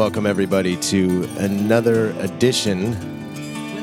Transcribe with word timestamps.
welcome 0.00 0.24
everybody 0.24 0.76
to 0.78 1.28
another 1.40 2.12
edition 2.20 2.94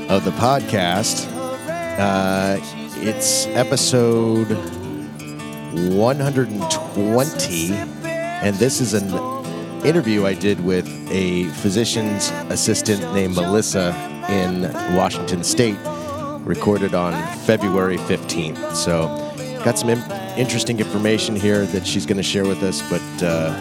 of 0.09 0.25
the 0.25 0.31
podcast. 0.31 1.27
Uh, 1.99 2.57
it's 2.95 3.45
episode 3.49 4.47
120, 5.95 7.71
and 7.71 8.55
this 8.55 8.81
is 8.81 8.95
an 8.95 9.07
interview 9.85 10.25
I 10.25 10.33
did 10.33 10.59
with 10.65 10.87
a 11.11 11.43
physician's 11.61 12.31
assistant 12.49 13.13
named 13.13 13.35
Melissa 13.35 13.93
in 14.27 14.63
Washington 14.97 15.43
State, 15.43 15.77
recorded 16.39 16.95
on 16.95 17.13
February 17.41 17.97
15th. 17.97 18.73
So, 18.73 19.05
got 19.63 19.77
some 19.77 19.89
in- 19.89 20.11
interesting 20.35 20.79
information 20.79 21.35
here 21.35 21.67
that 21.67 21.85
she's 21.85 22.07
going 22.07 22.17
to 22.17 22.23
share 22.23 22.45
with 22.45 22.63
us, 22.63 22.81
but 22.89 23.03
uh, 23.23 23.53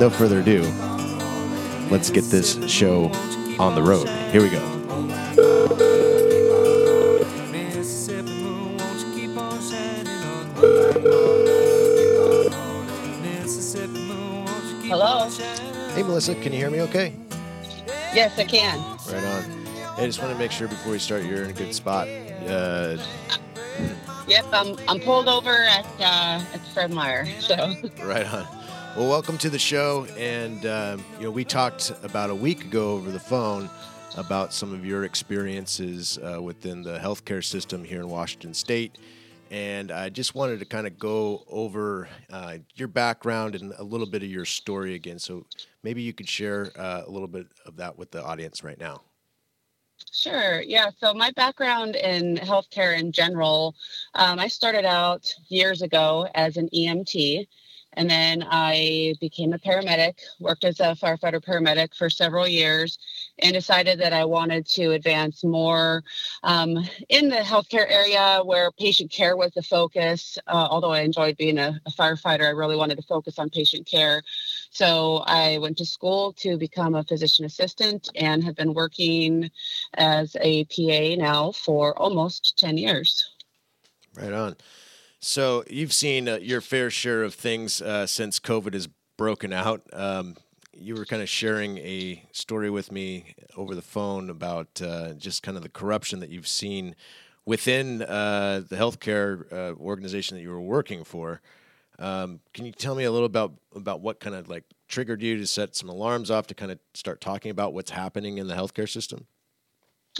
no 0.00 0.10
further 0.10 0.40
ado, 0.40 0.64
let's 1.90 2.10
get 2.10 2.24
this 2.24 2.58
show 2.70 3.06
on 3.58 3.74
the 3.74 3.82
road. 3.82 4.08
Here 4.30 4.42
we 4.42 4.48
go. 4.50 4.60
Mississippi 7.50 8.22
moon, 8.42 8.76
won't 8.76 9.00
you 9.00 9.12
keep 9.14 9.36
on 9.36 9.60
shining 9.60 10.06
on 10.08 10.56
me? 13.22 13.30
Mississippi 13.40 13.88
moon, 13.88 14.44
won't 14.44 14.64
you 14.64 14.80
keep 14.80 14.90
Hello? 14.90 15.28
Hey, 15.94 16.02
Melissa, 16.02 16.34
can 16.36 16.52
you 16.52 16.58
hear 16.58 16.70
me 16.70 16.80
okay? 16.82 17.14
Yes, 18.14 18.38
I 18.38 18.44
can. 18.44 18.78
Right 19.12 19.24
on. 19.24 19.42
Hey, 19.96 20.04
I 20.04 20.06
just 20.06 20.20
want 20.20 20.32
to 20.32 20.38
make 20.38 20.52
sure 20.52 20.68
before 20.68 20.92
we 20.92 20.98
start, 20.98 21.24
you're 21.24 21.42
in 21.44 21.50
a 21.50 21.54
good 21.54 21.74
spot. 21.74 22.08
Uh, 22.46 22.96
Yep, 24.26 24.44
I'm 24.52 24.76
I'm 24.86 25.00
pulled 25.00 25.28
over 25.28 25.50
at 25.64 25.84
uh, 25.98 26.40
at 26.54 26.60
Fred 26.72 26.92
Meyer. 26.92 27.26
So 27.40 27.74
right 28.04 28.32
on. 28.32 28.46
Well, 28.96 29.08
welcome 29.08 29.38
to 29.38 29.48
the 29.48 29.58
show. 29.58 30.04
And, 30.18 30.66
um, 30.66 31.04
you 31.18 31.24
know, 31.24 31.30
we 31.30 31.44
talked 31.44 31.92
about 32.02 32.28
a 32.28 32.34
week 32.34 32.64
ago 32.64 32.94
over 32.94 33.12
the 33.12 33.20
phone 33.20 33.70
about 34.16 34.52
some 34.52 34.74
of 34.74 34.84
your 34.84 35.04
experiences 35.04 36.18
uh, 36.18 36.42
within 36.42 36.82
the 36.82 36.98
healthcare 36.98 37.42
system 37.42 37.84
here 37.84 38.00
in 38.00 38.08
Washington 38.08 38.52
State. 38.52 38.98
And 39.52 39.92
I 39.92 40.08
just 40.08 40.34
wanted 40.34 40.58
to 40.58 40.64
kind 40.64 40.88
of 40.88 40.98
go 40.98 41.44
over 41.48 42.08
uh, 42.30 42.58
your 42.74 42.88
background 42.88 43.54
and 43.54 43.72
a 43.78 43.84
little 43.84 44.08
bit 44.08 44.24
of 44.24 44.28
your 44.28 44.44
story 44.44 44.94
again. 44.96 45.20
So 45.20 45.46
maybe 45.84 46.02
you 46.02 46.12
could 46.12 46.28
share 46.28 46.72
uh, 46.76 47.04
a 47.06 47.10
little 47.10 47.28
bit 47.28 47.46
of 47.66 47.76
that 47.76 47.96
with 47.96 48.10
the 48.10 48.24
audience 48.24 48.64
right 48.64 48.78
now. 48.78 49.02
sure, 50.12 50.62
yeah. 50.62 50.90
So 50.98 51.14
my 51.14 51.30
background 51.36 51.94
in 51.94 52.38
healthcare 52.38 52.98
in 52.98 53.12
general, 53.12 53.76
um, 54.14 54.40
I 54.40 54.48
started 54.48 54.84
out 54.84 55.32
years 55.48 55.80
ago 55.80 56.26
as 56.34 56.56
an 56.56 56.68
EMT. 56.74 57.46
And 57.94 58.08
then 58.08 58.44
I 58.48 59.14
became 59.20 59.52
a 59.52 59.58
paramedic, 59.58 60.18
worked 60.38 60.64
as 60.64 60.80
a 60.80 60.94
firefighter 60.94 61.42
paramedic 61.44 61.94
for 61.96 62.08
several 62.08 62.46
years, 62.46 62.98
and 63.40 63.52
decided 63.52 63.98
that 64.00 64.12
I 64.12 64.24
wanted 64.24 64.66
to 64.68 64.92
advance 64.92 65.42
more 65.42 66.04
um, 66.42 66.78
in 67.08 67.28
the 67.28 67.36
healthcare 67.36 67.90
area 67.90 68.42
where 68.44 68.70
patient 68.72 69.10
care 69.10 69.36
was 69.36 69.52
the 69.52 69.62
focus. 69.62 70.38
Uh, 70.46 70.68
although 70.70 70.92
I 70.92 71.00
enjoyed 71.00 71.36
being 71.36 71.58
a, 71.58 71.80
a 71.86 71.90
firefighter, 71.90 72.46
I 72.46 72.50
really 72.50 72.76
wanted 72.76 72.96
to 72.96 73.02
focus 73.02 73.38
on 73.38 73.50
patient 73.50 73.86
care. 73.86 74.22
So 74.70 75.18
I 75.26 75.58
went 75.58 75.78
to 75.78 75.84
school 75.84 76.32
to 76.34 76.56
become 76.56 76.94
a 76.94 77.04
physician 77.04 77.44
assistant 77.44 78.08
and 78.14 78.44
have 78.44 78.56
been 78.56 78.74
working 78.74 79.50
as 79.94 80.36
a 80.40 80.64
PA 80.66 81.20
now 81.20 81.52
for 81.52 81.98
almost 81.98 82.56
10 82.58 82.78
years. 82.78 83.28
Right 84.14 84.32
on. 84.32 84.56
So 85.22 85.64
you've 85.68 85.92
seen 85.92 86.28
uh, 86.28 86.36
your 86.36 86.62
fair 86.62 86.88
share 86.88 87.22
of 87.22 87.34
things 87.34 87.82
uh, 87.82 88.06
since 88.06 88.40
COVID 88.40 88.72
has 88.72 88.88
broken 89.18 89.52
out. 89.52 89.82
Um, 89.92 90.34
you 90.72 90.94
were 90.94 91.04
kind 91.04 91.20
of 91.20 91.28
sharing 91.28 91.76
a 91.78 92.24
story 92.32 92.70
with 92.70 92.90
me 92.90 93.34
over 93.54 93.74
the 93.74 93.82
phone 93.82 94.30
about 94.30 94.80
uh, 94.80 95.12
just 95.12 95.42
kind 95.42 95.58
of 95.58 95.62
the 95.62 95.68
corruption 95.68 96.20
that 96.20 96.30
you've 96.30 96.48
seen 96.48 96.96
within 97.44 98.00
uh, 98.00 98.62
the 98.66 98.76
healthcare 98.76 99.52
uh, 99.52 99.74
organization 99.78 100.38
that 100.38 100.42
you 100.42 100.48
were 100.48 100.60
working 100.60 101.04
for. 101.04 101.42
Um, 101.98 102.40
can 102.54 102.64
you 102.64 102.72
tell 102.72 102.94
me 102.94 103.04
a 103.04 103.10
little 103.10 103.26
about 103.26 103.52
about 103.76 104.00
what 104.00 104.20
kind 104.20 104.34
of 104.34 104.48
like 104.48 104.64
triggered 104.88 105.20
you 105.20 105.36
to 105.36 105.46
set 105.46 105.76
some 105.76 105.90
alarms 105.90 106.30
off 106.30 106.46
to 106.46 106.54
kind 106.54 106.72
of 106.72 106.78
start 106.94 107.20
talking 107.20 107.50
about 107.50 107.74
what's 107.74 107.90
happening 107.90 108.38
in 108.38 108.46
the 108.46 108.54
healthcare 108.54 108.88
system? 108.88 109.26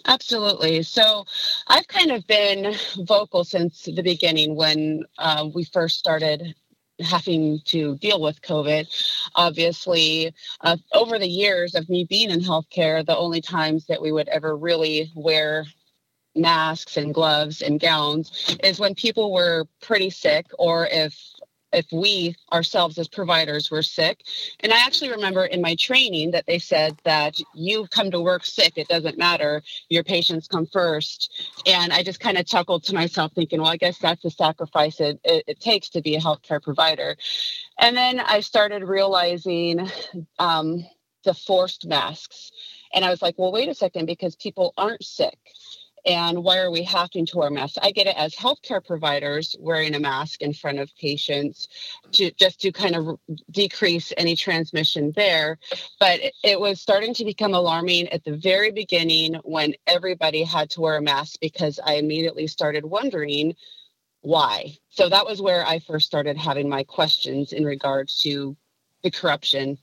Absolutely. 0.06 0.82
So 0.82 1.24
I've 1.68 1.88
kind 1.88 2.10
of 2.10 2.26
been 2.26 2.74
vocal 3.06 3.44
since 3.44 3.82
the 3.82 4.02
beginning 4.02 4.54
when 4.54 5.04
uh, 5.18 5.48
we 5.52 5.64
first 5.64 5.98
started 5.98 6.54
having 7.00 7.60
to 7.64 7.96
deal 7.96 8.20
with 8.20 8.40
COVID. 8.42 8.86
Obviously, 9.34 10.32
uh, 10.60 10.76
over 10.92 11.18
the 11.18 11.28
years 11.28 11.74
of 11.74 11.88
me 11.88 12.04
being 12.04 12.30
in 12.30 12.40
healthcare, 12.40 13.04
the 13.04 13.16
only 13.16 13.40
times 13.40 13.86
that 13.86 14.02
we 14.02 14.12
would 14.12 14.28
ever 14.28 14.56
really 14.56 15.10
wear 15.14 15.64
masks 16.36 16.96
and 16.96 17.12
gloves 17.12 17.60
and 17.60 17.80
gowns 17.80 18.56
is 18.62 18.78
when 18.78 18.94
people 18.94 19.32
were 19.32 19.66
pretty 19.82 20.10
sick 20.10 20.46
or 20.58 20.86
if 20.86 21.18
if 21.72 21.86
we 21.92 22.34
ourselves 22.52 22.98
as 22.98 23.08
providers 23.08 23.70
were 23.70 23.82
sick. 23.82 24.24
And 24.60 24.72
i 24.72 24.78
actually 24.78 25.10
remember 25.10 25.44
in 25.44 25.60
my 25.60 25.74
training 25.76 26.32
that 26.32 26.46
they 26.46 26.58
said 26.58 26.98
that 27.04 27.40
you 27.54 27.86
come 27.90 28.10
to 28.10 28.20
work 28.20 28.44
sick 28.44 28.74
it 28.76 28.88
doesn't 28.88 29.18
matter 29.18 29.62
your 29.88 30.04
patients 30.04 30.48
come 30.48 30.66
first. 30.66 31.30
And 31.66 31.92
i 31.92 32.02
just 32.02 32.20
kind 32.20 32.38
of 32.38 32.46
chuckled 32.46 32.84
to 32.84 32.94
myself 32.94 33.32
thinking 33.34 33.60
well 33.60 33.70
i 33.70 33.76
guess 33.76 33.98
that's 33.98 34.22
the 34.22 34.30
sacrifice 34.30 35.00
it, 35.00 35.20
it, 35.24 35.44
it 35.46 35.60
takes 35.60 35.88
to 35.90 36.02
be 36.02 36.16
a 36.16 36.20
healthcare 36.20 36.62
provider. 36.62 37.16
And 37.78 37.96
then 37.96 38.20
i 38.20 38.40
started 38.40 38.82
realizing 38.84 39.88
um, 40.38 40.84
the 41.24 41.34
forced 41.34 41.86
masks. 41.86 42.50
And 42.94 43.04
i 43.04 43.10
was 43.10 43.22
like 43.22 43.36
well 43.38 43.52
wait 43.52 43.68
a 43.68 43.74
second 43.74 44.06
because 44.06 44.36
people 44.36 44.72
aren't 44.76 45.04
sick 45.04 45.38
and 46.06 46.42
why 46.42 46.58
are 46.58 46.70
we 46.70 46.82
having 46.82 47.26
to 47.26 47.38
wear 47.38 47.50
masks? 47.50 47.78
I 47.82 47.90
get 47.90 48.06
it 48.06 48.16
as 48.16 48.34
healthcare 48.34 48.84
providers 48.84 49.54
wearing 49.58 49.94
a 49.94 50.00
mask 50.00 50.42
in 50.42 50.52
front 50.52 50.78
of 50.78 50.94
patients 50.96 51.68
to 52.12 52.30
just 52.32 52.60
to 52.62 52.72
kind 52.72 52.96
of 52.96 53.18
decrease 53.50 54.12
any 54.16 54.36
transmission 54.36 55.12
there. 55.16 55.58
But 55.98 56.20
it, 56.44 56.60
was 56.60 56.80
starting 56.80 57.14
to 57.14 57.24
become 57.24 57.54
alarming 57.54 58.08
at 58.08 58.22
the 58.24 58.36
very 58.36 58.70
beginning 58.70 59.34
when 59.44 59.74
everybody 59.86 60.42
had 60.42 60.68
to 60.70 60.80
wear 60.82 60.96
a 60.96 61.02
mask 61.02 61.40
because 61.40 61.80
I 61.84 61.94
immediately 61.94 62.46
started 62.46 62.84
wondering 62.84 63.54
why. 64.20 64.76
So 64.90 65.08
that 65.08 65.24
was 65.24 65.40
where 65.40 65.66
I 65.66 65.78
first 65.78 66.06
started 66.06 66.36
having 66.36 66.68
my 66.68 66.84
questions 66.84 67.52
in 67.52 67.64
regards 67.64 68.20
to 68.22 68.56
the 69.02 69.10
corruption. 69.10 69.78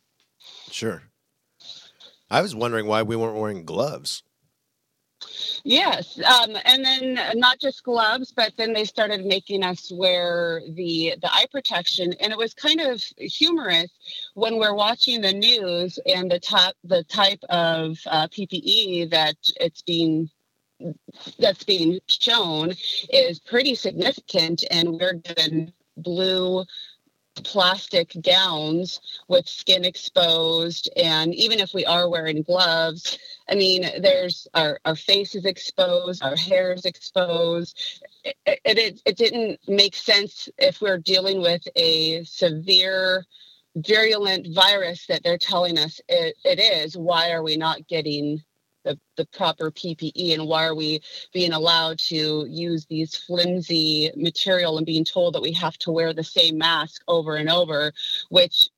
Sure. 0.69 1.01
I 2.29 2.41
was 2.41 2.53
wondering 2.53 2.87
why 2.87 3.03
we 3.03 3.15
weren't 3.15 3.37
wearing 3.37 3.65
gloves. 3.65 4.21
Yes, 5.63 6.19
um, 6.19 6.55
and 6.65 6.85
then 6.85 7.19
not 7.39 7.59
just 7.59 7.83
gloves, 7.83 8.31
but 8.31 8.53
then 8.57 8.73
they 8.73 8.85
started 8.85 9.25
making 9.25 9.63
us 9.63 9.91
wear 9.91 10.61
the 10.69 11.15
the 11.21 11.33
eye 11.33 11.47
protection, 11.51 12.13
and 12.19 12.31
it 12.31 12.37
was 12.37 12.53
kind 12.53 12.79
of 12.79 13.03
humorous 13.17 13.91
when 14.35 14.57
we're 14.57 14.75
watching 14.75 15.21
the 15.21 15.33
news 15.33 15.99
and 16.05 16.31
the 16.31 16.39
top 16.39 16.75
the 16.83 17.03
type 17.03 17.43
of 17.49 17.97
uh, 18.07 18.27
PPE 18.27 19.09
that 19.11 19.35
it's 19.59 19.81
being 19.81 20.29
that's 21.39 21.63
being 21.63 21.99
shown 22.07 22.73
is 23.11 23.39
pretty 23.39 23.75
significant, 23.75 24.63
and 24.71 24.91
we're 24.91 25.13
given 25.13 25.73
blue 25.97 26.63
plastic 27.43 28.13
gowns 28.21 29.01
with 29.27 29.47
skin 29.47 29.85
exposed 29.85 30.89
and 30.95 31.33
even 31.35 31.59
if 31.59 31.73
we 31.73 31.85
are 31.85 32.09
wearing 32.09 32.41
gloves 32.43 33.17
i 33.49 33.55
mean 33.55 33.89
there's 33.99 34.47
our, 34.53 34.79
our 34.85 34.95
face 34.95 35.35
is 35.35 35.45
exposed 35.45 36.23
our 36.23 36.35
hair 36.35 36.73
is 36.73 36.85
exposed. 36.85 38.03
It, 38.23 38.59
it, 38.65 39.01
it, 39.05 39.17
didn't 39.17 39.59
make 39.67 39.95
sense 39.95 40.49
if 40.57 40.81
we're 40.81 40.97
dealing 40.97 41.41
with 41.41 41.67
a 41.75 42.23
severe 42.25 43.25
virulent 43.75 44.53
virus 44.53 45.05
that 45.07 45.23
they're 45.23 45.37
telling 45.37 45.77
us 45.77 46.01
it, 46.09 46.35
it 46.43 46.59
is 46.59 46.97
why 46.97 47.31
are 47.31 47.43
we 47.43 47.57
not 47.57 47.87
getting 47.87 48.43
the, 48.87 48.99
the 49.17 49.25
proper 49.25 49.69
PPE 49.69 50.33
and 50.33 50.47
why 50.47 50.65
are 50.65 50.75
we 50.75 51.01
being 51.33 51.51
allowed 51.53 51.99
to 51.99 52.45
use 52.49 52.85
these 52.85 53.15
flimsy 53.15 54.11
material 54.15 54.77
and 54.77 54.85
being 54.85 55.03
told 55.03 55.35
that 55.35 55.41
we 55.41 55.51
have 55.51 55.77
to 55.79 55.91
wear 55.91 56.13
the 56.13 56.23
same 56.23 56.57
mask 56.57 57.03
over 57.07 57.35
and 57.35 57.49
over, 57.49 57.91
which 58.29 58.69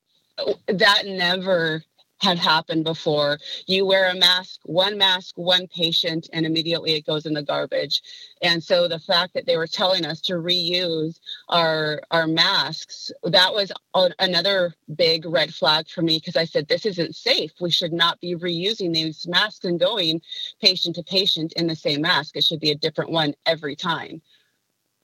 that 0.67 1.03
never 1.05 1.83
had 2.21 2.37
happened 2.37 2.83
before. 2.83 3.39
You 3.65 3.85
wear 3.85 4.09
a 4.09 4.15
mask, 4.15 4.59
one 4.63 4.97
mask, 4.97 5.37
one 5.37 5.67
patient, 5.67 6.29
and 6.33 6.45
immediately 6.45 6.93
it 6.93 7.05
goes 7.05 7.25
in 7.25 7.33
the 7.33 7.43
garbage. 7.43 8.01
And 8.41 8.63
so 8.63 8.87
the 8.87 8.99
fact 8.99 9.33
that 9.33 9.45
they 9.45 9.57
were 9.57 9.67
telling 9.67 10.05
us 10.05 10.21
to 10.21 10.33
reuse 10.33 11.19
our 11.47 12.01
our 12.11 12.27
masks, 12.27 13.11
that 13.23 13.53
was 13.53 13.71
another 14.19 14.73
big 14.95 15.25
red 15.25 15.53
flag 15.53 15.89
for 15.89 16.01
me 16.01 16.17
because 16.17 16.35
I 16.35 16.45
said 16.45 16.67
this 16.67 16.85
isn't 16.85 17.15
safe. 17.15 17.51
We 17.59 17.71
should 17.71 17.93
not 17.93 18.19
be 18.19 18.35
reusing 18.35 18.93
these 18.93 19.27
masks 19.27 19.65
and 19.65 19.79
going 19.79 20.21
patient 20.61 20.95
to 20.95 21.03
patient 21.03 21.53
in 21.53 21.67
the 21.67 21.75
same 21.75 22.01
mask. 22.01 22.35
It 22.35 22.43
should 22.43 22.59
be 22.59 22.71
a 22.71 22.75
different 22.75 23.11
one 23.11 23.33
every 23.45 23.75
time. 23.75 24.21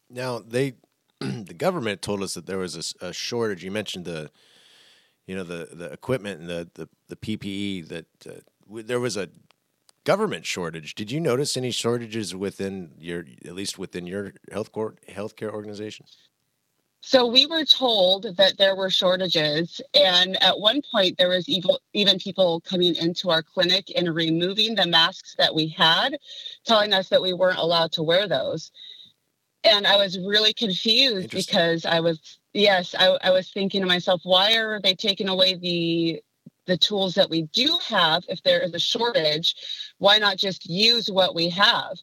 Now 0.09 0.39
they, 0.39 0.73
the 1.19 1.53
government 1.53 2.01
told 2.01 2.21
us 2.21 2.33
that 2.33 2.45
there 2.45 2.57
was 2.57 2.95
a 3.01 3.13
shortage. 3.13 3.63
You 3.63 3.71
mentioned 3.71 4.05
the 4.05 4.29
you 5.27 5.35
know 5.35 5.43
the 5.43 5.69
the 5.71 5.91
equipment 5.91 6.41
and 6.41 6.49
the 6.49 6.69
the, 6.73 6.89
the 7.09 7.15
PPE 7.15 7.87
that 7.89 8.05
uh, 8.27 8.31
w- 8.67 8.83
there 8.83 8.99
was 8.99 9.17
a 9.17 9.29
government 10.03 10.45
shortage. 10.45 10.95
Did 10.95 11.11
you 11.11 11.19
notice 11.19 11.57
any 11.57 11.71
shortages 11.71 12.35
within 12.35 12.91
your 12.99 13.25
at 13.45 13.55
least 13.55 13.77
within 13.77 14.05
your 14.05 14.33
health 14.51 14.71
court 14.71 14.99
healthcare 15.09 15.51
organization? 15.51 16.05
So 17.01 17.27
we 17.27 17.45
were 17.45 17.65
told 17.65 18.35
that 18.37 18.57
there 18.57 18.75
were 18.75 18.89
shortages, 18.89 19.79
and 19.93 20.41
at 20.41 20.59
one 20.59 20.81
point 20.91 21.19
there 21.19 21.29
was 21.29 21.47
even 21.47 21.75
even 21.93 22.17
people 22.17 22.61
coming 22.61 22.95
into 22.95 23.29
our 23.29 23.43
clinic 23.43 23.91
and 23.95 24.13
removing 24.15 24.73
the 24.73 24.87
masks 24.87 25.35
that 25.37 25.53
we 25.53 25.67
had, 25.67 26.17
telling 26.65 26.93
us 26.93 27.09
that 27.09 27.21
we 27.21 27.33
weren't 27.33 27.59
allowed 27.59 27.91
to 27.91 28.03
wear 28.03 28.27
those. 28.27 28.71
And 29.63 29.85
I 29.85 29.97
was 29.97 30.17
really 30.19 30.53
confused 30.53 31.31
because 31.31 31.85
I 31.85 31.99
was 31.99 32.39
yes, 32.55 32.95
I, 32.97 33.17
I 33.21 33.31
was 33.31 33.51
thinking 33.51 33.81
to 33.81 33.87
myself, 33.87 34.21
why 34.23 34.55
are 34.55 34.79
they 34.81 34.95
taking 34.95 35.29
away 35.29 35.55
the 35.55 36.21
the 36.67 36.77
tools 36.77 37.13
that 37.13 37.29
we 37.29 37.43
do 37.53 37.77
have 37.87 38.23
if 38.27 38.41
there 38.41 38.61
is 38.61 38.73
a 38.73 38.79
shortage? 38.79 39.55
Why 39.99 40.17
not 40.17 40.37
just 40.37 40.67
use 40.67 41.11
what 41.11 41.35
we 41.35 41.49
have? 41.49 41.97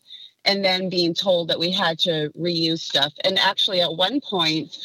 and 0.44 0.64
then 0.64 0.88
being 0.88 1.14
told 1.14 1.48
that 1.48 1.58
we 1.58 1.70
had 1.70 1.98
to 2.00 2.30
reuse 2.38 2.80
stuff. 2.80 3.12
And 3.24 3.38
actually, 3.38 3.80
at 3.80 3.94
one 3.94 4.20
point, 4.20 4.76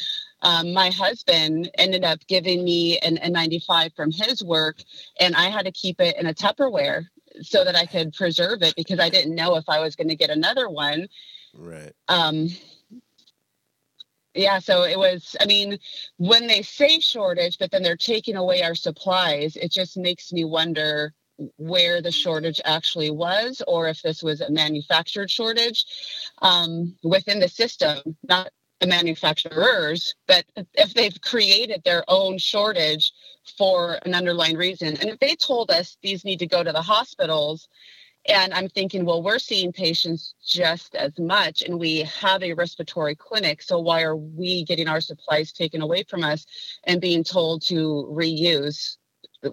um, 0.41 0.71
my 0.71 0.89
husband 0.89 1.71
ended 1.77 2.03
up 2.03 2.19
giving 2.27 2.63
me 2.63 2.99
an 2.99 3.17
N95 3.17 3.95
from 3.95 4.11
his 4.11 4.43
work, 4.43 4.77
and 5.19 5.35
I 5.35 5.49
had 5.49 5.65
to 5.65 5.71
keep 5.71 5.99
it 5.99 6.15
in 6.17 6.27
a 6.27 6.33
Tupperware 6.33 7.05
so 7.41 7.63
that 7.63 7.75
I 7.75 7.85
could 7.85 8.13
preserve 8.13 8.61
it 8.61 8.75
because 8.75 8.99
I 8.99 9.09
didn't 9.09 9.35
know 9.35 9.55
if 9.55 9.67
I 9.67 9.79
was 9.79 9.95
going 9.95 10.09
to 10.09 10.15
get 10.15 10.29
another 10.29 10.69
one. 10.69 11.07
Right. 11.55 11.93
Um, 12.07 12.49
yeah, 14.37 14.59
so 14.59 14.83
it 14.83 14.97
was, 14.97 15.35
I 15.41 15.45
mean, 15.45 15.79
when 16.17 16.47
they 16.47 16.61
say 16.61 16.99
shortage, 16.99 17.57
but 17.57 17.71
then 17.71 17.83
they're 17.83 17.97
taking 17.97 18.35
away 18.35 18.61
our 18.61 18.75
supplies, 18.75 19.55
it 19.55 19.71
just 19.71 19.97
makes 19.97 20.31
me 20.31 20.45
wonder 20.45 21.13
where 21.57 22.01
the 22.01 22.11
shortage 22.11 22.61
actually 22.65 23.11
was 23.11 23.61
or 23.67 23.87
if 23.87 24.01
this 24.01 24.23
was 24.23 24.41
a 24.41 24.51
manufactured 24.51 25.29
shortage 25.29 25.85
um, 26.41 26.95
within 27.03 27.39
the 27.39 27.47
system, 27.47 28.17
not 28.27 28.49
the 28.79 28.87
manufacturers, 28.87 30.15
but 30.27 30.45
if 30.73 30.93
they've 30.93 31.19
created 31.21 31.81
their 31.83 32.03
own 32.07 32.37
shortage 32.37 33.11
for 33.57 33.99
an 34.05 34.13
underlying 34.13 34.55
reason. 34.55 34.89
And 34.89 35.09
if 35.09 35.19
they 35.19 35.35
told 35.35 35.71
us 35.71 35.97
these 36.03 36.23
need 36.23 36.39
to 36.39 36.47
go 36.47 36.63
to 36.63 36.71
the 36.71 36.81
hospitals, 36.81 37.67
and 38.27 38.53
I'm 38.53 38.69
thinking, 38.69 39.05
well, 39.05 39.23
we're 39.23 39.39
seeing 39.39 39.71
patients 39.71 40.33
just 40.45 40.95
as 40.95 41.17
much, 41.17 41.61
and 41.61 41.79
we 41.79 42.01
have 42.01 42.43
a 42.43 42.53
respiratory 42.53 43.15
clinic. 43.15 43.61
So 43.61 43.79
why 43.79 44.03
are 44.03 44.15
we 44.15 44.63
getting 44.63 44.87
our 44.87 45.01
supplies 45.01 45.51
taken 45.51 45.81
away 45.81 46.03
from 46.03 46.23
us 46.23 46.45
and 46.83 46.99
being 46.99 47.23
told 47.23 47.61
to 47.63 48.07
reuse 48.11 48.97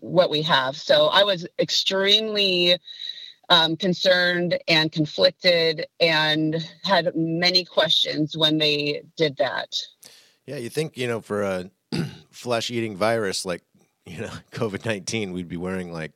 what 0.00 0.30
we 0.30 0.42
have. 0.42 0.76
So 0.76 1.06
I 1.06 1.24
was 1.24 1.46
extremely 1.58 2.78
um, 3.48 3.76
concerned 3.76 4.58
and 4.68 4.90
conflicted 4.90 5.86
and 6.00 6.66
had 6.82 7.14
many 7.14 7.64
questions 7.64 8.36
when 8.36 8.58
they 8.58 9.02
did 9.16 9.36
that. 9.36 9.76
Yeah, 10.46 10.56
you 10.56 10.70
think, 10.70 10.96
you 10.96 11.06
know, 11.06 11.20
for 11.20 11.42
a 11.42 11.70
flesh 12.30 12.70
eating 12.70 12.96
virus 12.96 13.44
like, 13.44 13.62
you 14.06 14.20
know, 14.20 14.32
COVID 14.52 14.84
19, 14.84 15.32
we'd 15.32 15.48
be 15.48 15.56
wearing 15.56 15.92
like 15.92 16.12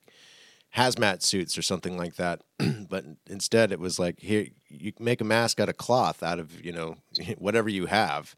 hazmat 0.76 1.22
suits 1.22 1.56
or 1.56 1.62
something 1.62 1.96
like 1.96 2.16
that. 2.16 2.42
but 2.88 3.04
instead, 3.26 3.72
it 3.72 3.80
was 3.80 3.98
like, 3.98 4.20
here, 4.20 4.46
you 4.68 4.92
make 4.98 5.20
a 5.20 5.24
mask 5.24 5.60
out 5.60 5.68
of 5.68 5.76
cloth, 5.76 6.22
out 6.22 6.38
of, 6.38 6.64
you 6.64 6.72
know, 6.72 6.96
whatever 7.38 7.68
you 7.68 7.86
have. 7.86 8.34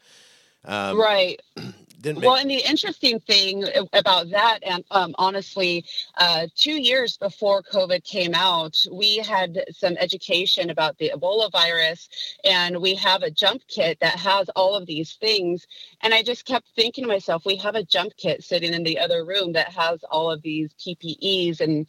Um, 0.65 0.99
right. 0.99 1.41
Make- 2.03 2.23
well, 2.23 2.37
and 2.37 2.51
the 2.51 2.67
interesting 2.67 3.21
thing 3.21 3.65
about 3.93 4.31
that, 4.31 4.61
and 4.63 4.83
um, 4.91 5.15
honestly, 5.19 5.85
uh, 6.17 6.47
two 6.55 6.81
years 6.81 7.19
before 7.19 7.63
COVID 7.63 8.05
came 8.05 8.35
out, 8.35 8.75
we 8.91 9.19
had 9.19 9.63
some 9.71 9.97
education 9.99 10.71
about 10.71 10.97
the 10.97 11.13
Ebola 11.15 11.53
virus, 11.53 12.09
and 12.45 12.81
we 12.81 12.95
have 12.95 13.23
a 13.23 13.31
jump 13.31 13.63
kit 13.69 13.99
that 14.01 14.19
has 14.19 14.49
all 14.57 14.75
of 14.75 14.87
these 14.87 15.15
things. 15.15 15.67
And 16.01 16.15
I 16.15 16.23
just 16.23 16.47
kept 16.47 16.69
thinking 16.75 17.05
to 17.05 17.09
myself, 17.09 17.45
we 17.45 17.57
have 17.57 17.75
a 17.75 17.85
jump 17.85 18.15
kit 18.17 18.43
sitting 18.43 18.73
in 18.73 18.83
the 18.83 18.99
other 18.99 19.25
room 19.25 19.53
that 19.53 19.69
has 19.73 20.03
all 20.11 20.31
of 20.31 20.41
these 20.41 20.73
PPEs 20.75 21.61
and 21.61 21.87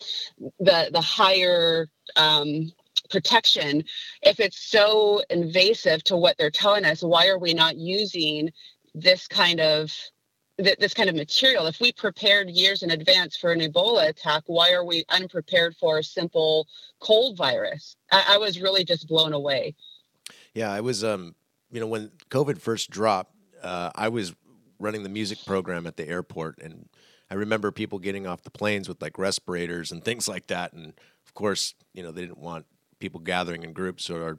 the 0.60 0.90
the 0.92 1.02
higher 1.02 1.88
um, 2.18 2.72
protection. 3.12 3.84
If 4.22 4.40
it's 4.40 4.60
so 4.60 5.22
invasive 5.30 6.04
to 6.06 6.18
what 6.18 6.38
they're 6.38 6.52
telling 6.52 6.86
us 6.86 7.04
why 7.04 7.28
are 7.28 7.40
we 7.40 7.54
not 7.54 7.78
using 7.78 8.52
this 8.96 9.28
kind 9.28 9.60
of 9.60 9.94
this 10.58 10.94
kind 10.94 11.10
of 11.10 11.16
material? 11.16 11.66
If 11.66 11.80
we 11.80 11.92
prepared 11.92 12.50
years 12.50 12.84
in 12.84 12.92
advance 12.92 13.36
for 13.36 13.52
an 13.52 13.62
ebola 13.62 14.10
attack 14.10 14.44
why 14.46 14.72
are 14.74 14.86
we 14.86 15.04
unprepared 15.10 15.76
for 15.76 16.00
a 16.00 16.04
simple 16.04 16.68
cold 17.00 17.38
virus? 17.38 17.96
I, 18.12 18.24
I 18.32 18.38
was 18.38 18.62
really 18.62 18.84
just 18.84 19.08
blown 19.08 19.34
away. 19.34 19.76
Yeah 20.54 20.72
i 20.72 20.82
was 20.82 21.04
um 21.04 21.36
you 21.72 21.80
know 21.80 21.88
when 21.88 22.12
covid 22.30 22.60
first 22.60 22.90
dropped 22.90 23.34
uh, 23.64 23.92
i 23.96 24.10
was 24.10 24.34
running 24.80 25.04
the 25.04 25.10
music 25.10 25.38
program 25.46 25.88
at 25.88 25.98
the 25.98 26.08
airport 26.08 26.60
and 26.60 26.90
i 27.30 27.34
remember 27.34 27.72
people 27.72 28.00
getting 28.00 28.28
off 28.28 28.44
the 28.44 28.52
planes 28.52 28.90
with 28.90 29.02
like 29.02 29.18
respirators 29.18 29.92
and 29.92 30.04
things 30.04 30.28
like 30.28 30.48
that 30.48 30.74
and 30.74 30.94
of 31.26 31.34
course 31.34 31.76
you 31.94 32.04
know 32.04 32.12
they 32.12 32.22
didn't 32.22 32.40
want 32.40 32.66
people 33.02 33.20
gathering 33.20 33.64
in 33.64 33.74
groups. 33.74 34.06
So 34.06 34.24
our 34.24 34.38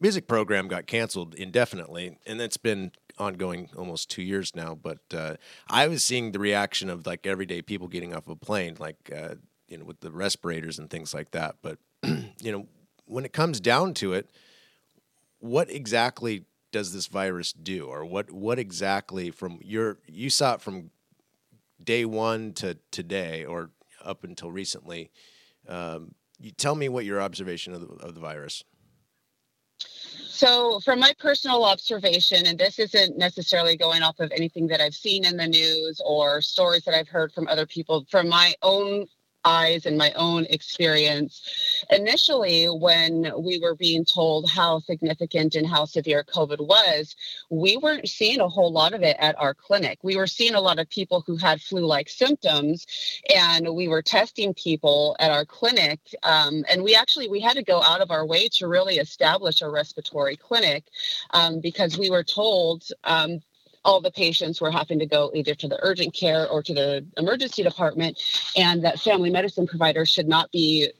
music 0.00 0.26
program 0.26 0.68
got 0.68 0.86
canceled 0.86 1.34
indefinitely, 1.34 2.18
and 2.26 2.40
that's 2.40 2.56
been 2.56 2.92
ongoing 3.18 3.68
almost 3.76 4.10
two 4.10 4.22
years 4.22 4.54
now. 4.56 4.74
But 4.74 4.98
uh, 5.14 5.36
I 5.68 5.86
was 5.88 6.04
seeing 6.04 6.32
the 6.32 6.38
reaction 6.38 6.90
of 6.90 7.06
like 7.06 7.26
everyday 7.26 7.62
people 7.62 7.88
getting 7.88 8.14
off 8.14 8.26
of 8.26 8.32
a 8.32 8.36
plane, 8.36 8.76
like 8.78 9.10
uh, 9.14 9.36
you 9.68 9.78
know, 9.78 9.84
with 9.84 10.00
the 10.00 10.10
respirators 10.10 10.78
and 10.78 10.90
things 10.90 11.14
like 11.14 11.30
that. 11.30 11.56
But 11.62 11.78
you 12.02 12.52
know, 12.52 12.66
when 13.04 13.24
it 13.24 13.32
comes 13.32 13.60
down 13.60 13.94
to 13.94 14.12
it, 14.14 14.30
what 15.38 15.70
exactly 15.70 16.44
does 16.72 16.92
this 16.92 17.06
virus 17.06 17.52
do, 17.52 17.86
or 17.86 18.04
what 18.04 18.30
what 18.30 18.58
exactly 18.58 19.30
from 19.30 19.58
your 19.62 19.98
you 20.06 20.30
saw 20.30 20.54
it 20.54 20.60
from 20.60 20.90
day 21.82 22.04
one 22.04 22.52
to 22.54 22.78
today, 22.90 23.44
or 23.44 23.70
up 24.04 24.24
until 24.24 24.50
recently? 24.50 25.10
Um, 25.68 26.14
you 26.40 26.50
tell 26.52 26.74
me 26.74 26.88
what 26.88 27.04
your 27.04 27.20
observation 27.20 27.74
of 27.74 27.80
the, 27.80 28.04
of 28.04 28.14
the 28.14 28.20
virus. 28.20 28.64
So, 30.28 30.80
from 30.80 31.00
my 31.00 31.12
personal 31.18 31.64
observation, 31.64 32.46
and 32.46 32.58
this 32.58 32.78
isn't 32.78 33.18
necessarily 33.18 33.76
going 33.76 34.02
off 34.02 34.20
of 34.20 34.32
anything 34.32 34.66
that 34.68 34.80
I've 34.80 34.94
seen 34.94 35.26
in 35.26 35.36
the 35.36 35.46
news 35.46 36.00
or 36.04 36.40
stories 36.40 36.84
that 36.84 36.94
I've 36.94 37.08
heard 37.08 37.32
from 37.32 37.46
other 37.46 37.66
people, 37.66 38.06
from 38.10 38.28
my 38.28 38.54
own 38.62 39.06
eyes 39.44 39.86
and 39.86 39.96
my 39.96 40.12
own 40.12 40.44
experience. 40.46 41.84
Initially, 41.90 42.66
when 42.66 43.32
we 43.38 43.58
were 43.58 43.74
being 43.74 44.04
told 44.04 44.50
how 44.50 44.80
significant 44.80 45.54
and 45.54 45.66
how 45.66 45.84
severe 45.84 46.24
COVID 46.24 46.66
was, 46.66 47.16
we 47.50 47.76
weren't 47.76 48.08
seeing 48.08 48.40
a 48.40 48.48
whole 48.48 48.72
lot 48.72 48.94
of 48.94 49.02
it 49.02 49.16
at 49.18 49.38
our 49.38 49.54
clinic. 49.54 49.98
We 50.02 50.16
were 50.16 50.26
seeing 50.26 50.54
a 50.54 50.60
lot 50.60 50.78
of 50.78 50.88
people 50.90 51.22
who 51.26 51.36
had 51.36 51.60
flu 51.60 51.86
like 51.86 52.08
symptoms, 52.08 52.86
and 53.34 53.74
we 53.74 53.88
were 53.88 54.02
testing 54.02 54.54
people 54.54 55.16
at 55.18 55.30
our 55.30 55.44
clinic. 55.44 56.00
Um, 56.22 56.64
and 56.70 56.82
we 56.82 56.94
actually 56.94 57.28
we 57.28 57.40
had 57.40 57.56
to 57.56 57.62
go 57.62 57.82
out 57.82 58.00
of 58.00 58.10
our 58.10 58.26
way 58.26 58.48
to 58.54 58.68
really 58.68 58.96
establish 58.96 59.62
a 59.62 59.68
respiratory 59.68 60.36
clinic 60.36 60.84
um, 61.30 61.60
because 61.60 61.98
we 61.98 62.10
were 62.10 62.24
told 62.24 62.84
um, 63.04 63.40
all 63.84 64.00
the 64.00 64.10
patients 64.10 64.60
were 64.60 64.70
having 64.70 64.98
to 64.98 65.06
go 65.06 65.30
either 65.34 65.54
to 65.54 65.68
the 65.68 65.78
urgent 65.82 66.14
care 66.14 66.48
or 66.48 66.62
to 66.62 66.74
the 66.74 67.04
emergency 67.16 67.62
department, 67.62 68.18
and 68.56 68.84
that 68.84 69.00
family 69.00 69.30
medicine 69.30 69.66
providers 69.66 70.08
should 70.08 70.28
not 70.28 70.50
be 70.52 70.90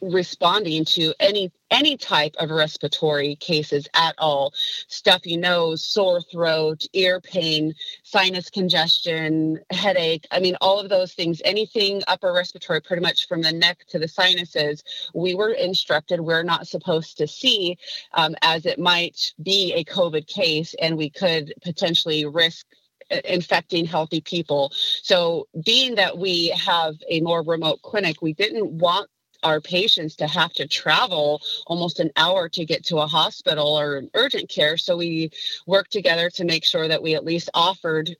responding 0.00 0.84
to 0.84 1.12
any 1.18 1.50
any 1.70 1.96
type 1.96 2.34
of 2.38 2.50
respiratory 2.50 3.34
cases 3.36 3.88
at 3.94 4.14
all 4.18 4.52
stuffy 4.86 5.36
nose 5.36 5.84
sore 5.84 6.22
throat 6.22 6.84
ear 6.92 7.20
pain 7.20 7.74
sinus 8.04 8.48
congestion 8.48 9.58
headache 9.70 10.26
i 10.30 10.38
mean 10.38 10.56
all 10.60 10.78
of 10.78 10.88
those 10.88 11.12
things 11.14 11.42
anything 11.44 12.00
upper 12.06 12.32
respiratory 12.32 12.80
pretty 12.80 13.02
much 13.02 13.26
from 13.26 13.42
the 13.42 13.52
neck 13.52 13.84
to 13.88 13.98
the 13.98 14.08
sinuses 14.08 14.84
we 15.14 15.34
were 15.34 15.50
instructed 15.50 16.20
we're 16.20 16.44
not 16.44 16.68
supposed 16.68 17.18
to 17.18 17.26
see 17.26 17.76
um, 18.14 18.34
as 18.42 18.64
it 18.64 18.78
might 18.78 19.32
be 19.42 19.72
a 19.74 19.84
covid 19.84 20.26
case 20.26 20.74
and 20.80 20.96
we 20.96 21.10
could 21.10 21.52
potentially 21.62 22.24
risk 22.24 22.66
uh, 23.10 23.20
infecting 23.24 23.86
healthy 23.86 24.20
people. 24.20 24.70
So, 25.02 25.48
being 25.64 25.94
that 25.94 26.18
we 26.18 26.48
have 26.48 26.96
a 27.08 27.22
more 27.22 27.42
remote 27.42 27.80
clinic, 27.80 28.20
we 28.20 28.34
didn't 28.34 28.70
want 28.70 29.08
our 29.42 29.60
patients 29.60 30.16
to 30.16 30.26
have 30.26 30.52
to 30.54 30.66
travel 30.66 31.40
almost 31.66 32.00
an 32.00 32.10
hour 32.16 32.48
to 32.50 32.64
get 32.64 32.84
to 32.86 32.98
a 32.98 33.06
hospital 33.06 33.78
or 33.78 33.96
an 33.96 34.10
urgent 34.14 34.48
care. 34.48 34.76
So 34.76 34.96
we 34.96 35.30
worked 35.66 35.92
together 35.92 36.30
to 36.30 36.44
make 36.44 36.64
sure 36.64 36.88
that 36.88 37.02
we 37.02 37.14
at 37.14 37.24
least 37.24 37.50
offered 37.54 38.16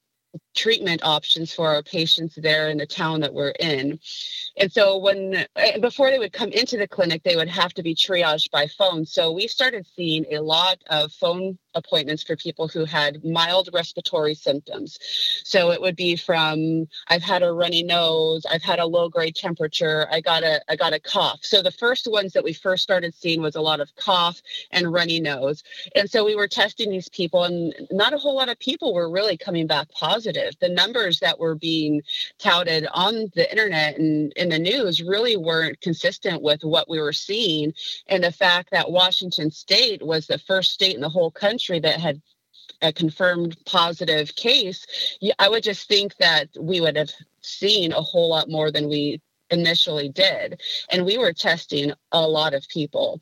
treatment 0.58 1.00
options 1.04 1.54
for 1.54 1.68
our 1.68 1.84
patients 1.84 2.34
there 2.34 2.68
in 2.68 2.78
the 2.78 2.86
town 2.86 3.20
that 3.20 3.32
we're 3.32 3.54
in. 3.60 4.00
And 4.56 4.72
so 4.72 4.98
when 4.98 5.46
eh, 5.54 5.78
before 5.78 6.10
they 6.10 6.18
would 6.18 6.32
come 6.32 6.50
into 6.50 6.76
the 6.76 6.88
clinic, 6.88 7.22
they 7.22 7.36
would 7.36 7.48
have 7.48 7.72
to 7.74 7.82
be 7.82 7.94
triaged 7.94 8.50
by 8.50 8.66
phone. 8.66 9.06
So 9.06 9.30
we 9.30 9.46
started 9.46 9.86
seeing 9.94 10.24
a 10.32 10.40
lot 10.40 10.78
of 10.90 11.12
phone 11.12 11.58
appointments 11.74 12.22
for 12.22 12.36
people 12.36 12.66
who 12.66 12.84
had 12.84 13.24
mild 13.24 13.70
respiratory 13.72 14.34
symptoms. 14.34 14.98
So 15.44 15.70
it 15.70 15.80
would 15.80 15.96
be 15.96 16.16
from 16.16 16.88
I've 17.08 17.22
had 17.22 17.42
a 17.42 17.52
runny 17.52 17.82
nose, 17.82 18.44
I've 18.50 18.62
had 18.62 18.80
a 18.80 18.86
low 18.86 19.08
grade 19.08 19.36
temperature, 19.36 20.08
I 20.10 20.20
got 20.20 20.42
a 20.42 20.60
I 20.68 20.76
got 20.76 20.92
a 20.92 21.00
cough. 21.00 21.40
So 21.42 21.62
the 21.62 21.70
first 21.70 22.10
ones 22.10 22.32
that 22.32 22.44
we 22.44 22.52
first 22.52 22.82
started 22.82 23.14
seeing 23.14 23.40
was 23.40 23.54
a 23.54 23.60
lot 23.60 23.80
of 23.80 23.94
cough 23.96 24.42
and 24.70 24.92
runny 24.92 25.20
nose. 25.20 25.62
And 25.94 26.10
so 26.10 26.24
we 26.24 26.34
were 26.34 26.48
testing 26.48 26.90
these 26.90 27.08
people 27.08 27.44
and 27.44 27.74
not 27.90 28.12
a 28.12 28.18
whole 28.18 28.34
lot 28.34 28.48
of 28.48 28.58
people 28.58 28.92
were 28.92 29.08
really 29.10 29.36
coming 29.36 29.66
back 29.66 29.88
positive. 29.92 30.47
The 30.60 30.68
numbers 30.68 31.20
that 31.20 31.38
were 31.38 31.54
being 31.54 32.02
touted 32.38 32.86
on 32.92 33.30
the 33.34 33.50
internet 33.50 33.98
and 33.98 34.32
in 34.34 34.48
the 34.48 34.58
news 34.58 35.02
really 35.02 35.36
weren't 35.36 35.80
consistent 35.80 36.42
with 36.42 36.62
what 36.62 36.88
we 36.88 37.00
were 37.00 37.12
seeing. 37.12 37.72
And 38.06 38.24
the 38.24 38.32
fact 38.32 38.70
that 38.70 38.90
Washington 38.90 39.50
state 39.50 40.04
was 40.04 40.26
the 40.26 40.38
first 40.38 40.72
state 40.72 40.94
in 40.94 41.00
the 41.00 41.08
whole 41.08 41.30
country 41.30 41.80
that 41.80 42.00
had 42.00 42.20
a 42.82 42.92
confirmed 42.92 43.56
positive 43.66 44.34
case, 44.36 44.86
I 45.38 45.48
would 45.48 45.62
just 45.62 45.88
think 45.88 46.16
that 46.16 46.48
we 46.58 46.80
would 46.80 46.96
have 46.96 47.10
seen 47.42 47.92
a 47.92 48.02
whole 48.02 48.28
lot 48.28 48.48
more 48.48 48.70
than 48.70 48.88
we 48.88 49.20
initially 49.50 50.08
did. 50.08 50.60
And 50.90 51.04
we 51.04 51.18
were 51.18 51.32
testing 51.32 51.92
a 52.12 52.20
lot 52.20 52.54
of 52.54 52.68
people. 52.68 53.20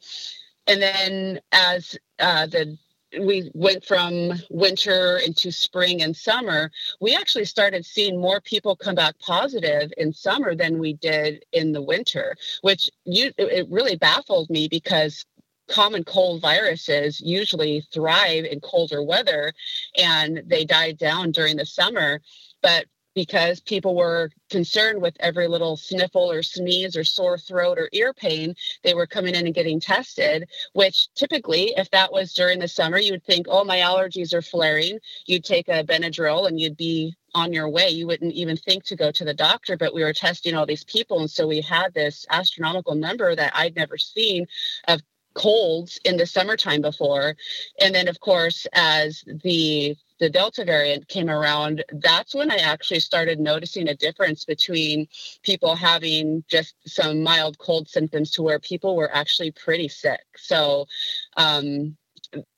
And 0.66 0.82
then 0.82 1.40
as 1.52 1.96
uh, 2.18 2.46
the 2.46 2.76
we 3.20 3.50
went 3.54 3.84
from 3.84 4.32
winter 4.50 5.18
into 5.18 5.50
spring 5.52 6.02
and 6.02 6.16
summer, 6.16 6.70
we 7.00 7.14
actually 7.14 7.44
started 7.44 7.84
seeing 7.84 8.20
more 8.20 8.40
people 8.40 8.76
come 8.76 8.94
back 8.94 9.18
positive 9.18 9.92
in 9.96 10.12
summer 10.12 10.54
than 10.54 10.78
we 10.78 10.94
did 10.94 11.44
in 11.52 11.72
the 11.72 11.82
winter, 11.82 12.36
which 12.62 12.90
you, 13.04 13.32
it 13.38 13.66
really 13.70 13.96
baffled 13.96 14.50
me 14.50 14.68
because 14.68 15.24
common 15.68 16.04
cold 16.04 16.40
viruses 16.40 17.20
usually 17.20 17.84
thrive 17.92 18.44
in 18.44 18.60
colder 18.60 19.02
weather 19.02 19.52
and 19.98 20.42
they 20.46 20.64
died 20.64 20.96
down 20.96 21.32
during 21.32 21.56
the 21.56 21.66
summer. 21.66 22.20
But 22.62 22.86
because 23.16 23.60
people 23.60 23.96
were 23.96 24.30
concerned 24.50 25.00
with 25.00 25.16
every 25.20 25.48
little 25.48 25.76
sniffle 25.76 26.30
or 26.30 26.42
sneeze 26.42 26.94
or 26.96 27.02
sore 27.02 27.38
throat 27.38 27.78
or 27.78 27.88
ear 27.92 28.12
pain, 28.12 28.54
they 28.84 28.92
were 28.92 29.06
coming 29.06 29.34
in 29.34 29.46
and 29.46 29.54
getting 29.54 29.80
tested, 29.80 30.46
which 30.74 31.08
typically, 31.14 31.72
if 31.78 31.90
that 31.90 32.12
was 32.12 32.34
during 32.34 32.58
the 32.58 32.68
summer, 32.68 32.98
you'd 32.98 33.24
think, 33.24 33.46
oh, 33.48 33.64
my 33.64 33.78
allergies 33.78 34.34
are 34.34 34.42
flaring. 34.42 34.98
You'd 35.24 35.44
take 35.44 35.66
a 35.68 35.82
Benadryl 35.82 36.46
and 36.46 36.60
you'd 36.60 36.76
be 36.76 37.16
on 37.34 37.54
your 37.54 37.70
way. 37.70 37.88
You 37.88 38.06
wouldn't 38.06 38.34
even 38.34 38.58
think 38.58 38.84
to 38.84 38.96
go 38.96 39.10
to 39.10 39.24
the 39.24 39.34
doctor, 39.34 39.78
but 39.78 39.94
we 39.94 40.04
were 40.04 40.12
testing 40.12 40.54
all 40.54 40.66
these 40.66 40.84
people. 40.84 41.18
And 41.20 41.30
so 41.30 41.46
we 41.46 41.62
had 41.62 41.94
this 41.94 42.26
astronomical 42.30 42.94
number 42.94 43.34
that 43.34 43.52
I'd 43.56 43.76
never 43.76 43.96
seen 43.96 44.46
of 44.88 45.00
colds 45.32 45.98
in 46.04 46.18
the 46.18 46.26
summertime 46.26 46.82
before. 46.82 47.34
And 47.80 47.94
then, 47.94 48.08
of 48.08 48.20
course, 48.20 48.66
as 48.74 49.24
the 49.26 49.96
the 50.18 50.30
Delta 50.30 50.64
variant 50.64 51.08
came 51.08 51.28
around, 51.28 51.84
that's 51.92 52.34
when 52.34 52.50
I 52.50 52.56
actually 52.56 53.00
started 53.00 53.38
noticing 53.38 53.88
a 53.88 53.94
difference 53.94 54.44
between 54.44 55.08
people 55.42 55.74
having 55.74 56.44
just 56.48 56.74
some 56.86 57.22
mild 57.22 57.58
cold 57.58 57.88
symptoms 57.88 58.30
to 58.32 58.42
where 58.42 58.58
people 58.58 58.96
were 58.96 59.14
actually 59.14 59.50
pretty 59.50 59.88
sick. 59.88 60.24
So, 60.36 60.86
um, 61.36 61.96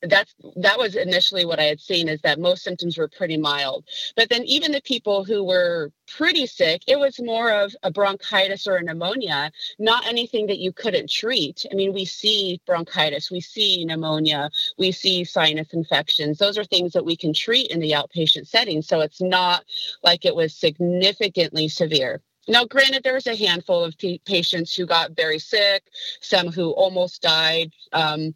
that's 0.03 0.35
that 0.57 0.79
was 0.79 0.95
initially 0.97 1.45
what 1.45 1.59
I 1.59 1.65
had 1.65 1.81
seen 1.81 2.09
is 2.09 2.21
that 2.23 2.39
most 2.39 2.63
symptoms 2.63 2.97
were 2.97 3.09
pretty 3.09 3.37
mild. 3.37 3.85
But 4.17 4.29
then 4.29 4.45
even 4.45 4.73
the 4.73 4.81
people 4.83 5.25
who 5.25 5.45
were 5.45 5.93
pretty 6.07 6.47
sick, 6.47 6.83
it 6.87 6.99
was 6.99 7.21
more 7.21 7.51
of 7.51 7.75
a 7.83 7.91
bronchitis 7.91 8.67
or 8.67 8.77
a 8.77 8.83
pneumonia, 8.83 9.51
not 9.79 10.07
anything 10.07 10.47
that 10.47 10.59
you 10.59 10.73
couldn't 10.73 11.11
treat. 11.11 11.67
I 11.71 11.75
mean, 11.75 11.93
we 11.93 12.05
see 12.05 12.61
bronchitis, 12.67 13.31
we 13.31 13.41
see 13.41 13.85
pneumonia, 13.85 14.51
we 14.79 14.93
see 14.93 15.25
sinus 15.25 15.73
infections. 15.73 16.39
Those 16.39 16.59
are 16.59 16.65
things 16.65 16.93
that 16.93 17.05
we 17.05 17.17
can 17.17 17.33
treat 17.33 17.71
in 17.71 17.81
the 17.81 17.93
outpatient 17.93 18.47
setting. 18.47 18.83
So 18.83 19.01
it's 19.01 19.21
not 19.21 19.65
like 20.03 20.25
it 20.25 20.35
was 20.35 20.55
significantly 20.55 21.69
severe. 21.69 22.23
Now, 22.49 22.65
granted, 22.65 23.03
there 23.03 23.15
was 23.15 23.27
a 23.27 23.37
handful 23.37 23.85
of 23.85 23.97
p- 23.99 24.23
patients 24.25 24.75
who 24.75 24.87
got 24.87 25.13
very 25.13 25.39
sick, 25.39 25.85
some 26.23 26.49
who 26.49 26.71
almost 26.71 27.21
died. 27.21 27.73
Um, 27.93 28.35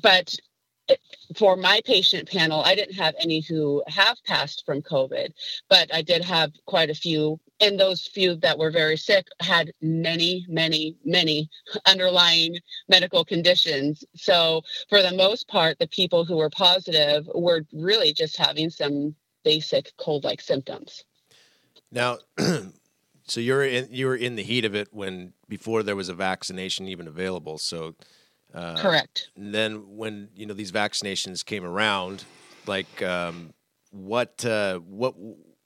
but 0.00 0.34
for 1.36 1.56
my 1.56 1.80
patient 1.84 2.28
panel, 2.28 2.62
I 2.62 2.74
didn't 2.74 2.94
have 2.94 3.14
any 3.18 3.40
who 3.40 3.82
have 3.86 4.16
passed 4.24 4.64
from 4.66 4.82
COVID, 4.82 5.32
but 5.68 5.92
I 5.94 6.02
did 6.02 6.22
have 6.24 6.52
quite 6.66 6.90
a 6.90 6.94
few. 6.94 7.40
And 7.60 7.78
those 7.78 8.06
few 8.06 8.34
that 8.36 8.58
were 8.58 8.70
very 8.70 8.96
sick 8.96 9.26
had 9.40 9.72
many, 9.80 10.44
many, 10.48 10.96
many 11.04 11.48
underlying 11.86 12.58
medical 12.88 13.24
conditions. 13.24 14.04
So, 14.16 14.62
for 14.88 15.00
the 15.00 15.14
most 15.14 15.46
part, 15.48 15.78
the 15.78 15.86
people 15.86 16.24
who 16.24 16.36
were 16.36 16.50
positive 16.50 17.28
were 17.34 17.62
really 17.72 18.12
just 18.12 18.36
having 18.36 18.68
some 18.68 19.14
basic 19.44 19.92
cold 19.96 20.24
like 20.24 20.40
symptoms. 20.40 21.04
Now, 21.90 22.18
so 23.24 23.40
you're 23.40 23.64
in, 23.64 23.88
you 23.90 24.06
were 24.06 24.16
in 24.16 24.36
the 24.36 24.42
heat 24.42 24.64
of 24.64 24.74
it 24.74 24.88
when 24.92 25.34
before 25.48 25.82
there 25.82 25.96
was 25.96 26.08
a 26.08 26.14
vaccination 26.14 26.88
even 26.88 27.06
available. 27.06 27.58
So 27.58 27.94
uh, 28.54 28.76
Correct. 28.76 29.30
And 29.36 29.54
then 29.54 29.96
when 29.96 30.28
you 30.34 30.46
know 30.46 30.54
these 30.54 30.72
vaccinations 30.72 31.44
came 31.44 31.64
around, 31.64 32.24
like 32.66 33.02
um, 33.02 33.52
what 33.90 34.44
uh, 34.44 34.78
what 34.78 35.14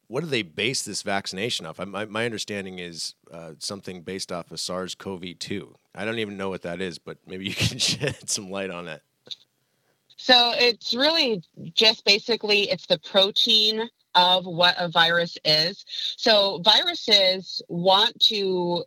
what 0.09 0.23
do 0.23 0.27
they 0.27 0.43
base 0.43 0.85
this 0.85 1.03
vaccination 1.03 1.67
off? 1.67 1.85
My, 1.85 2.05
my 2.05 2.25
understanding 2.25 2.79
is 2.79 3.15
uh, 3.33 3.53
something 3.59 4.03
based 4.03 4.31
off 4.31 4.53
of 4.53 4.61
SARS-CoV-2. 4.61 5.73
I 5.97 6.05
don't 6.05 6.21
even 6.21 6.37
know 6.37 6.49
what 6.49 6.63
that 6.63 6.81
is, 6.81 6.99
but 6.99 7.19
maybe 7.27 7.47
you 7.47 7.55
can 7.57 7.79
shed 7.79 8.29
some 8.31 8.51
light 8.51 8.71
on 8.71 8.85
that. 8.85 9.03
So 10.17 10.53
it's 10.57 10.95
really 10.95 11.43
just 11.75 12.05
basically 12.05 12.71
it's 12.71 12.87
the 12.87 12.99
protein 12.99 13.89
of 14.15 14.47
what 14.47 14.75
a 14.79 14.89
virus 14.89 15.37
is. 15.45 15.85
So 16.17 16.61
viruses 16.65 17.61
want 17.69 18.19
to 18.29 18.85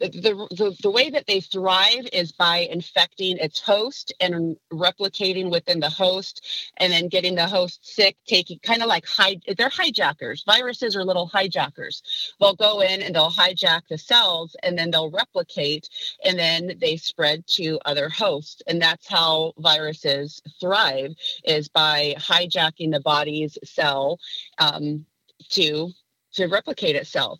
the, 0.00 0.48
the, 0.50 0.76
the 0.82 0.90
way 0.90 1.10
that 1.10 1.26
they 1.26 1.40
thrive 1.40 2.08
is 2.12 2.32
by 2.32 2.68
infecting 2.70 3.38
its 3.38 3.60
host 3.60 4.12
and 4.20 4.56
replicating 4.72 5.50
within 5.50 5.78
the 5.78 5.90
host 5.90 6.44
and 6.78 6.92
then 6.92 7.08
getting 7.08 7.34
the 7.36 7.46
host 7.46 7.80
sick 7.82 8.16
taking 8.26 8.58
kind 8.60 8.82
of 8.82 8.88
like 8.88 9.06
hide 9.06 9.42
they're 9.56 9.68
hijackers. 9.68 10.42
Viruses 10.44 10.96
are 10.96 11.04
little 11.04 11.26
hijackers. 11.26 12.02
They'll 12.40 12.54
go 12.54 12.80
in 12.80 13.02
and 13.02 13.14
they'll 13.14 13.30
hijack 13.30 13.82
the 13.88 13.98
cells 13.98 14.56
and 14.62 14.76
then 14.76 14.90
they'll 14.90 15.10
replicate 15.10 15.88
and 16.24 16.38
then 16.38 16.72
they 16.80 16.96
spread 16.96 17.46
to 17.48 17.78
other 17.84 18.08
hosts. 18.08 18.62
And 18.66 18.82
that's 18.82 19.08
how 19.08 19.52
viruses 19.58 20.42
thrive 20.60 21.14
is 21.44 21.68
by 21.68 22.14
hijacking 22.18 22.90
the 22.90 23.00
body's 23.00 23.58
cell 23.64 24.18
um, 24.58 25.06
to 25.50 25.92
to 26.34 26.46
replicate 26.46 26.96
itself. 26.96 27.38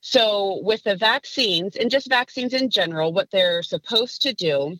So, 0.00 0.60
with 0.62 0.82
the 0.84 0.96
vaccines 0.96 1.76
and 1.76 1.90
just 1.90 2.08
vaccines 2.08 2.54
in 2.54 2.70
general, 2.70 3.12
what 3.12 3.30
they're 3.30 3.62
supposed 3.62 4.22
to 4.22 4.32
do 4.32 4.76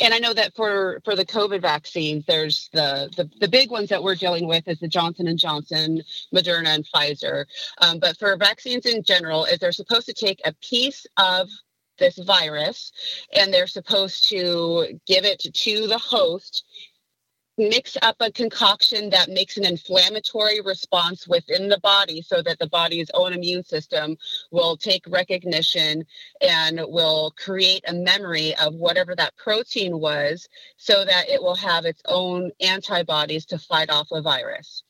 and 0.00 0.14
I 0.14 0.18
know 0.18 0.34
that 0.34 0.54
for 0.54 1.00
for 1.04 1.16
the 1.16 1.24
COVID 1.24 1.62
vaccines, 1.62 2.24
there's 2.26 2.68
the, 2.72 3.10
the 3.16 3.28
the 3.40 3.48
big 3.48 3.70
ones 3.70 3.88
that 3.88 4.02
we're 4.02 4.14
dealing 4.14 4.46
with 4.46 4.68
is 4.68 4.78
the 4.78 4.88
Johnson 4.88 5.26
and 5.26 5.38
Johnson, 5.38 6.02
Moderna, 6.34 6.68
and 6.68 6.86
Pfizer. 6.86 7.46
Um, 7.78 7.98
but 7.98 8.18
for 8.18 8.36
vaccines 8.36 8.86
in 8.86 9.02
general, 9.02 9.44
is 9.44 9.58
they're 9.58 9.72
supposed 9.72 10.06
to 10.06 10.12
take 10.12 10.40
a 10.44 10.54
piece 10.62 11.06
of 11.16 11.48
this 11.98 12.18
virus 12.18 12.92
and 13.34 13.52
they're 13.52 13.66
supposed 13.66 14.28
to 14.30 14.98
give 15.06 15.24
it 15.24 15.40
to 15.40 15.86
the 15.86 15.98
host 15.98 16.64
mix 17.60 17.96
up 18.02 18.16
a 18.20 18.32
concoction 18.32 19.10
that 19.10 19.28
makes 19.28 19.56
an 19.56 19.64
inflammatory 19.64 20.60
response 20.60 21.28
within 21.28 21.68
the 21.68 21.78
body 21.80 22.22
so 22.22 22.42
that 22.42 22.58
the 22.58 22.68
body's 22.68 23.10
own 23.14 23.32
immune 23.32 23.64
system 23.64 24.16
will 24.50 24.76
take 24.76 25.04
recognition 25.06 26.04
and 26.40 26.80
will 26.88 27.32
create 27.36 27.84
a 27.86 27.92
memory 27.92 28.56
of 28.56 28.74
whatever 28.74 29.14
that 29.14 29.36
protein 29.36 30.00
was 30.00 30.48
so 30.76 31.04
that 31.04 31.28
it 31.28 31.42
will 31.42 31.54
have 31.54 31.84
its 31.84 32.02
own 32.06 32.50
antibodies 32.60 33.44
to 33.44 33.58
fight 33.58 33.90
off 33.90 34.08
a 34.10 34.22
virus. 34.22 34.82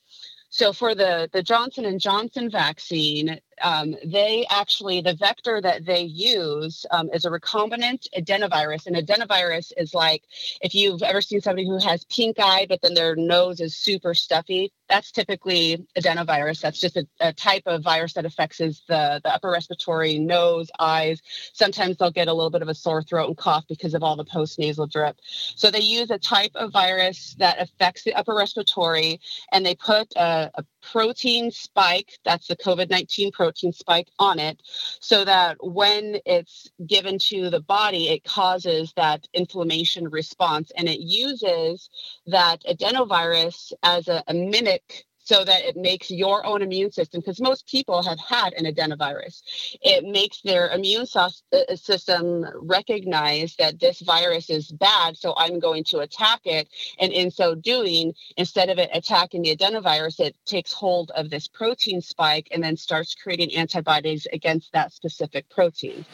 So 0.51 0.73
for 0.73 0.95
the 0.95 1.31
the 1.33 1.43
Johnson 1.43 1.85
and 1.85 2.01
Johnson 2.01 2.51
vaccine, 2.51 3.41
um, 3.63 3.95
they 4.05 4.47
actually 4.51 5.01
the 5.01 5.15
vector 5.15 5.61
that 5.61 5.85
they 5.85 6.03
use 6.03 6.87
um, 6.91 7.11
is 7.13 7.25
a 7.25 7.31
recombinant 7.31 8.07
adenovirus, 8.17 8.87
and 8.87 8.97
adenovirus 8.97 9.73
is 9.77 9.95
like 9.95 10.25
if 10.61 10.75
you've 10.75 11.03
ever 11.03 11.21
seen 11.21 11.41
somebody 11.41 11.67
who 11.67 11.79
has 11.79 12.05
pink 12.05 12.37
eye, 12.39 12.67
but 12.69 12.81
then 12.83 12.95
their 12.95 13.17
nose 13.17 13.61
is 13.61 13.77
super 13.77 14.15
stuffy. 14.15 14.73
That's 14.91 15.13
typically 15.13 15.87
adenovirus. 15.97 16.61
That's 16.61 16.81
just 16.81 16.97
a, 16.97 17.07
a 17.21 17.33
type 17.33 17.63
of 17.67 17.83
virus 17.83 18.13
that 18.15 18.27
affects 18.27 18.59
the 18.59 18.75
the 18.89 19.33
upper 19.33 19.51
respiratory, 19.51 20.19
nose, 20.19 20.71
eyes. 20.79 21.23
Sometimes 21.53 21.97
they'll 21.97 22.11
get 22.11 22.29
a 22.29 22.35
little 22.35 22.51
bit 22.51 22.63
of 22.63 22.69
a 22.69 22.75
sore 22.75 23.03
throat 23.03 23.29
and 23.29 23.37
cough 23.37 23.65
because 23.69 23.95
of 23.95 24.03
all 24.03 24.17
the 24.17 24.25
postnasal 24.25 24.91
drip. 24.91 25.17
So 25.57 25.71
they 25.71 25.81
use 25.81 26.11
a 26.11 26.19
type 26.19 26.53
of 26.57 26.73
virus 26.73 27.37
that 27.39 27.61
affects 27.61 28.03
the 28.03 28.15
upper 28.15 28.35
respiratory, 28.35 29.21
and 29.53 29.65
they 29.65 29.77
put 29.77 30.13
a 30.17 30.51
a, 30.55 30.65
protein 30.83 31.51
spike, 31.51 32.19
that's 32.25 32.47
the 32.47 32.57
COVID 32.57 32.89
19 32.89 33.33
protein 33.33 33.71
spike 33.71 34.09
on 34.19 34.39
it, 34.39 34.63
so 35.01 35.27
that 35.27 35.59
when 35.61 36.17
it's 36.25 36.71
given 36.87 37.19
to 37.19 37.51
the 37.51 37.61
body, 37.61 38.09
it 38.09 38.25
causes 38.25 38.93
that 38.97 39.29
inflammation 39.35 40.09
response 40.09 40.73
and 40.79 40.89
it 40.89 41.01
uses 41.01 41.91
that 42.27 42.63
adenovirus 42.65 43.73
as 43.83 44.09
a, 44.09 44.25
a 44.27 44.33
mimic 44.33 44.80
Nick 44.89 45.10
so 45.23 45.45
that 45.45 45.63
it 45.65 45.77
makes 45.77 46.11
your 46.11 46.45
own 46.47 46.63
immune 46.63 46.91
system, 46.91 47.21
because 47.21 47.41
most 47.41 47.67
people 47.69 48.03
have 48.03 48.19
had 48.19 48.53
an 48.55 48.65
adenovirus, 48.65 49.43
it 49.83 50.05
makes 50.05 50.41
their 50.43 50.71
immune 50.71 51.07
uh, 51.15 51.29
system 51.77 52.45
recognize 52.63 53.55
that 53.57 53.79
this 53.79 54.01
virus 54.01 54.51
is 54.51 54.73
bad, 54.73 55.17
so 55.17 55.35
I'm 55.37 55.61
going 55.61 55.85
to 55.85 55.99
attack 55.99 56.41
it. 56.45 56.69
And 56.99 57.13
in 57.13 57.31
so 57.31 57.55
doing, 57.55 58.15
instead 58.37 58.71
of 58.71 58.79
it 58.79 58.91
attacking 58.93 59.43
the 59.43 59.55
adenovirus, 59.55 60.21
it 60.21 60.35
takes 60.47 60.73
hold 60.73 61.11
of 61.13 61.29
this 61.29 61.47
protein 61.47 62.01
spike 62.01 62.49
and 62.51 62.65
then 62.65 62.77
starts 62.77 63.15
creating 63.15 63.55
antibodies 63.55 64.27
against 64.33 64.73
that 64.73 64.93
specific 64.93 65.49
protein. 65.51 66.05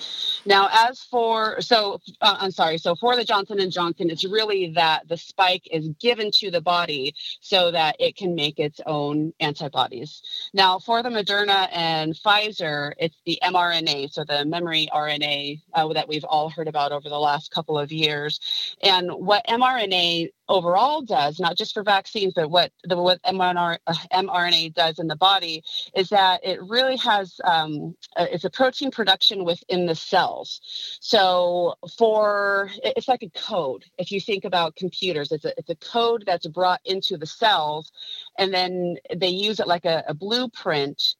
Now, 0.44 0.68
as 0.72 1.00
for, 1.04 1.60
so 1.60 2.00
uh, 2.20 2.36
I'm 2.40 2.50
sorry, 2.50 2.78
so 2.78 2.96
for 2.96 3.14
the 3.16 3.24
Johnson 3.24 3.60
and 3.60 3.72
Johnson, 3.72 4.10
it's 4.10 4.24
really 4.24 4.72
that 4.72 5.08
the 5.08 5.16
spike 5.16 5.68
is 5.70 5.88
given 6.00 6.30
to 6.32 6.50
the 6.50 6.60
body 6.60 7.14
so 7.40 7.70
that 7.70 7.96
it 8.00 8.16
can 8.16 8.34
make 8.34 8.58
its 8.58 8.80
own 8.84 8.95
own 8.96 9.32
antibodies. 9.40 10.22
Now, 10.52 10.78
for 10.78 11.02
the 11.02 11.10
Moderna 11.10 11.68
and 11.72 12.14
Pfizer, 12.14 12.92
it's 12.98 13.18
the 13.26 13.38
mRNA, 13.42 14.12
so 14.12 14.24
the 14.24 14.44
memory 14.44 14.88
RNA 14.92 15.60
uh, 15.74 15.88
that 15.92 16.08
we've 16.08 16.24
all 16.24 16.48
heard 16.48 16.68
about 16.68 16.92
over 16.92 17.08
the 17.08 17.24
last 17.28 17.50
couple 17.50 17.78
of 17.78 17.92
years. 17.92 18.40
And 18.82 19.10
what 19.10 19.46
mRNA 19.46 20.30
overall 20.48 21.02
does, 21.02 21.40
not 21.40 21.56
just 21.56 21.74
for 21.74 21.82
vaccines, 21.82 22.32
but 22.34 22.50
what 22.50 22.72
the 22.84 22.96
what 22.96 23.22
mRNA, 23.22 23.78
uh, 23.86 23.94
mRNA 24.12 24.74
does 24.74 24.98
in 24.98 25.06
the 25.06 25.16
body 25.16 25.62
is 25.94 26.08
that 26.10 26.44
it 26.44 26.62
really 26.62 26.96
has 26.96 27.40
um, 27.44 27.94
it's 28.16 28.44
a 28.44 28.50
protein 28.50 28.90
production 28.90 29.44
within 29.44 29.86
the 29.86 29.94
cells. 29.94 30.60
So 31.00 31.74
for 31.96 32.70
it's 32.82 33.08
like 33.08 33.22
a 33.22 33.30
code. 33.30 33.84
If 33.98 34.12
you 34.12 34.20
think 34.20 34.44
about 34.44 34.76
computers, 34.76 35.32
it's 35.32 35.44
a 35.44 35.52
it's 35.58 35.70
a 35.70 35.76
code 35.76 36.24
that's 36.26 36.46
brought 36.46 36.80
into 36.84 37.16
the 37.16 37.26
cells, 37.26 37.92
and 38.38 38.52
then 38.52 38.96
they 39.14 39.28
use 39.28 39.60
it 39.60 39.66
like 39.66 39.84
a, 39.84 40.04
a 40.08 40.14
blueprint 40.14 41.14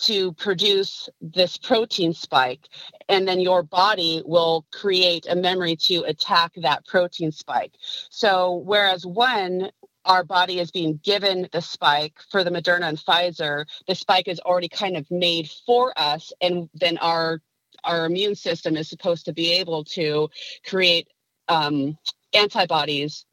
to 0.00 0.32
produce 0.34 1.08
this 1.20 1.56
protein 1.56 2.12
spike 2.12 2.68
and 3.08 3.26
then 3.28 3.40
your 3.40 3.62
body 3.62 4.22
will 4.24 4.64
create 4.72 5.26
a 5.28 5.36
memory 5.36 5.76
to 5.76 6.02
attack 6.02 6.52
that 6.56 6.86
protein 6.86 7.30
spike 7.32 7.72
so 8.10 8.62
whereas 8.64 9.06
when 9.06 9.70
our 10.04 10.24
body 10.24 10.58
is 10.58 10.70
being 10.70 10.98
given 11.02 11.48
the 11.52 11.60
spike 11.60 12.14
for 12.30 12.42
the 12.42 12.50
Moderna 12.50 12.88
and 12.88 12.98
Pfizer, 12.98 13.66
the 13.86 13.94
spike 13.94 14.28
is 14.28 14.40
already 14.40 14.68
kind 14.68 14.96
of 14.96 15.10
made 15.10 15.50
for 15.66 15.92
us, 15.96 16.32
and 16.40 16.68
then 16.74 16.98
our 16.98 17.40
our 17.84 18.06
immune 18.06 18.34
system 18.34 18.76
is 18.76 18.88
supposed 18.88 19.24
to 19.24 19.32
be 19.32 19.52
able 19.52 19.84
to 19.84 20.28
create 20.66 21.08
um, 21.48 21.96
antibodies 22.34 23.24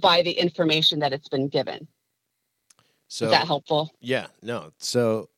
by 0.00 0.22
the 0.22 0.30
information 0.30 1.00
that 1.00 1.12
it's 1.12 1.28
been 1.28 1.48
given. 1.48 1.88
So 3.08 3.26
is 3.26 3.30
that 3.32 3.46
helpful? 3.46 3.90
Yeah, 4.00 4.26
no. 4.42 4.72
So 4.78 5.28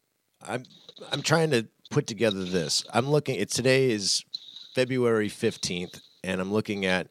I'm 0.46 0.64
I'm 1.12 1.22
trying 1.22 1.50
to 1.50 1.66
put 1.90 2.06
together 2.06 2.44
this. 2.44 2.84
I'm 2.92 3.08
looking. 3.08 3.36
It 3.36 3.50
today 3.50 3.90
is 3.90 4.24
February 4.74 5.28
fifteenth, 5.28 6.00
and 6.22 6.40
I'm 6.40 6.52
looking 6.52 6.86
at 6.86 7.08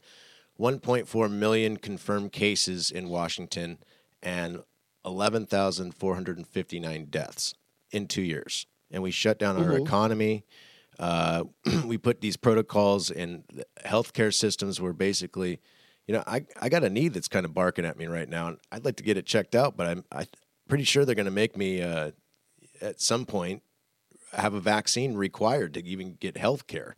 1.4 0.60 1.32
million 1.32 1.78
confirmed 1.78 2.32
cases 2.32 2.92
in 2.92 3.10
Washington 3.10 3.80
and 4.24 4.64
11,459 5.06 7.06
deaths 7.10 7.54
in 7.92 8.08
two 8.08 8.24
years. 8.24 8.66
And 8.92 9.04
we 9.04 9.12
shut 9.12 9.38
down 9.38 9.58
mm-hmm. 9.58 9.72
our 9.72 9.78
economy. 9.78 10.46
Uh, 11.00 11.44
we 11.86 11.98
put 11.98 12.22
these 12.22 12.38
protocols 12.38 13.12
in 13.12 13.44
healthcare 13.86 14.34
systems 14.34 14.80
where 14.82 14.94
basically, 14.94 15.60
you 16.08 16.16
know, 16.16 16.24
I, 16.26 16.48
I 16.60 16.70
got 16.70 16.84
a 16.84 16.90
knee 16.90 17.10
that's 17.10 17.28
kind 17.28 17.46
of 17.46 17.54
barking 17.54 17.86
at 17.86 17.98
me 17.98 18.08
right 18.08 18.28
now, 18.28 18.48
and 18.48 18.58
I'd 18.72 18.86
like 18.86 18.96
to 18.98 19.04
get 19.04 19.18
it 19.18 19.28
checked 19.28 19.54
out, 19.56 19.78
but 19.78 19.86
I'm 19.88 20.04
I, 20.12 20.26
pretty 20.68 20.86
sure 20.86 21.06
they're 21.06 21.16
going 21.16 21.26
to 21.26 21.32
make 21.32 21.56
me 21.56 21.82
uh, 21.82 22.12
at 22.82 23.02
some 23.02 23.26
point 23.26 23.64
have 24.34 24.54
a 24.54 24.60
vaccine 24.60 25.16
required 25.16 25.74
to 25.74 25.86
even 25.86 26.18
get 26.20 26.38
health 26.38 26.68
care. 26.68 26.96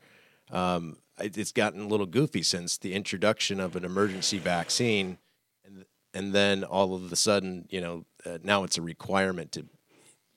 Um, 0.51 0.97
it's 1.19 1.51
gotten 1.51 1.81
a 1.81 1.87
little 1.87 2.05
goofy 2.05 2.43
since 2.43 2.77
the 2.77 2.93
introduction 2.93 3.59
of 3.59 3.75
an 3.75 3.83
emergency 3.83 4.39
vaccine, 4.39 5.17
and 5.65 5.85
and 6.13 6.33
then 6.33 6.63
all 6.63 6.95
of 6.95 7.11
a 7.11 7.15
sudden, 7.15 7.67
you 7.69 7.81
know, 7.81 8.05
uh, 8.25 8.39
now 8.43 8.63
it's 8.63 8.77
a 8.77 8.81
requirement 8.81 9.51
to 9.51 9.65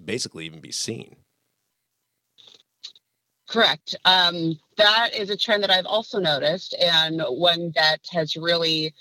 basically 0.04 0.44
even 0.46 0.60
be 0.60 0.72
seen. 0.72 1.16
Correct. 3.48 3.94
Um, 4.04 4.58
that 4.76 5.10
is 5.14 5.30
a 5.30 5.36
trend 5.36 5.62
that 5.62 5.70
I've 5.70 5.86
also 5.86 6.18
noticed, 6.18 6.74
and 6.80 7.22
one 7.28 7.72
that 7.74 8.00
has 8.10 8.36
really 8.36 8.94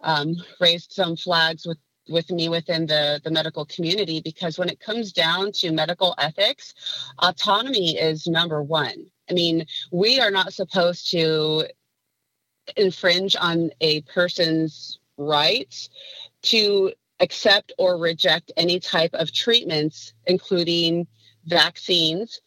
um, 0.00 0.34
raised 0.60 0.92
some 0.92 1.16
flags 1.16 1.66
with 1.66 1.78
with 2.08 2.30
me 2.30 2.48
within 2.48 2.86
the, 2.86 3.20
the 3.24 3.30
medical 3.30 3.64
community 3.66 4.20
because 4.20 4.58
when 4.58 4.68
it 4.68 4.80
comes 4.80 5.12
down 5.12 5.52
to 5.52 5.72
medical 5.72 6.14
ethics, 6.18 6.74
autonomy 7.18 7.98
is 7.98 8.26
number 8.26 8.62
one. 8.62 9.06
I 9.30 9.34
mean, 9.34 9.66
we 9.92 10.20
are 10.20 10.30
not 10.30 10.52
supposed 10.52 11.10
to 11.10 11.66
infringe 12.76 13.36
on 13.38 13.70
a 13.80 14.02
person's 14.02 14.98
rights 15.16 15.90
to 16.42 16.92
accept 17.20 17.72
or 17.78 17.98
reject 17.98 18.52
any 18.56 18.78
type 18.78 19.12
of 19.14 19.32
treatments, 19.32 20.12
including 20.26 21.06
vaccines, 21.46 22.40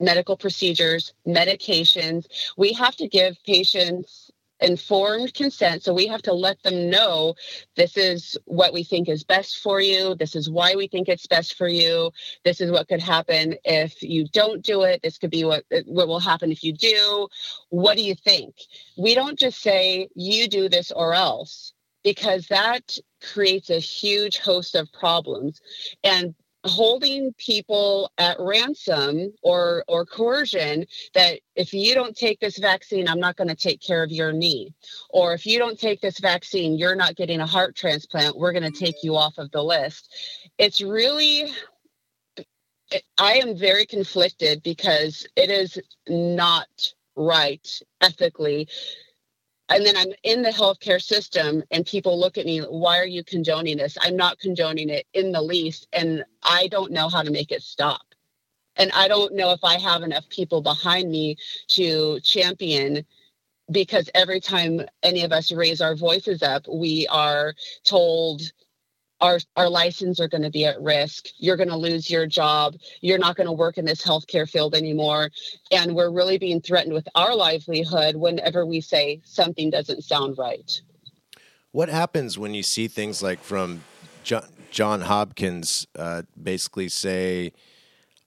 medical 0.00 0.36
procedures, 0.36 1.12
medications. 1.26 2.26
We 2.56 2.72
have 2.72 2.96
to 2.96 3.08
give 3.08 3.36
patients 3.44 4.23
informed 4.64 5.34
consent. 5.34 5.82
So 5.82 5.92
we 5.92 6.06
have 6.06 6.22
to 6.22 6.32
let 6.32 6.62
them 6.62 6.90
know 6.90 7.34
this 7.76 7.96
is 7.96 8.36
what 8.46 8.72
we 8.72 8.82
think 8.82 9.08
is 9.08 9.22
best 9.22 9.58
for 9.58 9.80
you. 9.80 10.14
This 10.14 10.34
is 10.34 10.50
why 10.50 10.74
we 10.74 10.88
think 10.88 11.08
it's 11.08 11.26
best 11.26 11.56
for 11.56 11.68
you. 11.68 12.10
This 12.44 12.60
is 12.60 12.70
what 12.70 12.88
could 12.88 13.02
happen 13.02 13.56
if 13.64 14.02
you 14.02 14.26
don't 14.28 14.62
do 14.62 14.82
it. 14.82 15.02
This 15.02 15.18
could 15.18 15.30
be 15.30 15.44
what 15.44 15.64
what 15.86 16.08
will 16.08 16.20
happen 16.20 16.50
if 16.50 16.64
you 16.64 16.72
do. 16.72 17.28
What 17.68 17.96
do 17.96 18.02
you 18.02 18.14
think? 18.14 18.54
We 18.96 19.14
don't 19.14 19.38
just 19.38 19.60
say 19.60 20.08
you 20.14 20.48
do 20.48 20.68
this 20.68 20.90
or 20.90 21.14
else 21.14 21.72
because 22.02 22.46
that 22.48 22.98
creates 23.22 23.70
a 23.70 23.78
huge 23.78 24.38
host 24.38 24.74
of 24.74 24.92
problems 24.92 25.60
and 26.02 26.34
holding 26.64 27.32
people 27.34 28.10
at 28.18 28.36
ransom 28.40 29.32
or 29.42 29.84
or 29.86 30.06
coercion 30.06 30.86
that 31.12 31.40
if 31.56 31.74
you 31.74 31.94
don't 31.94 32.16
take 32.16 32.40
this 32.40 32.58
vaccine 32.58 33.06
i'm 33.06 33.20
not 33.20 33.36
going 33.36 33.48
to 33.48 33.54
take 33.54 33.80
care 33.80 34.02
of 34.02 34.10
your 34.10 34.32
knee. 34.32 34.72
Or 35.10 35.34
if 35.34 35.46
you 35.46 35.58
don't 35.58 35.78
take 35.78 36.00
this 36.00 36.18
vaccine 36.18 36.78
you're 36.78 36.94
not 36.96 37.16
getting 37.16 37.40
a 37.40 37.46
heart 37.46 37.76
transplant 37.76 38.36
we're 38.36 38.52
going 38.52 38.70
to 38.70 38.78
take 38.78 38.96
you 39.02 39.16
off 39.16 39.38
of 39.38 39.50
the 39.50 39.62
list. 39.62 40.14
It's 40.58 40.80
really 40.80 41.52
i 43.18 43.34
am 43.34 43.56
very 43.56 43.86
conflicted 43.86 44.62
because 44.62 45.26
it 45.36 45.50
is 45.50 45.80
not 46.08 46.68
right 47.16 47.80
ethically 48.00 48.68
and 49.74 49.84
then 49.84 49.96
I'm 49.96 50.12
in 50.22 50.42
the 50.42 50.50
healthcare 50.50 51.02
system 51.02 51.64
and 51.72 51.84
people 51.84 52.18
look 52.18 52.38
at 52.38 52.46
me, 52.46 52.60
why 52.60 52.96
are 53.00 53.06
you 53.06 53.24
condoning 53.24 53.76
this? 53.76 53.98
I'm 54.00 54.16
not 54.16 54.38
condoning 54.38 54.88
it 54.88 55.04
in 55.14 55.32
the 55.32 55.42
least. 55.42 55.88
And 55.92 56.24
I 56.44 56.68
don't 56.68 56.92
know 56.92 57.08
how 57.08 57.22
to 57.22 57.32
make 57.32 57.50
it 57.50 57.60
stop. 57.60 58.02
And 58.76 58.92
I 58.92 59.08
don't 59.08 59.34
know 59.34 59.50
if 59.50 59.64
I 59.64 59.78
have 59.78 60.02
enough 60.02 60.28
people 60.28 60.62
behind 60.62 61.10
me 61.10 61.36
to 61.70 62.20
champion 62.20 63.04
because 63.72 64.08
every 64.14 64.38
time 64.38 64.80
any 65.02 65.24
of 65.24 65.32
us 65.32 65.50
raise 65.50 65.80
our 65.80 65.96
voices 65.96 66.40
up, 66.40 66.66
we 66.72 67.08
are 67.08 67.52
told 67.82 68.42
our, 69.20 69.38
our 69.56 69.68
license 69.68 70.20
are 70.20 70.28
going 70.28 70.42
to 70.42 70.50
be 70.50 70.64
at 70.64 70.80
risk. 70.80 71.28
You're 71.38 71.56
going 71.56 71.68
to 71.68 71.76
lose 71.76 72.10
your 72.10 72.26
job. 72.26 72.74
You're 73.00 73.18
not 73.18 73.36
going 73.36 73.46
to 73.46 73.52
work 73.52 73.78
in 73.78 73.84
this 73.84 74.02
healthcare 74.02 74.48
field 74.48 74.74
anymore. 74.74 75.30
And 75.70 75.94
we're 75.94 76.10
really 76.10 76.38
being 76.38 76.60
threatened 76.60 76.92
with 76.92 77.08
our 77.14 77.34
livelihood 77.34 78.16
whenever 78.16 78.66
we 78.66 78.80
say 78.80 79.20
something 79.24 79.70
doesn't 79.70 80.02
sound 80.02 80.36
right. 80.38 80.80
What 81.72 81.88
happens 81.88 82.38
when 82.38 82.54
you 82.54 82.62
see 82.62 82.86
things 82.88 83.22
like 83.22 83.40
from 83.40 83.82
John, 84.22 84.46
John 84.70 85.00
Hopkins 85.02 85.86
uh, 85.96 86.22
basically 86.40 86.88
say 86.88 87.52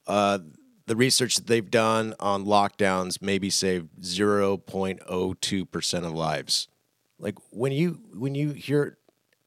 uh, 0.05 0.39
the 0.85 0.95
research 0.95 1.35
that 1.35 1.47
they've 1.47 1.69
done 1.69 2.13
on 2.19 2.45
lockdowns 2.45 3.21
maybe 3.21 3.49
saved 3.49 3.89
0.02% 4.01 5.97
of 6.05 6.11
lives? 6.11 6.67
Like 7.19 7.35
when 7.51 7.71
you 7.71 7.99
when 8.13 8.35
you 8.35 8.51
hear 8.51 8.97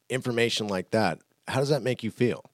information 0.08 0.66
like 0.66 0.90
that, 0.90 1.20
how 1.50 1.60
does 1.60 1.68
that 1.68 1.82
make 1.82 2.02
you 2.02 2.10
feel? 2.10 2.50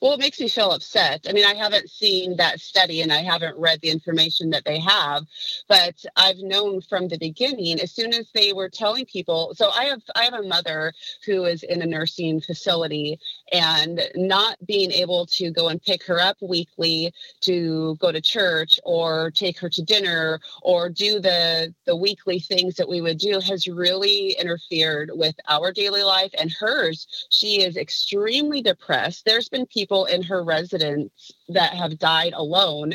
Well, 0.00 0.12
it 0.12 0.20
makes 0.20 0.40
me 0.40 0.48
feel 0.48 0.70
upset. 0.70 1.26
I 1.28 1.32
mean, 1.32 1.44
I 1.44 1.54
haven't 1.54 1.90
seen 1.90 2.36
that 2.36 2.60
study 2.60 3.02
and 3.02 3.12
I 3.12 3.22
haven't 3.22 3.58
read 3.58 3.80
the 3.80 3.90
information 3.90 4.50
that 4.50 4.64
they 4.64 4.78
have, 4.80 5.24
but 5.68 5.94
I've 6.16 6.38
known 6.38 6.80
from 6.80 7.08
the 7.08 7.18
beginning 7.18 7.80
as 7.80 7.92
soon 7.92 8.14
as 8.14 8.30
they 8.32 8.52
were 8.52 8.68
telling 8.68 9.06
people. 9.06 9.54
So 9.54 9.70
I 9.70 9.84
have 9.84 10.02
I 10.14 10.24
have 10.24 10.34
a 10.34 10.42
mother 10.42 10.92
who 11.26 11.44
is 11.44 11.62
in 11.62 11.82
a 11.82 11.86
nursing 11.86 12.40
facility 12.40 13.18
and 13.52 14.00
not 14.14 14.56
being 14.66 14.90
able 14.90 15.26
to 15.26 15.50
go 15.50 15.68
and 15.68 15.82
pick 15.82 16.04
her 16.04 16.20
up 16.20 16.36
weekly 16.40 17.12
to 17.40 17.96
go 17.96 18.12
to 18.12 18.20
church 18.20 18.78
or 18.84 19.30
take 19.30 19.58
her 19.58 19.68
to 19.68 19.82
dinner 19.82 20.40
or 20.62 20.88
do 20.88 21.20
the 21.20 21.74
the 21.86 21.96
weekly 21.96 22.38
things 22.38 22.76
that 22.76 22.88
we 22.88 23.00
would 23.00 23.18
do 23.18 23.40
has 23.40 23.66
really 23.66 24.32
interfered 24.32 25.10
with 25.14 25.34
our 25.48 25.72
daily 25.72 26.02
life 26.02 26.32
and 26.38 26.52
hers. 26.52 27.26
She 27.30 27.62
is 27.62 27.76
extremely 27.76 28.62
depressed. 28.62 29.24
There's 29.24 29.48
been 29.48 29.66
people 29.66 30.04
in 30.06 30.22
her 30.22 30.42
residence 30.42 31.30
that 31.48 31.74
have 31.74 31.98
died 31.98 32.32
alone, 32.34 32.94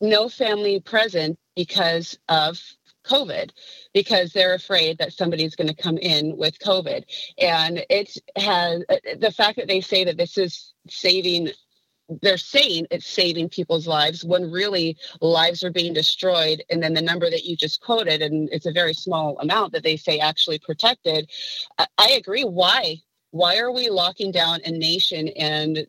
no 0.00 0.28
family 0.28 0.80
present 0.80 1.38
because 1.54 2.18
of 2.28 2.60
COVID 3.04 3.50
because 3.94 4.32
they're 4.32 4.54
afraid 4.54 4.98
that 4.98 5.12
somebody's 5.12 5.56
going 5.56 5.68
to 5.68 5.74
come 5.74 5.98
in 5.98 6.36
with 6.36 6.58
COVID. 6.58 7.04
And 7.38 7.84
it 7.90 8.16
has 8.36 8.84
the 9.18 9.32
fact 9.34 9.56
that 9.56 9.68
they 9.68 9.80
say 9.80 10.04
that 10.04 10.16
this 10.16 10.38
is 10.38 10.72
saving 10.88 11.50
they're 12.20 12.36
saying 12.36 12.86
it's 12.90 13.06
saving 13.06 13.48
people's 13.48 13.86
lives 13.86 14.24
when 14.24 14.50
really 14.50 14.98
lives 15.22 15.64
are 15.64 15.70
being 15.70 15.94
destroyed. 15.94 16.62
And 16.68 16.82
then 16.82 16.92
the 16.92 17.00
number 17.00 17.30
that 17.30 17.44
you 17.44 17.56
just 17.56 17.80
quoted 17.80 18.20
and 18.20 18.50
it's 18.52 18.66
a 18.66 18.72
very 18.72 18.92
small 18.92 19.38
amount 19.38 19.72
that 19.72 19.82
they 19.82 19.96
say 19.96 20.18
actually 20.18 20.58
protected 20.58 21.30
i, 21.98 22.10
agree. 22.10 22.44
Why? 22.44 22.98
Why 23.30 23.58
are 23.58 23.72
we 23.72 23.88
locking 23.88 24.30
down 24.30 24.60
a 24.64 24.70
nation 24.70 25.28
and 25.28 25.86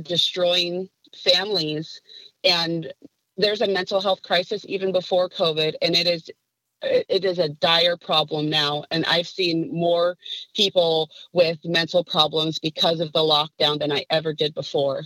destroying 0.00 0.88
families? 1.14 2.00
And 2.42 2.92
there's 3.36 3.60
a 3.60 3.68
mental 3.68 4.00
health 4.00 4.22
crisis 4.22 4.64
even 4.68 4.92
before 4.92 5.28
covid 5.28 5.74
and 5.82 5.96
it 5.96 6.06
is 6.06 6.30
it 6.82 7.24
is 7.24 7.38
a 7.38 7.48
dire 7.48 7.96
problem 7.96 8.48
now 8.48 8.84
and 8.90 9.04
i've 9.06 9.28
seen 9.28 9.68
more 9.72 10.16
people 10.54 11.10
with 11.32 11.58
mental 11.64 12.04
problems 12.04 12.58
because 12.58 13.00
of 13.00 13.12
the 13.12 13.20
lockdown 13.20 13.78
than 13.78 13.92
i 13.92 14.04
ever 14.10 14.32
did 14.32 14.54
before. 14.54 15.04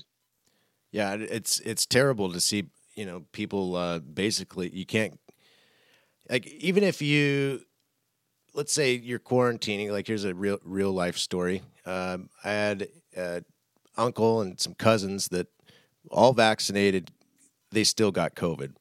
Yeah 0.92 1.14
it's 1.14 1.60
it's 1.60 1.87
terrible 1.87 2.32
to 2.32 2.40
see 2.40 2.64
you 2.94 3.04
know 3.06 3.24
people 3.32 3.74
uh, 3.76 3.98
basically 3.98 4.70
you 4.70 4.87
can't 4.87 5.18
like 6.30 6.46
even 6.46 6.84
if 6.84 7.02
you 7.02 7.60
let's 8.54 8.72
say 8.72 8.94
you're 8.94 9.18
quarantining 9.18 9.90
like 9.90 10.06
here's 10.06 10.24
a 10.24 10.34
real 10.34 10.58
real 10.64 10.92
life 10.92 11.18
story. 11.18 11.62
Um, 11.87 12.30
i 12.44 12.50
had 12.50 12.88
an 13.16 13.44
uncle 13.96 14.40
and 14.40 14.58
some 14.58 14.74
cousins 14.74 15.28
that 15.28 15.48
all 16.10 16.32
vaccinated 16.32 17.10
they 17.72 17.84
still 17.84 18.12
got 18.12 18.34
covid. 18.34 18.74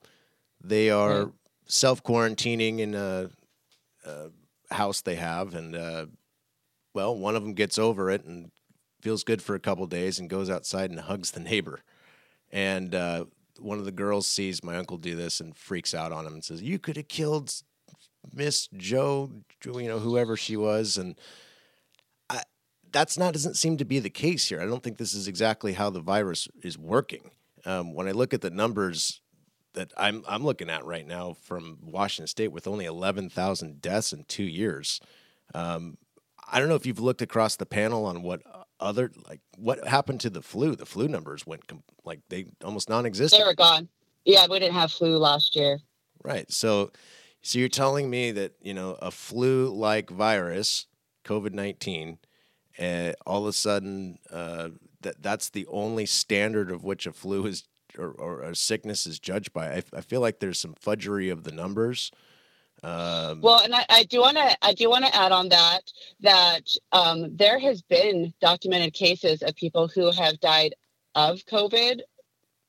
They 0.63 0.89
are 0.89 1.31
self 1.65 2.03
quarantining 2.03 2.79
in 2.79 2.95
a, 2.95 3.29
a, 4.05 4.29
house 4.73 5.01
they 5.01 5.15
have, 5.15 5.53
and 5.53 5.75
uh, 5.75 6.05
well, 6.93 7.15
one 7.15 7.35
of 7.35 7.43
them 7.43 7.53
gets 7.53 7.77
over 7.77 8.09
it 8.09 8.25
and 8.25 8.51
feels 9.01 9.23
good 9.23 9.41
for 9.41 9.55
a 9.55 9.59
couple 9.59 9.85
days 9.85 10.19
and 10.19 10.29
goes 10.29 10.49
outside 10.49 10.89
and 10.89 10.99
hugs 11.01 11.31
the 11.31 11.39
neighbor. 11.39 11.81
And 12.51 12.95
uh, 12.95 13.25
one 13.59 13.79
of 13.79 13.85
the 13.85 13.91
girls 13.91 14.27
sees 14.27 14.63
my 14.63 14.77
uncle 14.77 14.97
do 14.97 15.15
this 15.15 15.39
and 15.39 15.55
freaks 15.55 15.93
out 15.93 16.11
on 16.11 16.25
him 16.25 16.33
and 16.33 16.43
says, 16.43 16.61
"You 16.61 16.79
could 16.79 16.97
have 16.97 17.07
killed 17.07 17.53
Miss 18.33 18.67
Joe, 18.75 19.29
you 19.65 19.87
know, 19.87 19.99
whoever 19.99 20.37
she 20.37 20.55
was." 20.55 20.97
And 20.97 21.15
I, 22.29 22.43
that's 22.91 23.17
not 23.17 23.33
doesn't 23.33 23.57
seem 23.57 23.77
to 23.77 23.85
be 23.85 23.99
the 23.99 24.09
case 24.09 24.49
here. 24.49 24.61
I 24.61 24.65
don't 24.65 24.83
think 24.83 24.97
this 24.97 25.13
is 25.13 25.27
exactly 25.27 25.73
how 25.73 25.89
the 25.89 26.01
virus 26.01 26.47
is 26.61 26.77
working. 26.77 27.31
Um, 27.65 27.93
when 27.93 28.07
I 28.07 28.11
look 28.11 28.33
at 28.33 28.41
the 28.41 28.49
numbers 28.49 29.21
that 29.73 29.91
I'm 29.97 30.23
I'm 30.27 30.43
looking 30.43 30.69
at 30.69 30.85
right 30.85 31.05
now 31.05 31.35
from 31.41 31.79
Washington 31.81 32.27
State 32.27 32.51
with 32.51 32.67
only 32.67 32.85
11,000 32.85 33.81
deaths 33.81 34.13
in 34.13 34.23
two 34.25 34.43
years. 34.43 34.99
Um, 35.53 35.97
I 36.51 36.59
don't 36.59 36.69
know 36.69 36.75
if 36.75 36.85
you've 36.85 36.99
looked 36.99 37.21
across 37.21 37.55
the 37.55 37.65
panel 37.65 38.05
on 38.05 38.21
what 38.21 38.41
other 38.79 39.11
like 39.27 39.41
what 39.57 39.87
happened 39.87 40.19
to 40.21 40.29
the 40.29 40.41
flu. 40.41 40.75
The 40.75 40.85
flu 40.85 41.07
numbers 41.07 41.47
went 41.47 41.63
like 42.03 42.19
they 42.29 42.45
almost 42.63 42.89
non-existent. 42.89 43.39
They 43.39 43.45
were 43.45 43.55
gone. 43.55 43.87
Yeah, 44.25 44.45
we 44.49 44.59
didn't 44.59 44.75
have 44.75 44.91
flu 44.91 45.17
last 45.17 45.55
year. 45.55 45.79
Right. 46.23 46.49
So, 46.51 46.91
so 47.41 47.59
you're 47.59 47.69
telling 47.69 48.09
me 48.09 48.31
that 48.31 48.53
you 48.61 48.73
know 48.73 48.97
a 49.01 49.11
flu-like 49.11 50.09
virus, 50.09 50.87
COVID 51.25 51.53
nineteen, 51.53 52.19
uh, 52.79 53.13
all 53.25 53.43
of 53.43 53.47
a 53.47 53.53
sudden 53.53 54.19
uh, 54.31 54.69
that 55.01 55.21
that's 55.21 55.49
the 55.49 55.65
only 55.67 56.05
standard 56.05 56.71
of 56.71 56.83
which 56.83 57.05
a 57.05 57.13
flu 57.13 57.45
is 57.45 57.63
or, 57.97 58.11
or 58.11 58.53
sickness 58.53 59.05
is 59.05 59.19
judged 59.19 59.53
by. 59.53 59.67
I, 59.67 59.83
I 59.93 60.01
feel 60.01 60.21
like 60.21 60.39
there's 60.39 60.59
some 60.59 60.73
fudgery 60.73 61.29
of 61.29 61.43
the 61.43 61.51
numbers. 61.51 62.11
Um, 62.83 63.39
well, 63.39 63.61
and 63.63 63.73
I, 63.73 63.85
I 63.89 64.03
do 64.03 64.19
want 64.19 64.35
to 64.35 64.57
I 64.61 64.73
do 64.73 64.89
want 64.89 65.05
to 65.05 65.15
add 65.15 65.31
on 65.31 65.49
that 65.49 65.81
that 66.19 66.63
um, 66.91 67.35
there 67.35 67.57
has 67.57 67.81
been 67.81 68.33
documented 68.41 68.93
cases 68.93 69.41
of 69.41 69.55
people 69.55 69.87
who 69.87 70.11
have 70.11 70.39
died 70.41 70.75
of 71.15 71.39
COVID. 71.45 72.01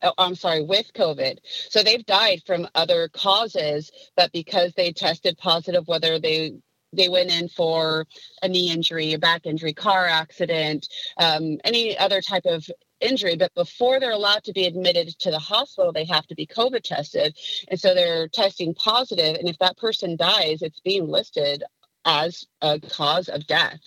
Oh, 0.03 0.13
I'm 0.19 0.37
sorry, 0.37 0.63
with 0.63 0.93
COVID. 0.93 1.39
So 1.69 1.83
they've 1.83 2.05
died 2.05 2.43
from 2.47 2.69
other 2.75 3.09
causes, 3.09 3.91
but 4.17 4.31
because 4.33 4.73
they 4.75 4.93
tested 4.93 5.37
positive, 5.39 5.89
whether 5.89 6.19
they 6.21 6.53
they 6.93 7.09
went 7.09 7.33
in 7.33 7.49
for 7.49 8.07
a 8.43 8.49
knee 8.49 8.71
injury, 8.71 9.13
a 9.15 9.19
back 9.19 9.47
injury, 9.47 9.73
car 9.73 10.07
accident, 10.07 10.89
um, 11.19 11.59
any 11.65 11.99
other 11.99 12.21
type 12.21 12.45
of 12.47 12.69
injury, 13.05 13.37
but 13.37 13.55
before 13.55 14.01
they're 14.01 14.11
allowed 14.11 14.45
to 14.45 14.53
be 14.53 14.67
admitted 14.67 15.09
to 15.21 15.31
the 15.31 15.39
hospital, 15.39 15.93
they 15.93 16.05
have 16.07 16.27
to 16.29 16.35
be 16.35 16.47
COVID 16.47 16.83
tested. 16.83 17.37
And 17.69 17.79
so 17.79 17.95
they're 17.95 18.29
testing 18.29 18.75
positive, 18.75 19.37
And 19.37 19.49
if 19.49 19.59
that 19.59 19.77
person 19.77 20.17
dies, 20.17 20.63
it's 20.63 20.81
being 20.81 21.09
listed 21.09 21.63
as 22.05 22.45
a 22.61 22.81
cause 22.81 23.29
of 23.29 23.47
death, 23.47 23.81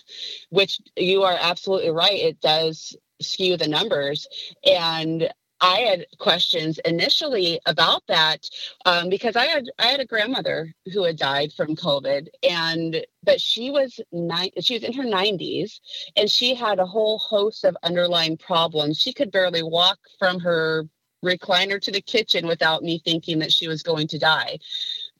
which 0.50 0.80
you 0.96 1.22
are 1.22 1.36
absolutely 1.40 1.90
right. 1.90 2.18
It 2.18 2.40
does 2.40 2.96
skew 3.20 3.56
the 3.56 3.68
numbers. 3.68 4.26
And 4.64 5.32
I 5.60 5.80
had 5.80 6.06
questions 6.18 6.78
initially 6.84 7.60
about 7.66 8.02
that 8.08 8.48
um, 8.84 9.08
because 9.08 9.36
I 9.36 9.46
had 9.46 9.66
I 9.78 9.86
had 9.86 10.00
a 10.00 10.06
grandmother 10.06 10.72
who 10.92 11.04
had 11.04 11.16
died 11.16 11.52
from 11.52 11.76
COVID, 11.76 12.28
and 12.48 13.04
but 13.22 13.40
she 13.40 13.70
was 13.70 14.00
nine, 14.12 14.50
she 14.60 14.74
was 14.74 14.84
in 14.84 14.92
her 14.92 15.04
90s, 15.04 15.80
and 16.16 16.30
she 16.30 16.54
had 16.54 16.78
a 16.78 16.86
whole 16.86 17.18
host 17.18 17.64
of 17.64 17.76
underlying 17.82 18.36
problems. 18.36 19.00
She 19.00 19.12
could 19.12 19.32
barely 19.32 19.62
walk 19.62 19.98
from 20.18 20.40
her 20.40 20.84
recliner 21.24 21.80
to 21.80 21.90
the 21.90 22.00
kitchen 22.00 22.46
without 22.46 22.82
me 22.82 23.00
thinking 23.04 23.40
that 23.40 23.52
she 23.52 23.66
was 23.66 23.82
going 23.82 24.06
to 24.08 24.18
die 24.18 24.58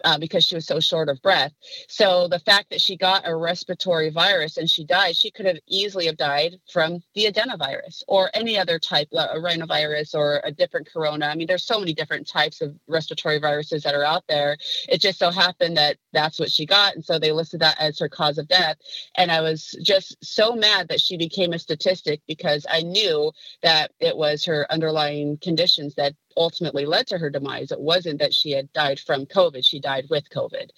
uh, 0.04 0.18
because 0.18 0.44
she 0.44 0.54
was 0.54 0.66
so 0.66 0.80
short 0.80 1.08
of 1.08 1.20
breath. 1.22 1.52
So 1.88 2.28
the 2.28 2.38
fact 2.38 2.70
that 2.70 2.80
she 2.80 2.96
got 2.96 3.26
a 3.26 3.34
respiratory 3.34 4.10
virus 4.10 4.56
and 4.56 4.68
she 4.68 4.84
died, 4.84 5.16
she 5.16 5.30
could 5.30 5.46
have 5.46 5.58
easily 5.66 6.06
have 6.06 6.16
died 6.16 6.56
from 6.70 7.00
the 7.14 7.26
adenovirus 7.26 8.02
or 8.08 8.30
any 8.34 8.58
other 8.58 8.78
type, 8.78 9.08
a 9.12 9.36
rhinovirus 9.36 10.14
or 10.14 10.40
a 10.44 10.52
different 10.52 10.90
corona. 10.92 11.26
I 11.26 11.34
mean, 11.34 11.46
there's 11.46 11.64
so 11.64 11.78
many 11.78 11.94
different 11.94 12.28
types 12.28 12.60
of 12.60 12.74
respiratory 12.86 13.38
viruses 13.38 13.82
that 13.82 13.94
are 13.94 14.04
out 14.04 14.24
there. 14.28 14.56
It 14.88 15.00
just 15.00 15.18
so 15.18 15.30
happened 15.30 15.76
that 15.76 15.96
that's 16.12 16.38
what 16.38 16.50
she 16.50 16.66
got, 16.66 16.94
and 16.94 17.04
so 17.04 17.18
they 17.18 17.32
listed 17.32 17.60
that 17.60 17.80
as 17.80 17.98
her 17.98 18.08
cause 18.08 18.38
of 18.38 18.48
death. 18.48 18.76
And 19.16 19.30
I 19.30 19.40
was 19.40 19.76
just 19.82 20.16
so 20.24 20.54
mad 20.54 20.88
that 20.88 21.00
she 21.00 21.16
became 21.16 21.52
a 21.52 21.58
statistic 21.58 22.20
because 22.26 22.66
I 22.68 22.82
knew 22.82 23.32
that 23.62 23.92
it 24.00 24.16
was 24.16 24.44
her 24.44 24.66
underlying 24.70 25.38
conditions 25.38 25.94
that 25.94 26.14
ultimately 26.38 26.86
led 26.86 27.06
to 27.08 27.18
her 27.18 27.30
demise. 27.30 27.72
It 27.72 27.80
wasn't 27.80 28.20
that 28.20 28.32
she 28.32 28.52
had 28.52 28.72
died 28.72 29.00
from 29.00 29.26
COVID, 29.26 29.64
she 29.64 29.80
died 29.80 30.06
with 30.08 30.30
COVID. 30.30 30.70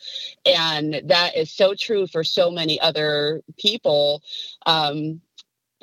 And 0.46 1.02
that 1.04 1.36
is 1.36 1.52
so 1.52 1.74
true 1.74 2.06
for 2.06 2.24
so 2.24 2.50
many 2.50 2.80
other 2.80 3.42
people. 3.58 4.22
Um, 4.66 5.20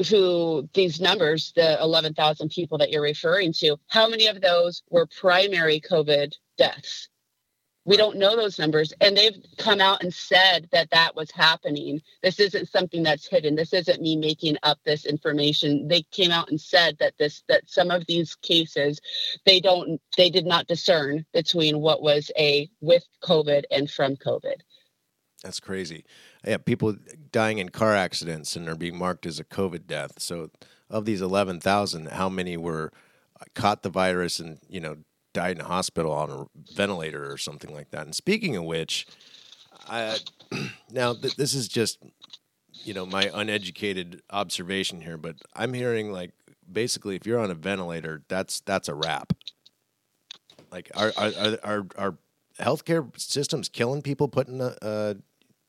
who 0.09 0.69
these 0.75 1.01
numbers, 1.01 1.53
the 1.55 1.81
11,000 1.81 2.49
people 2.49 2.77
that 2.77 2.91
you're 2.91 3.01
referring 3.01 3.51
to, 3.51 3.77
how 3.87 4.07
many 4.07 4.27
of 4.27 4.41
those 4.41 4.83
were 4.91 5.07
primary 5.07 5.81
COVID 5.81 6.33
deaths? 6.55 7.09
We 7.87 7.97
don't 7.97 8.17
know 8.17 8.35
those 8.35 8.59
numbers. 8.59 8.93
And 9.01 9.17
they've 9.17 9.37
come 9.57 9.81
out 9.81 10.03
and 10.03 10.13
said 10.13 10.67
that 10.71 10.91
that 10.91 11.15
was 11.15 11.31
happening. 11.31 12.01
This 12.21 12.39
isn't 12.39 12.69
something 12.69 13.01
that's 13.01 13.27
hidden. 13.27 13.55
This 13.55 13.73
isn't 13.73 14.01
me 14.01 14.15
making 14.15 14.57
up 14.61 14.77
this 14.85 15.05
information. 15.05 15.87
They 15.87 16.03
came 16.11 16.29
out 16.29 16.49
and 16.49 16.61
said 16.61 16.97
that 16.99 17.17
this 17.17 17.43
that 17.47 17.63
some 17.67 17.89
of 17.89 18.05
these 18.05 18.35
cases 18.35 18.99
they 19.45 19.59
don't 19.59 19.99
they 20.17 20.29
did 20.29 20.45
not 20.45 20.67
discern 20.67 21.25
between 21.33 21.79
what 21.79 22.03
was 22.03 22.29
a 22.37 22.69
with 22.81 23.03
COVID 23.23 23.63
and 23.71 23.89
from 23.89 24.17
COVID. 24.17 24.61
That's 25.43 25.59
crazy. 25.59 26.03
Yeah, 26.45 26.57
people 26.57 26.95
dying 27.31 27.59
in 27.59 27.69
car 27.69 27.95
accidents 27.95 28.55
and 28.55 28.67
are 28.67 28.75
being 28.75 28.97
marked 28.97 29.25
as 29.25 29.39
a 29.39 29.43
COVID 29.43 29.87
death. 29.87 30.19
So 30.19 30.49
of 30.89 31.05
these 31.05 31.21
11,000, 31.21 32.09
how 32.09 32.29
many 32.29 32.57
were 32.57 32.91
uh, 33.39 33.45
caught 33.53 33.83
the 33.83 33.89
virus 33.89 34.39
and, 34.39 34.59
you 34.67 34.79
know, 34.79 34.97
died 35.37 35.59
in 35.59 35.61
a 35.61 35.67
hospital 35.67 36.11
on 36.11 36.31
a 36.31 36.45
ventilator 36.73 37.31
or 37.31 37.37
something 37.37 37.71
like 37.71 37.91
that. 37.91 38.07
And 38.07 38.15
speaking 38.15 38.55
of 38.55 38.63
which, 38.63 39.05
I, 39.87 40.17
now 40.91 41.13
th- 41.13 41.35
this 41.35 41.53
is 41.53 41.67
just 41.67 41.99
you 42.83 42.95
know 42.95 43.05
my 43.05 43.29
uneducated 43.31 44.23
observation 44.31 44.99
here, 44.99 45.15
but 45.15 45.35
I'm 45.55 45.73
hearing 45.73 46.11
like 46.11 46.31
basically 46.71 47.15
if 47.15 47.27
you're 47.27 47.39
on 47.39 47.51
a 47.51 47.53
ventilator, 47.53 48.23
that's 48.27 48.61
that's 48.61 48.89
a 48.89 48.95
wrap. 48.95 49.33
Like 50.71 50.89
are 50.95 51.13
are 51.15 51.31
are 51.39 51.59
are, 51.63 51.85
are 51.99 52.17
healthcare 52.59 53.07
systems 53.19 53.69
killing 53.69 54.01
people, 54.01 54.27
putting 54.27 54.59
uh, 54.59 54.73
uh, 54.81 55.13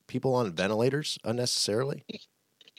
people 0.06 0.34
on 0.34 0.50
ventilators 0.54 1.18
unnecessarily? 1.24 2.06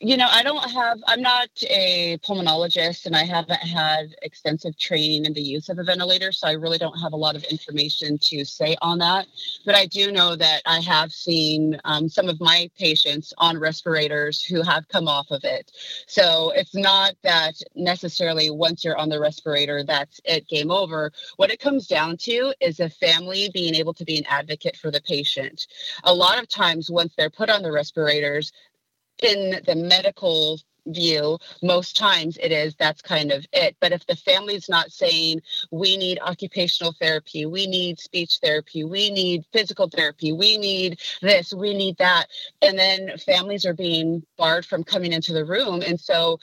You 0.01 0.15
know, 0.15 0.27
I 0.29 0.43
don't 0.43 0.69
have, 0.71 0.99
I'm 1.07 1.21
not 1.21 1.49
a 1.69 2.17
pulmonologist 2.19 3.05
and 3.05 3.15
I 3.15 3.23
haven't 3.23 3.61
had 3.61 4.15
extensive 4.21 4.77
training 4.77 5.25
in 5.25 5.33
the 5.33 5.41
use 5.41 5.67
of 5.67 5.77
a 5.77 5.83
ventilator. 5.83 6.31
So 6.31 6.47
I 6.47 6.53
really 6.53 6.77
don't 6.77 6.97
have 6.99 7.11
a 7.11 7.17
lot 7.17 7.35
of 7.35 7.43
information 7.45 8.17
to 8.23 8.45
say 8.45 8.77
on 8.81 8.99
that. 8.99 9.27
But 9.65 9.75
I 9.75 9.87
do 9.87 10.11
know 10.11 10.37
that 10.37 10.61
I 10.65 10.79
have 10.79 11.11
seen 11.11 11.77
um, 11.83 12.07
some 12.07 12.29
of 12.29 12.39
my 12.39 12.69
patients 12.77 13.33
on 13.37 13.57
respirators 13.57 14.41
who 14.41 14.61
have 14.61 14.87
come 14.87 15.07
off 15.09 15.31
of 15.31 15.43
it. 15.43 15.71
So 16.07 16.51
it's 16.55 16.75
not 16.75 17.15
that 17.23 17.55
necessarily 17.75 18.49
once 18.49 18.85
you're 18.85 18.97
on 18.97 19.09
the 19.09 19.19
respirator, 19.19 19.83
that's 19.83 20.21
it, 20.23 20.47
game 20.47 20.71
over. 20.71 21.11
What 21.35 21.51
it 21.51 21.59
comes 21.59 21.87
down 21.87 22.15
to 22.21 22.53
is 22.61 22.79
a 22.79 22.89
family 22.89 23.49
being 23.53 23.75
able 23.75 23.93
to 23.95 24.05
be 24.05 24.17
an 24.17 24.25
advocate 24.27 24.77
for 24.77 24.91
the 24.91 25.01
patient. 25.01 25.67
A 26.05 26.13
lot 26.13 26.39
of 26.39 26.47
times, 26.47 26.89
once 26.89 27.13
they're 27.17 27.29
put 27.29 27.49
on 27.49 27.61
the 27.63 27.71
respirators, 27.71 28.53
in 29.21 29.61
the 29.65 29.75
medical 29.75 30.59
view 30.87 31.37
most 31.61 31.95
times 31.95 32.37
it 32.41 32.51
is 32.51 32.73
that's 32.75 33.01
kind 33.01 33.31
of 33.31 33.45
it. 33.53 33.75
But 33.79 33.91
if 33.91 34.05
the 34.07 34.15
family's 34.15 34.69
not 34.69 34.91
saying 34.91 35.41
we 35.71 35.97
need 35.97 36.19
occupational 36.19 36.93
therapy 36.99 37.45
we 37.45 37.67
need 37.67 37.99
speech 37.99 38.39
therapy 38.41 38.83
we 38.83 39.11
need 39.11 39.43
physical 39.53 39.89
therapy 39.89 40.31
we 40.31 40.57
need 40.57 40.99
this 41.21 41.53
we 41.53 41.73
need 41.75 41.97
that 41.97 42.27
and 42.61 42.77
then 42.77 43.17
families 43.19 43.65
are 43.65 43.73
being 43.73 44.23
barred 44.37 44.65
from 44.65 44.83
coming 44.83 45.13
into 45.13 45.33
the 45.33 45.45
room. 45.45 45.81
And 45.85 45.99
so 45.99 46.39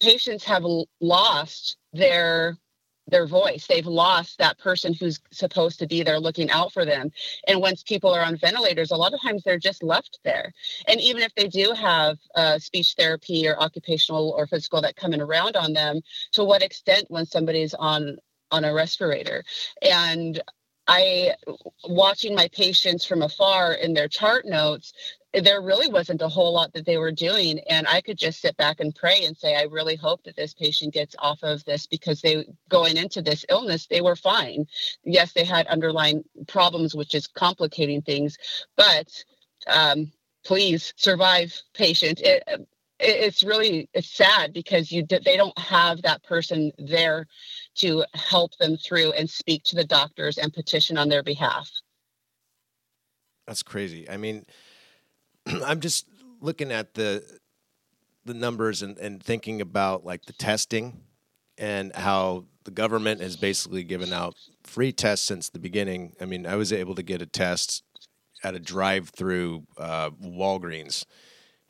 patients 0.00 0.44
have 0.44 0.64
lost 1.00 1.76
their 1.92 2.56
their 3.08 3.26
voice. 3.26 3.66
They've 3.66 3.86
lost 3.86 4.38
that 4.38 4.58
person 4.58 4.94
who's 4.94 5.20
supposed 5.30 5.78
to 5.78 5.86
be 5.86 6.02
there 6.02 6.20
looking 6.20 6.50
out 6.50 6.72
for 6.72 6.84
them. 6.84 7.10
And 7.46 7.60
once 7.60 7.82
people 7.82 8.10
are 8.10 8.22
on 8.22 8.36
ventilators, 8.36 8.90
a 8.90 8.96
lot 8.96 9.14
of 9.14 9.20
times 9.22 9.42
they're 9.42 9.58
just 9.58 9.82
left 9.82 10.20
there. 10.24 10.52
And 10.86 11.00
even 11.00 11.22
if 11.22 11.34
they 11.34 11.48
do 11.48 11.72
have 11.72 12.18
uh, 12.34 12.58
speech 12.58 12.94
therapy 12.96 13.48
or 13.48 13.60
occupational 13.60 14.30
or 14.36 14.46
physical 14.46 14.80
that 14.82 14.96
coming 14.96 15.20
around 15.20 15.56
on 15.56 15.72
them, 15.72 16.00
to 16.32 16.44
what 16.44 16.62
extent 16.62 17.06
when 17.08 17.26
somebody's 17.26 17.74
on 17.74 18.18
on 18.50 18.64
a 18.64 18.72
respirator? 18.72 19.44
And 19.82 20.40
I 20.86 21.34
watching 21.84 22.34
my 22.34 22.48
patients 22.48 23.04
from 23.04 23.20
afar 23.20 23.74
in 23.74 23.92
their 23.92 24.08
chart 24.08 24.46
notes, 24.46 24.94
there 25.34 25.60
really 25.60 25.90
wasn't 25.90 26.22
a 26.22 26.28
whole 26.28 26.54
lot 26.54 26.72
that 26.72 26.86
they 26.86 26.96
were 26.96 27.12
doing 27.12 27.60
and 27.68 27.86
i 27.86 28.00
could 28.00 28.16
just 28.16 28.40
sit 28.40 28.56
back 28.56 28.80
and 28.80 28.94
pray 28.94 29.24
and 29.24 29.36
say 29.36 29.54
i 29.56 29.62
really 29.64 29.96
hope 29.96 30.22
that 30.24 30.36
this 30.36 30.54
patient 30.54 30.94
gets 30.94 31.14
off 31.18 31.38
of 31.42 31.62
this 31.64 31.86
because 31.86 32.20
they 32.22 32.46
going 32.70 32.96
into 32.96 33.20
this 33.20 33.44
illness 33.50 33.86
they 33.86 34.00
were 34.00 34.16
fine. 34.16 34.66
Yes 35.04 35.32
they 35.34 35.44
had 35.44 35.66
underlying 35.66 36.24
problems 36.46 36.94
which 36.94 37.14
is 37.14 37.26
complicating 37.26 38.00
things 38.00 38.38
but 38.76 39.08
um, 39.66 40.10
please 40.44 40.94
survive 40.96 41.60
patient. 41.74 42.20
It, 42.20 42.42
it's 43.00 43.44
really 43.44 43.88
it's 43.94 44.10
sad 44.10 44.52
because 44.52 44.90
you 44.90 45.06
they 45.06 45.36
don't 45.36 45.56
have 45.56 46.02
that 46.02 46.22
person 46.24 46.72
there 46.78 47.26
to 47.76 48.04
help 48.14 48.56
them 48.56 48.76
through 48.76 49.12
and 49.12 49.30
speak 49.30 49.62
to 49.64 49.76
the 49.76 49.84
doctors 49.84 50.36
and 50.36 50.52
petition 50.52 50.98
on 50.98 51.08
their 51.08 51.22
behalf. 51.22 51.70
That's 53.46 53.62
crazy. 53.62 54.08
I 54.10 54.16
mean 54.16 54.44
I'm 55.64 55.80
just 55.80 56.06
looking 56.40 56.72
at 56.72 56.94
the 56.94 57.24
the 58.24 58.34
numbers 58.34 58.82
and, 58.82 58.98
and 58.98 59.22
thinking 59.22 59.60
about 59.60 60.04
like 60.04 60.26
the 60.26 60.34
testing 60.34 61.00
and 61.56 61.94
how 61.94 62.44
the 62.64 62.70
government 62.70 63.22
has 63.22 63.36
basically 63.36 63.82
given 63.82 64.12
out 64.12 64.34
free 64.62 64.92
tests 64.92 65.26
since 65.26 65.48
the 65.48 65.58
beginning. 65.58 66.12
I 66.20 66.26
mean, 66.26 66.46
I 66.46 66.56
was 66.56 66.72
able 66.72 66.94
to 66.96 67.02
get 67.02 67.22
a 67.22 67.26
test 67.26 67.82
at 68.44 68.54
a 68.54 68.58
drive-through 68.58 69.66
uh, 69.78 70.10
Walgreens, 70.10 71.04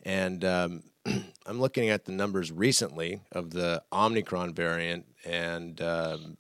and 0.05 0.45
um, 0.45 0.83
I'm 1.47 1.61
looking 1.61 1.89
at 1.89 2.05
the 2.05 2.13
numbers 2.13 2.51
recently 2.51 3.21
of 3.31 3.51
the 3.51 3.83
Omicron 3.93 4.53
variant, 4.55 5.07
and 5.25 5.81
um, 5.81 6.37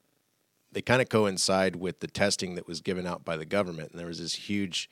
they 0.72 0.82
kind 0.82 1.00
of 1.00 1.08
coincide 1.08 1.76
with 1.76 2.00
the 2.00 2.08
testing 2.08 2.56
that 2.56 2.66
was 2.66 2.80
given 2.80 3.06
out 3.06 3.24
by 3.24 3.36
the 3.36 3.46
government. 3.46 3.92
And 3.92 4.00
there 4.00 4.08
was 4.08 4.18
this 4.20 4.34
huge 4.34 4.90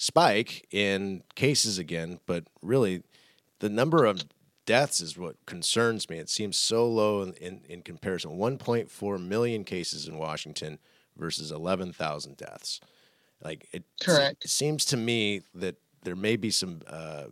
spike 0.00 0.66
in 0.70 1.22
cases 1.34 1.76
again, 1.76 2.18
but 2.24 2.44
really 2.62 3.02
the 3.58 3.68
number 3.68 4.06
of 4.06 4.22
deaths 4.64 4.98
is 5.02 5.18
what 5.18 5.36
concerns 5.44 6.08
me. 6.08 6.16
It 6.16 6.30
seems 6.30 6.56
so 6.56 6.88
low 6.88 7.20
in, 7.20 7.34
in, 7.34 7.60
in 7.68 7.82
comparison 7.82 8.38
1.4 8.38 9.22
million 9.22 9.62
cases 9.62 10.08
in 10.08 10.16
Washington 10.16 10.78
versus 11.18 11.52
11,000 11.52 12.38
deaths. 12.38 12.80
Like 13.44 13.68
it, 13.72 13.84
Correct. 14.00 14.42
it 14.42 14.50
seems 14.50 14.86
to 14.86 14.96
me 14.96 15.42
that 15.54 15.76
there 16.02 16.16
may 16.16 16.36
be 16.36 16.50
some 16.50 16.80
uh, 16.86 17.24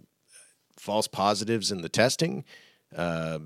false 0.76 1.08
positives 1.08 1.72
in 1.72 1.80
the 1.80 1.88
testing. 1.88 2.44
Uh, 2.94 3.38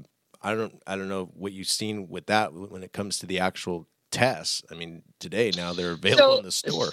I 0.42 0.56
don't 0.56 0.82
I 0.85 0.96
don't 0.96 1.08
know 1.08 1.30
what 1.37 1.52
you've 1.52 1.68
seen 1.68 2.08
with 2.08 2.26
that 2.26 2.52
when 2.52 2.82
it 2.82 2.92
comes 2.92 3.20
to 3.20 3.26
the 3.26 3.38
actual 3.38 3.87
tests. 4.11 4.64
I 4.68 4.74
mean, 4.74 5.02
today 5.20 5.52
now 5.54 5.72
they're 5.72 5.92
available 5.92 6.35
so, 6.35 6.38
in 6.38 6.44
the 6.44 6.50
store. 6.50 6.90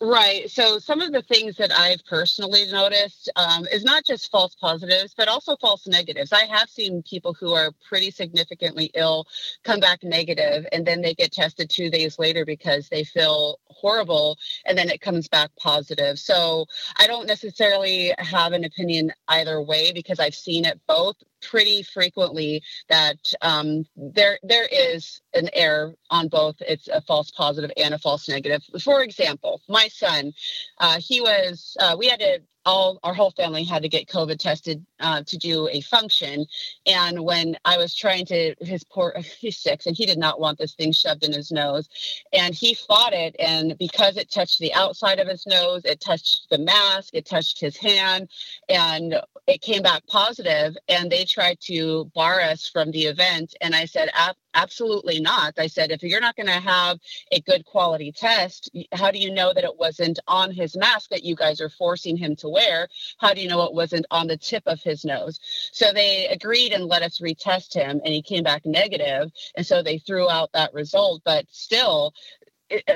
Right. 0.00 0.50
So 0.50 0.78
some 0.78 1.00
of 1.00 1.12
the 1.12 1.22
things 1.22 1.56
that 1.56 1.72
I've 1.72 2.04
personally 2.04 2.66
noticed 2.70 3.30
um, 3.36 3.64
is 3.72 3.84
not 3.84 4.04
just 4.04 4.30
false 4.30 4.54
positives, 4.56 5.14
but 5.16 5.28
also 5.28 5.56
false 5.56 5.86
negatives. 5.86 6.32
I 6.32 6.44
have 6.44 6.68
seen 6.68 7.02
people 7.02 7.32
who 7.32 7.52
are 7.54 7.70
pretty 7.88 8.10
significantly 8.10 8.90
ill 8.94 9.26
come 9.62 9.80
back 9.80 10.02
negative, 10.02 10.66
and 10.72 10.84
then 10.84 11.00
they 11.00 11.14
get 11.14 11.32
tested 11.32 11.70
two 11.70 11.90
days 11.90 12.18
later 12.18 12.44
because 12.44 12.88
they 12.88 13.04
feel 13.04 13.60
horrible, 13.68 14.36
and 14.66 14.76
then 14.76 14.90
it 14.90 15.00
comes 15.00 15.28
back 15.28 15.50
positive. 15.58 16.18
So 16.18 16.66
I 16.98 17.06
don't 17.06 17.26
necessarily 17.26 18.12
have 18.18 18.52
an 18.52 18.64
opinion 18.64 19.12
either 19.28 19.62
way 19.62 19.92
because 19.92 20.18
I've 20.18 20.34
seen 20.34 20.64
it 20.64 20.80
both 20.88 21.16
pretty 21.44 21.82
frequently 21.82 22.62
that 22.88 23.18
um, 23.42 23.84
there 23.96 24.38
there 24.42 24.68
is 24.70 25.20
an 25.34 25.48
error 25.52 25.94
on 26.10 26.28
both. 26.28 26.56
It's 26.60 26.88
a 26.88 27.00
false 27.00 27.30
positive 27.30 27.70
and 27.76 27.94
a 27.94 27.98
false 27.98 28.28
negative. 28.28 28.62
For 28.82 29.02
example 29.02 29.60
my 29.68 29.88
son 29.88 30.32
uh, 30.78 30.98
he 31.00 31.20
was 31.20 31.76
uh, 31.80 31.96
we 31.98 32.08
had 32.08 32.20
to 32.20 32.40
all 32.66 32.98
our 33.02 33.14
whole 33.14 33.30
family 33.30 33.64
had 33.64 33.82
to 33.82 33.88
get 33.88 34.08
COVID 34.08 34.38
tested 34.38 34.84
uh, 35.00 35.22
to 35.26 35.36
do 35.36 35.68
a 35.68 35.80
function. 35.80 36.46
And 36.86 37.24
when 37.24 37.56
I 37.64 37.76
was 37.76 37.94
trying 37.94 38.26
to, 38.26 38.54
his 38.60 38.84
poor, 38.84 39.14
he's 39.38 39.58
six, 39.58 39.86
and 39.86 39.96
he 39.96 40.06
did 40.06 40.18
not 40.18 40.40
want 40.40 40.58
this 40.58 40.74
thing 40.74 40.92
shoved 40.92 41.24
in 41.24 41.32
his 41.32 41.50
nose. 41.52 41.88
And 42.32 42.54
he 42.54 42.74
fought 42.74 43.12
it. 43.12 43.36
And 43.38 43.76
because 43.78 44.16
it 44.16 44.30
touched 44.30 44.58
the 44.58 44.74
outside 44.74 45.18
of 45.18 45.28
his 45.28 45.46
nose, 45.46 45.84
it 45.84 46.00
touched 46.00 46.48
the 46.50 46.58
mask, 46.58 47.10
it 47.12 47.26
touched 47.26 47.60
his 47.60 47.76
hand, 47.76 48.30
and 48.68 49.20
it 49.46 49.60
came 49.60 49.82
back 49.82 50.06
positive. 50.06 50.76
And 50.88 51.10
they 51.10 51.24
tried 51.24 51.60
to 51.62 52.10
bar 52.14 52.40
us 52.40 52.68
from 52.68 52.90
the 52.90 53.02
event. 53.02 53.54
And 53.60 53.74
I 53.74 53.84
said, 53.84 54.10
absolutely 54.54 55.20
not. 55.20 55.54
I 55.58 55.66
said, 55.66 55.90
if 55.90 56.02
you're 56.02 56.20
not 56.20 56.36
going 56.36 56.46
to 56.46 56.52
have 56.52 56.98
a 57.32 57.40
good 57.40 57.64
quality 57.64 58.12
test, 58.12 58.70
how 58.92 59.10
do 59.10 59.18
you 59.18 59.32
know 59.32 59.52
that 59.52 59.64
it 59.64 59.76
wasn't 59.76 60.18
on 60.26 60.50
his 60.52 60.76
mask 60.76 61.10
that 61.10 61.24
you 61.24 61.36
guys 61.36 61.60
are 61.60 61.68
forcing 61.68 62.16
him 62.16 62.36
to 62.36 62.48
wear? 62.48 62.88
How 63.18 63.34
do 63.34 63.40
you 63.40 63.48
know 63.48 63.62
it 63.64 63.74
wasn't 63.74 64.06
on 64.10 64.26
the 64.26 64.36
tip 64.36 64.62
of 64.66 64.80
his 64.82 65.04
nose? 65.04 65.38
So 65.72 65.92
they 65.92 66.28
agreed 66.28 66.72
and 66.72 66.86
let 66.86 67.02
us 67.02 67.20
retest 67.20 67.74
him, 67.74 68.00
and 68.04 68.14
he 68.14 68.22
came 68.22 68.44
back 68.44 68.64
negative, 68.64 69.30
And 69.56 69.66
so 69.66 69.82
they 69.82 69.98
threw 69.98 70.30
out 70.30 70.50
that 70.52 70.72
result. 70.72 71.22
But 71.24 71.46
still, 71.50 72.14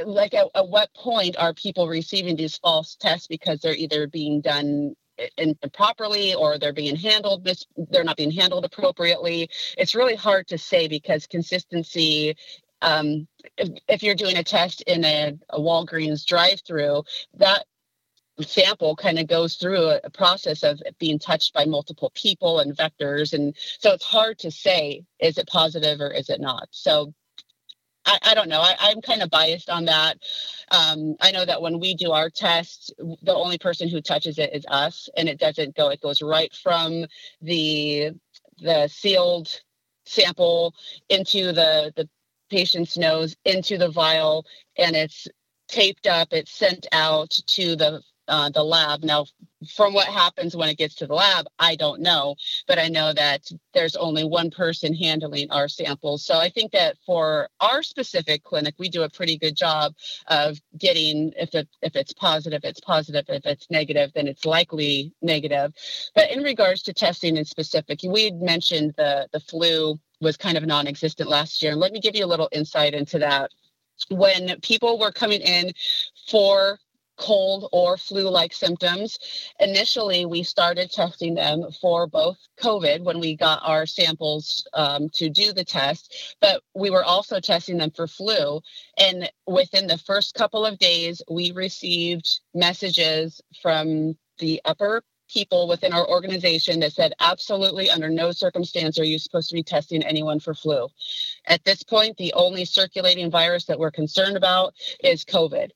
like 0.05 0.35
at, 0.35 0.47
at 0.55 0.68
what 0.68 0.92
point 0.94 1.37
are 1.38 1.55
people 1.55 1.88
receiving 1.88 2.37
these 2.37 2.57
false 2.59 2.97
tests 2.97 3.27
because 3.27 3.61
they're 3.61 3.75
either 3.75 4.07
being 4.07 4.40
done 4.40 4.94
improperly 5.37 6.35
or 6.35 6.59
they're 6.59 6.72
being 6.72 6.96
handled 6.96 7.44
mis- 7.44 7.66
they're 7.90 8.04
not 8.04 8.16
being 8.16 8.31
handled 8.31 8.64
appropriately. 8.64 9.48
It's 9.76 9.94
really 9.94 10.16
hard 10.16 10.46
to 10.48 10.59
say 10.59 10.88
because 10.88 11.26
consistency 11.26 12.37
um, 12.81 13.26
if, 13.57 13.70
if, 13.88 14.02
you're 14.04 14.14
doing 14.14 14.37
a 14.37 14.44
test 14.44 14.83
in 14.83 15.04
a, 15.04 15.37
a 15.50 15.59
walgreens 15.59 16.24
drive-through 16.24 17.02
that 17.38 17.64
sample 18.40 18.94
kind 18.94 19.18
of 19.18 19.26
goes 19.26 19.57
through 19.57 19.83
a, 19.83 20.00
a, 20.04 20.11
process 20.11 20.62
of 20.62 20.81
being 21.00 21.18
touched 21.18 21.52
by 21.52 21.64
multiple 21.64 22.12
people 22.14 22.61
and 22.61 22.76
vectors 22.76 23.33
and 23.33 23.57
so 23.81 23.92
it's 23.92 24.04
hard 24.04 24.38
to 24.38 24.50
say 24.52 25.02
is 25.18 25.38
it 25.38 25.48
positive 25.48 26.00
or 26.00 26.12
is 26.12 26.31
it 26.31 26.40
not? 26.40 26.68
So 26.70 27.12
I, 28.06 28.18
I 28.22 28.34
don't 28.34 28.48
know. 28.48 28.61
I, 28.61 28.90
am 28.90 29.00
kind 29.00 29.22
of 29.22 29.30
biased 29.30 29.70
on 29.70 29.84
that. 29.87 30.18
Um, 30.70 31.16
I 31.20 31.30
know 31.30 31.44
that 31.44 31.61
when 31.62 31.78
we 31.78 31.94
do 31.94 32.12
our 32.12 32.30
test, 32.30 32.92
the 33.22 33.34
only 33.34 33.58
person 33.58 33.88
who 33.88 34.00
touches 34.00 34.38
it 34.38 34.50
is 34.54 34.64
us, 34.68 35.08
and 35.16 35.28
it 35.28 35.38
doesn't 35.38 35.76
go. 35.76 35.90
It 35.90 36.00
goes 36.00 36.22
right 36.22 36.52
from 36.54 37.06
the 37.40 38.11
the 38.61 38.88
sealed 38.88 39.61
sample 40.06 40.74
into 41.08 41.52
the 41.52 41.92
the 41.96 42.08
patient's 42.50 42.96
nose 42.96 43.37
into 43.44 43.78
the 43.78 43.90
vial, 43.90 44.46
and 44.76 44.96
it's 44.96 45.28
taped 45.68 46.06
up. 46.06 46.28
It's 46.32 46.52
sent 46.52 46.87
out 46.92 47.30
to 47.30 47.76
the 47.76 48.02
uh, 48.28 48.50
the 48.50 48.62
lab. 48.62 49.02
Now, 49.02 49.26
from 49.74 49.92
what 49.92 50.06
happens 50.06 50.54
when 50.54 50.68
it 50.68 50.78
gets 50.78 50.94
to 50.96 51.06
the 51.06 51.14
lab, 51.14 51.46
I 51.58 51.74
don't 51.74 52.00
know, 52.00 52.36
but 52.66 52.78
I 52.78 52.88
know 52.88 53.12
that 53.12 53.50
there's 53.74 53.96
only 53.96 54.24
one 54.24 54.50
person 54.50 54.94
handling 54.94 55.50
our 55.50 55.68
samples. 55.68 56.24
So 56.24 56.38
I 56.38 56.48
think 56.48 56.72
that 56.72 56.96
for 57.04 57.48
our 57.60 57.82
specific 57.82 58.44
clinic, 58.44 58.74
we 58.78 58.88
do 58.88 59.02
a 59.02 59.10
pretty 59.10 59.36
good 59.36 59.56
job 59.56 59.94
of 60.28 60.60
getting 60.76 61.32
if 61.36 61.54
it 61.54 61.68
if 61.82 61.96
it's 61.96 62.12
positive, 62.12 62.60
it's 62.64 62.80
positive. 62.80 63.24
If 63.28 63.46
it's 63.46 63.70
negative, 63.70 64.12
then 64.14 64.28
it's 64.28 64.44
likely 64.44 65.12
negative. 65.22 65.72
But 66.14 66.30
in 66.30 66.42
regards 66.42 66.82
to 66.82 66.92
testing 66.92 67.36
in 67.36 67.44
specific, 67.44 68.00
we 68.04 68.30
mentioned 68.32 68.94
the 68.96 69.28
the 69.32 69.40
flu 69.40 69.98
was 70.20 70.36
kind 70.36 70.56
of 70.56 70.66
non-existent 70.66 71.28
last 71.28 71.62
year. 71.62 71.72
And 71.72 71.80
let 71.80 71.92
me 71.92 72.00
give 72.00 72.16
you 72.16 72.24
a 72.24 72.26
little 72.26 72.48
insight 72.52 72.94
into 72.94 73.18
that. 73.20 73.50
When 74.10 74.60
people 74.60 74.98
were 74.98 75.10
coming 75.10 75.40
in 75.40 75.72
for 76.28 76.78
cold 77.18 77.68
or 77.72 77.96
flu 77.96 78.28
like 78.28 78.52
symptoms. 78.52 79.18
Initially, 79.61 80.24
we 80.24 80.42
started 80.42 80.90
testing 80.90 81.35
them 81.35 81.64
for 81.81 82.07
both 82.07 82.38
COVID 82.61 83.02
when 83.02 83.20
we 83.20 83.37
got 83.37 83.61
our 83.64 83.87
samples 83.87 84.66
um, 84.74 85.09
to 85.14 85.28
do 85.28 85.52
the 85.52 85.64
test, 85.64 86.37
but 86.40 86.62
we 86.74 86.90
were 86.90 87.04
also 87.04 87.40
testing 87.40 87.78
them 87.78 87.90
for 87.90 88.07
flu. 88.07 88.61
And 88.98 89.31
within 89.46 89.87
the 89.87 89.98
first 89.98 90.35
couple 90.35 90.64
of 90.64 90.78
days, 90.78 91.20
we 91.31 91.52
received 91.52 92.40
messages 92.54 93.40
from 93.61 94.16
the 94.38 94.61
upper 94.64 95.02
people 95.28 95.68
within 95.68 95.92
our 95.92 96.09
organization 96.09 96.81
that 96.81 96.92
said 96.92 97.12
absolutely 97.20 97.90
under 97.90 98.09
no 98.09 98.33
circumstance 98.33 98.98
are 98.98 99.04
you 99.04 99.18
supposed 99.18 99.50
to 99.50 99.54
be 99.54 99.62
testing 99.62 100.02
anyone 100.02 100.40
for 100.40 100.54
flu. 100.54 100.88
At 101.46 101.64
this 101.64 101.83
point, 101.83 102.16
the 102.16 102.33
only 102.33 102.64
circulating 102.64 103.31
virus 103.31 103.66
that 103.66 103.78
we're 103.78 103.90
concerned 103.90 104.37
about 104.37 104.74
is 105.04 105.24
COVID. 105.24 105.70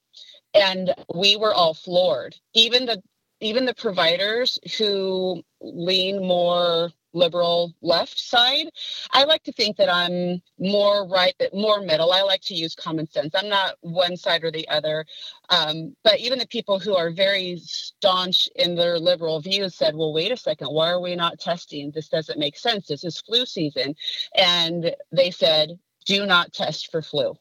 And 0.55 0.95
we 1.15 1.37
were 1.37 1.55
all 1.55 1.75
floored. 1.75 2.37
Even 2.55 2.87
the 2.87 3.03
even 3.41 3.65
the 3.65 3.75
providers 3.75 4.59
who 4.79 5.43
lean 5.61 6.25
more 6.25 6.93
liberal 7.15 7.75
left 7.83 8.19
side. 8.19 8.71
I 9.11 9.25
like 9.25 9.43
to 9.45 9.53
think 9.53 9.77
that 9.77 9.93
I'm 9.93 10.41
more 10.59 11.07
right, 11.07 11.35
that 11.39 11.55
more 11.55 11.81
middle. 11.81 12.13
I 12.13 12.23
like 12.23 12.41
to 12.43 12.55
use 12.55 12.75
common 12.75 13.11
sense. 13.11 13.35
I'm 13.35 13.49
not 13.49 13.75
one 13.81 14.17
side 14.17 14.45
or 14.45 14.51
the 14.51 14.69
other. 14.69 15.05
Um, 15.51 15.95
but 16.05 16.21
even 16.21 16.39
the 16.39 16.47
people 16.47 16.79
who 16.79 16.97
are 16.97 17.11
very 17.11 17.59
staunch 17.59 18.49
in 18.57 18.75
their 18.75 18.99
liberal 18.99 19.41
views 19.41 19.75
said, 19.75 19.95
well, 19.95 20.13
wait 20.13 20.33
a 20.33 20.37
second, 20.37 20.69
why 20.69 20.91
are 20.91 21.01
we 21.01 21.17
not 21.17 21.39
testing? 21.39 21.91
This 21.91 22.09
doesn't 22.09 22.39
make 22.39 22.57
sense. 22.57 22.87
This 22.87 23.05
is 23.05 23.21
flu 23.21 23.45
season. 23.45 23.95
And 24.37 24.95
they 25.11 25.31
said, 25.31 25.79
do 26.07 26.27
not 26.27 26.53
test 26.53 26.91
for 26.91 27.03
flu. 27.03 27.35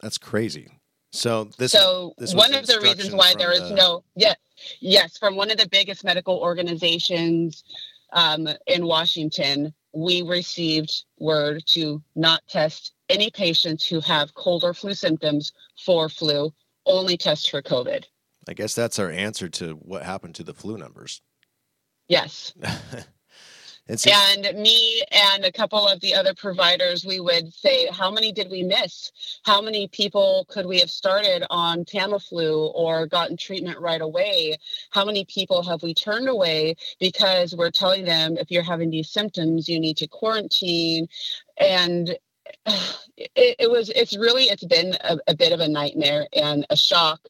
That's 0.00 0.18
crazy. 0.18 0.80
So 1.14 1.44
this 1.58 1.72
so 1.72 2.14
this 2.18 2.34
one 2.34 2.54
of 2.54 2.66
the 2.66 2.80
reasons 2.80 3.14
why 3.14 3.34
there 3.38 3.52
is 3.52 3.68
the... 3.68 3.74
no 3.74 4.04
yeah 4.16 4.34
yes 4.80 5.16
from 5.16 5.36
one 5.36 5.50
of 5.50 5.58
the 5.58 5.68
biggest 5.68 6.04
medical 6.04 6.38
organizations 6.38 7.62
um, 8.14 8.48
in 8.66 8.86
Washington, 8.86 9.74
we 9.92 10.22
received 10.22 11.04
word 11.18 11.64
to 11.66 12.02
not 12.14 12.42
test 12.48 12.92
any 13.08 13.30
patients 13.30 13.86
who 13.86 14.00
have 14.00 14.34
cold 14.34 14.64
or 14.64 14.72
flu 14.72 14.94
symptoms 14.94 15.52
for 15.84 16.08
flu, 16.08 16.52
only 16.86 17.16
test 17.16 17.50
for 17.50 17.60
COVID. 17.60 18.04
I 18.48 18.54
guess 18.54 18.74
that's 18.74 18.98
our 18.98 19.10
answer 19.10 19.48
to 19.48 19.74
what 19.74 20.04
happened 20.04 20.36
to 20.36 20.44
the 20.44 20.54
flu 20.54 20.78
numbers. 20.78 21.20
Yes. 22.08 22.54
And, 23.86 24.00
so, 24.00 24.10
and 24.10 24.58
me 24.58 25.02
and 25.12 25.44
a 25.44 25.52
couple 25.52 25.86
of 25.86 26.00
the 26.00 26.14
other 26.14 26.32
providers, 26.32 27.04
we 27.04 27.20
would 27.20 27.52
say, 27.52 27.86
how 27.88 28.10
many 28.10 28.32
did 28.32 28.50
we 28.50 28.62
miss? 28.62 29.12
How 29.44 29.60
many 29.60 29.88
people 29.88 30.46
could 30.48 30.64
we 30.64 30.78
have 30.80 30.90
started 30.90 31.44
on 31.50 31.84
Tamiflu 31.84 32.72
or 32.74 33.06
gotten 33.06 33.36
treatment 33.36 33.78
right 33.78 34.00
away? 34.00 34.56
How 34.90 35.04
many 35.04 35.26
people 35.26 35.62
have 35.62 35.82
we 35.82 35.92
turned 35.92 36.30
away 36.30 36.76
because 36.98 37.54
we're 37.54 37.70
telling 37.70 38.06
them 38.06 38.38
if 38.38 38.50
you're 38.50 38.62
having 38.62 38.88
these 38.88 39.10
symptoms, 39.10 39.68
you 39.68 39.78
need 39.78 39.98
to 39.98 40.06
quarantine? 40.06 41.06
And 41.58 42.16
it, 43.16 43.56
it 43.58 43.70
was, 43.70 43.90
it's 43.90 44.16
really, 44.16 44.44
it's 44.44 44.64
been 44.64 44.96
a, 45.02 45.18
a 45.26 45.36
bit 45.36 45.52
of 45.52 45.60
a 45.60 45.68
nightmare 45.68 46.26
and 46.32 46.66
a 46.70 46.76
shock 46.76 47.20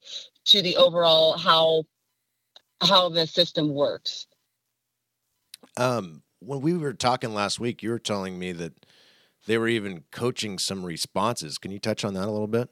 to 0.46 0.62
the 0.62 0.76
overall 0.76 1.36
how 1.36 1.84
how 2.80 3.08
the 3.08 3.26
system 3.26 3.72
works. 3.72 4.26
Um, 5.76 6.22
when 6.46 6.60
we 6.60 6.74
were 6.74 6.92
talking 6.92 7.34
last 7.34 7.58
week, 7.60 7.82
you 7.82 7.90
were 7.90 7.98
telling 7.98 8.38
me 8.38 8.52
that 8.52 8.86
they 9.46 9.58
were 9.58 9.68
even 9.68 10.04
coaching 10.10 10.58
some 10.58 10.84
responses. 10.84 11.58
Can 11.58 11.70
you 11.70 11.78
touch 11.78 12.04
on 12.04 12.14
that 12.14 12.26
a 12.26 12.30
little 12.30 12.46
bit? 12.46 12.68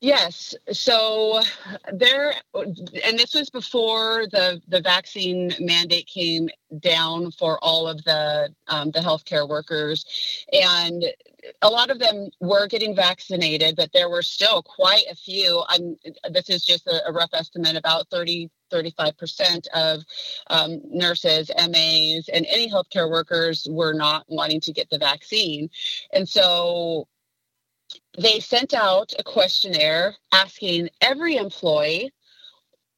Yes. 0.00 0.54
So 0.72 1.40
there, 1.92 2.34
and 2.54 3.18
this 3.18 3.34
was 3.34 3.50
before 3.50 4.26
the 4.30 4.60
the 4.68 4.80
vaccine 4.80 5.52
mandate 5.58 6.06
came 6.06 6.48
down 6.80 7.30
for 7.32 7.58
all 7.62 7.88
of 7.88 8.02
the 8.04 8.54
um, 8.68 8.90
the 8.90 9.00
healthcare 9.00 9.48
workers, 9.48 10.04
and 10.52 11.04
a 11.62 11.68
lot 11.68 11.90
of 11.90 11.98
them 11.98 12.28
were 12.40 12.66
getting 12.66 12.94
vaccinated, 12.94 13.76
but 13.76 13.92
there 13.92 14.08
were 14.08 14.22
still 14.22 14.62
quite 14.62 15.04
a 15.10 15.14
few. 15.14 15.62
I'm, 15.68 15.96
this 16.30 16.50
is 16.50 16.64
just 16.64 16.86
a, 16.86 17.06
a 17.08 17.12
rough 17.12 17.30
estimate, 17.32 17.76
about 17.76 18.08
30, 18.10 18.50
35% 18.72 19.66
of 19.74 20.02
um, 20.48 20.80
nurses, 20.84 21.50
MAs, 21.56 22.28
and 22.32 22.46
any 22.48 22.70
healthcare 22.70 23.10
workers 23.10 23.66
were 23.70 23.92
not 23.92 24.24
wanting 24.28 24.60
to 24.62 24.72
get 24.72 24.90
the 24.90 24.98
vaccine. 24.98 25.70
And 26.12 26.28
so 26.28 27.06
they 28.18 28.40
sent 28.40 28.74
out 28.74 29.12
a 29.18 29.22
questionnaire 29.22 30.16
asking 30.32 30.88
every 31.00 31.36
employee 31.36 32.12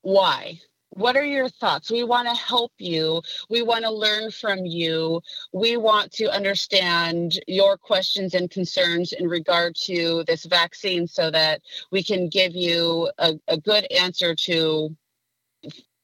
why 0.03 0.61
what 0.91 1.17
are 1.17 1.25
your 1.25 1.49
thoughts? 1.49 1.91
We 1.91 2.03
want 2.03 2.29
to 2.29 2.35
help 2.35 2.73
you. 2.79 3.23
We 3.49 3.63
want 3.63 3.85
to 3.85 3.91
learn 3.91 4.31
from 4.31 4.65
you. 4.65 5.21
We 5.53 5.77
want 5.77 6.13
to 6.13 6.33
understand 6.33 7.39
your 7.47 7.77
questions 7.77 8.35
and 8.35 8.51
concerns 8.51 9.13
in 9.13 9.29
regard 9.29 9.77
to 9.85 10.25
this 10.27 10.45
vaccine 10.45 11.07
so 11.07 11.31
that 11.31 11.61
we 11.93 12.03
can 12.03 12.29
give 12.29 12.55
you 12.55 13.11
a, 13.19 13.35
a 13.49 13.59
good 13.59 13.87
answer 13.93 14.35
to 14.35 14.97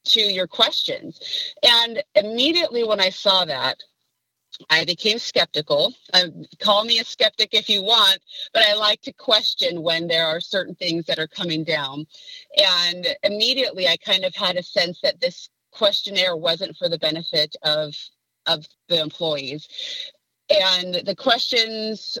to 0.05 0.21
your 0.21 0.47
questions. 0.47 1.19
And 1.63 2.03
immediately 2.13 2.83
when 2.83 2.99
I 2.99 3.09
saw 3.09 3.43
that, 3.45 3.81
I 4.69 4.85
became 4.85 5.19
skeptical. 5.19 5.93
Uh, 6.13 6.27
call 6.59 6.85
me 6.85 6.99
a 6.99 7.03
skeptic 7.03 7.53
if 7.53 7.69
you 7.69 7.81
want, 7.81 8.19
but 8.53 8.63
I 8.63 8.73
like 8.73 9.01
to 9.01 9.13
question 9.13 9.81
when 9.81 10.07
there 10.07 10.27
are 10.27 10.39
certain 10.39 10.75
things 10.75 11.05
that 11.05 11.19
are 11.19 11.27
coming 11.27 11.63
down. 11.63 12.05
And 12.57 13.07
immediately 13.23 13.87
I 13.87 13.97
kind 13.97 14.23
of 14.23 14.35
had 14.35 14.55
a 14.55 14.63
sense 14.63 14.99
that 15.01 15.19
this 15.19 15.49
questionnaire 15.71 16.37
wasn't 16.37 16.77
for 16.77 16.89
the 16.89 16.99
benefit 16.99 17.55
of 17.63 17.95
of 18.45 18.65
the 18.89 19.01
employees. 19.01 19.67
And 20.49 20.95
the 21.05 21.15
questions 21.15 22.17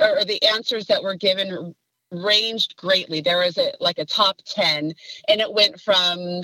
or 0.00 0.24
the 0.24 0.42
answers 0.42 0.86
that 0.86 1.02
were 1.02 1.14
given 1.14 1.74
ranged 2.10 2.76
greatly. 2.76 3.20
There 3.20 3.38
was 3.38 3.58
a 3.58 3.72
like 3.80 3.98
a 3.98 4.04
top 4.04 4.40
10 4.46 4.94
and 5.28 5.40
it 5.40 5.52
went 5.52 5.80
from 5.80 6.42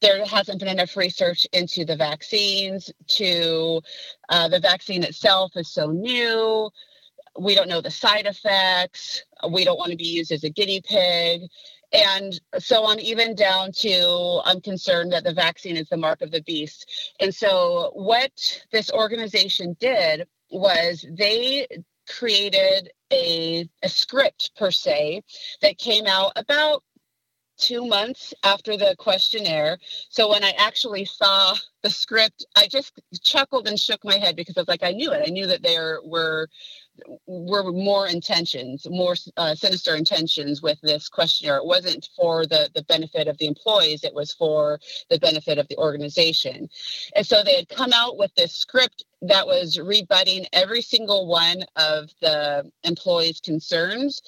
there 0.00 0.24
hasn't 0.24 0.58
been 0.58 0.68
enough 0.68 0.96
research 0.96 1.46
into 1.52 1.84
the 1.84 1.96
vaccines 1.96 2.90
to 3.06 3.80
uh, 4.28 4.48
the 4.48 4.60
vaccine 4.60 5.02
itself 5.02 5.52
is 5.56 5.70
so 5.70 5.86
new. 5.86 6.70
We 7.38 7.54
don't 7.54 7.68
know 7.68 7.80
the 7.80 7.90
side 7.90 8.26
effects. 8.26 9.24
We 9.50 9.64
don't 9.64 9.78
want 9.78 9.90
to 9.90 9.96
be 9.96 10.04
used 10.04 10.32
as 10.32 10.44
a 10.44 10.50
guinea 10.50 10.82
pig. 10.82 11.42
And 11.92 12.38
so 12.58 12.84
on 12.84 12.98
even 12.98 13.36
down 13.36 13.70
to 13.72 14.40
i'm 14.44 14.60
concerned 14.60 15.12
that 15.12 15.22
the 15.22 15.32
vaccine 15.32 15.76
is 15.76 15.88
the 15.88 15.96
mark 15.96 16.22
of 16.22 16.32
the 16.32 16.42
beast. 16.42 17.12
And 17.20 17.34
so 17.34 17.92
what 17.94 18.32
this 18.72 18.90
organization 18.90 19.76
did 19.78 20.26
was 20.50 21.06
they 21.10 21.66
created 22.08 22.90
a, 23.12 23.68
a 23.82 23.88
script 23.88 24.50
per 24.56 24.70
se 24.70 25.22
that 25.62 25.78
came 25.78 26.06
out 26.06 26.32
about 26.36 26.82
two 27.56 27.86
months 27.86 28.34
after 28.42 28.76
the 28.76 28.94
questionnaire. 28.98 29.78
So 30.08 30.30
when 30.30 30.44
I 30.44 30.52
actually 30.58 31.04
saw 31.04 31.54
the 31.82 31.90
script, 31.90 32.46
I 32.56 32.66
just 32.66 33.00
chuckled 33.22 33.68
and 33.68 33.78
shook 33.78 34.04
my 34.04 34.18
head 34.18 34.36
because 34.36 34.56
I 34.56 34.60
was 34.60 34.68
like, 34.68 34.82
I 34.82 34.92
knew 34.92 35.12
it. 35.12 35.22
I 35.26 35.30
knew 35.30 35.46
that 35.46 35.62
there 35.62 36.00
were 36.04 36.48
were 37.26 37.72
more 37.72 38.06
intentions, 38.06 38.86
more 38.88 39.16
uh, 39.36 39.54
sinister 39.54 39.96
intentions 39.96 40.62
with 40.62 40.80
this 40.80 41.08
questionnaire. 41.08 41.56
It 41.56 41.66
wasn't 41.66 42.08
for 42.16 42.46
the, 42.46 42.70
the 42.74 42.84
benefit 42.84 43.26
of 43.26 43.36
the 43.38 43.46
employees, 43.46 44.04
it 44.04 44.14
was 44.14 44.32
for 44.32 44.78
the 45.10 45.18
benefit 45.18 45.58
of 45.58 45.68
the 45.68 45.76
organization. 45.76 46.68
And 47.16 47.26
so 47.26 47.42
they 47.42 47.56
had 47.56 47.68
come 47.68 47.92
out 47.92 48.16
with 48.16 48.34
this 48.36 48.54
script 48.54 49.04
that 49.22 49.46
was 49.46 49.78
rebutting 49.78 50.46
every 50.52 50.82
single 50.82 51.26
one 51.26 51.64
of 51.76 52.10
the 52.20 52.70
employees' 52.84 53.40
concerns 53.40 54.22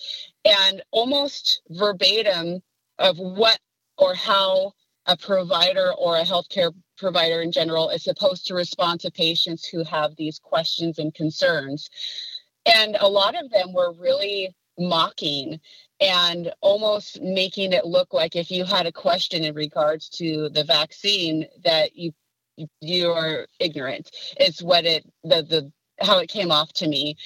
and 0.45 0.83
almost 0.91 1.63
verbatim 1.71 2.63
of 2.99 3.19
what 3.19 3.59
or 3.99 4.15
how 4.15 4.73
a 5.07 5.17
provider 5.17 5.93
or 5.95 6.17
a 6.17 6.25
healthcare 6.25 6.73
provider 6.99 7.43
in 7.43 7.53
general 7.53 7.91
is 7.91 8.03
supposed 8.03 8.47
to 8.47 8.55
respond 8.55 9.01
to 9.01 9.11
patients 9.11 9.67
who 9.67 9.85
have 9.85 10.17
these 10.17 10.39
questions 10.39 10.99
and 10.99 11.15
concerns. 11.15 11.89
And 12.65 12.97
a 13.01 13.09
lot 13.09 13.35
of 13.37 13.51
them 13.51 13.73
were 13.73 13.93
really 13.93 14.55
mocking 14.79 15.61
and 16.01 16.53
almost 16.61 17.21
making 17.23 17.73
it 17.73 17.87
look 17.87 18.13
like 18.13 18.37
if 18.37 18.51
you 18.51 18.65
had 18.65 18.87
a 18.87 18.93
question 18.93 19.45
in 19.45 19.55
regards 19.55 20.09
to 20.09 20.49
the 20.51 20.65
vaccine 20.65 21.47
that 21.65 21.97
you 21.97 22.13
you 22.81 23.11
are 23.11 23.47
ignorant 23.61 24.11
it's 24.39 24.63
what 24.63 24.85
it 24.85 25.05
the 25.25 25.43
the 25.43 25.73
how 26.05 26.19
it 26.19 26.29
came 26.29 26.51
off 26.51 26.73
to 26.73 26.89
me 26.89 27.17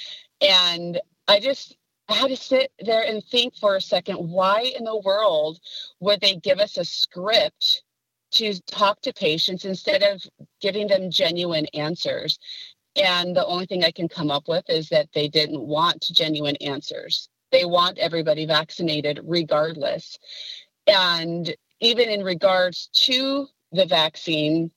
and 0.41 1.01
i 1.29 1.41
just 1.41 1.77
I 2.11 2.15
had 2.15 2.29
to 2.29 2.37
sit 2.37 2.73
there 2.81 3.05
and 3.05 3.25
think 3.25 3.57
for 3.57 3.77
a 3.77 3.81
second 3.81 4.17
why 4.17 4.73
in 4.77 4.85
the 4.85 4.99
world 4.99 5.61
would 6.01 6.21
they 6.21 6.37
give 6.37 6.59
us 6.59 6.77
a 6.77 6.85
script 6.85 7.83
to 8.33 8.61
talk 8.63 9.01
to 9.03 9.13
patients 9.13 9.65
instead 9.65 10.03
of 10.03 10.23
giving 10.61 10.89
them 10.89 11.11
genuine 11.11 11.67
answers 11.75 12.39
and 12.97 13.35
the 13.35 13.47
only 13.47 13.67
thing 13.67 13.85
i 13.85 13.91
can 13.91 14.09
come 14.09 14.31
up 14.31 14.49
with 14.49 14.65
is 14.69 14.89
that 14.89 15.09
they 15.15 15.29
didn't 15.29 15.61
want 15.61 16.05
genuine 16.13 16.57
answers 16.57 17.29
they 17.51 17.65
want 17.65 17.99
everybody 17.99 18.47
vaccinated 18.47 19.21
regardless. 19.25 20.19
And 20.87 21.55
even 21.81 22.09
in 22.09 22.23
regards 22.23 22.89
to 22.93 23.47
the 23.73 23.87
vaccine 23.87 24.71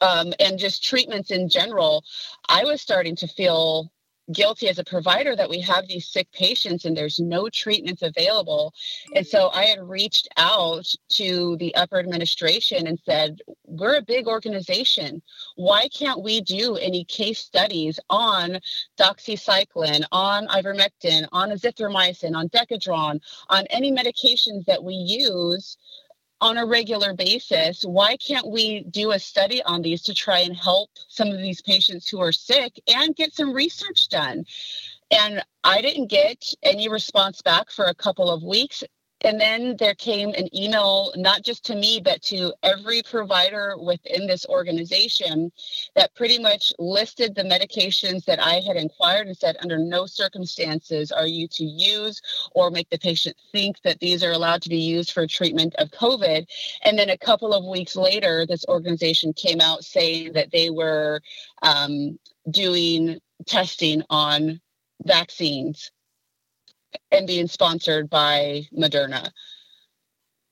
um, 0.00 0.32
and 0.40 0.58
just 0.58 0.84
treatments 0.84 1.30
in 1.30 1.48
general, 1.48 2.04
I 2.48 2.64
was 2.64 2.82
starting 2.82 3.16
to 3.16 3.26
feel 3.26 3.90
guilty 4.30 4.68
as 4.68 4.78
a 4.78 4.84
provider 4.84 5.34
that 5.34 5.50
we 5.50 5.60
have 5.60 5.88
these 5.88 6.08
sick 6.08 6.30
patients 6.32 6.84
and 6.84 6.96
there's 6.96 7.18
no 7.18 7.48
treatments 7.48 8.02
available. 8.02 8.72
And 9.14 9.26
so 9.26 9.50
I 9.50 9.64
had 9.64 9.80
reached 9.82 10.28
out 10.36 10.86
to 11.10 11.56
the 11.56 11.74
upper 11.74 11.98
administration 11.98 12.86
and 12.86 12.98
said, 13.04 13.40
We're 13.64 13.96
a 13.96 14.02
big 14.02 14.28
organization. 14.28 15.22
Why 15.56 15.88
can't 15.88 16.22
we 16.22 16.40
do 16.40 16.76
any 16.76 17.04
case 17.04 17.40
studies 17.40 17.98
on 18.10 18.60
doxycycline, 18.98 20.04
on 20.12 20.46
ivermectin, 20.48 21.26
on 21.32 21.50
azithromycin, 21.50 22.36
on 22.36 22.48
decadron, 22.50 23.20
on 23.48 23.66
any 23.70 23.90
medications 23.92 24.64
that 24.66 24.84
we 24.84 24.94
use? 24.94 25.76
On 26.42 26.58
a 26.58 26.66
regular 26.66 27.14
basis. 27.14 27.84
Why 27.84 28.16
can't 28.16 28.50
we 28.50 28.82
do 28.82 29.12
a 29.12 29.18
study 29.18 29.62
on 29.62 29.80
these 29.80 30.02
to 30.02 30.14
try 30.14 30.40
and 30.40 30.56
help 30.56 30.90
some 31.06 31.28
of 31.28 31.38
these 31.38 31.62
patients 31.62 32.08
who 32.08 32.20
are 32.20 32.32
sick 32.32 32.82
and 32.88 33.14
get 33.14 33.32
some 33.32 33.54
research 33.54 34.08
done? 34.08 34.44
And 35.12 35.44
I 35.62 35.80
didn't 35.80 36.08
get 36.08 36.52
any 36.64 36.88
response 36.88 37.42
back 37.42 37.70
for 37.70 37.84
a 37.84 37.94
couple 37.94 38.28
of 38.28 38.42
weeks 38.42 38.82
and 39.24 39.40
then 39.40 39.76
there 39.78 39.94
came 39.94 40.30
an 40.30 40.54
email 40.54 41.12
not 41.16 41.42
just 41.42 41.64
to 41.64 41.74
me 41.74 42.00
but 42.02 42.22
to 42.22 42.52
every 42.62 43.02
provider 43.02 43.76
within 43.78 44.26
this 44.26 44.46
organization 44.46 45.50
that 45.94 46.14
pretty 46.14 46.38
much 46.38 46.72
listed 46.78 47.34
the 47.34 47.42
medications 47.42 48.24
that 48.24 48.42
i 48.42 48.54
had 48.66 48.76
inquired 48.76 49.26
and 49.26 49.36
said 49.36 49.56
under 49.60 49.78
no 49.78 50.06
circumstances 50.06 51.12
are 51.12 51.26
you 51.26 51.46
to 51.48 51.64
use 51.64 52.20
or 52.54 52.70
make 52.70 52.88
the 52.90 52.98
patient 52.98 53.36
think 53.50 53.80
that 53.82 54.00
these 54.00 54.22
are 54.22 54.32
allowed 54.32 54.62
to 54.62 54.68
be 54.68 54.78
used 54.78 55.12
for 55.12 55.26
treatment 55.26 55.74
of 55.78 55.90
covid. 55.90 56.46
And 56.84 56.98
then 56.98 57.10
a 57.10 57.18
couple 57.18 57.52
of 57.52 57.64
weeks 57.64 57.96
later 57.96 58.46
this 58.46 58.64
organization 58.68 59.32
came 59.32 59.60
out 59.60 59.84
saying 59.84 60.32
that 60.34 60.50
they 60.50 60.70
were 60.70 61.20
um, 61.62 62.18
doing 62.50 63.18
testing 63.46 64.02
on 64.10 64.60
vaccines 65.04 65.90
and 67.10 67.26
being 67.26 67.46
sponsored 67.46 68.08
by 68.10 68.62
Moderna. 68.76 69.30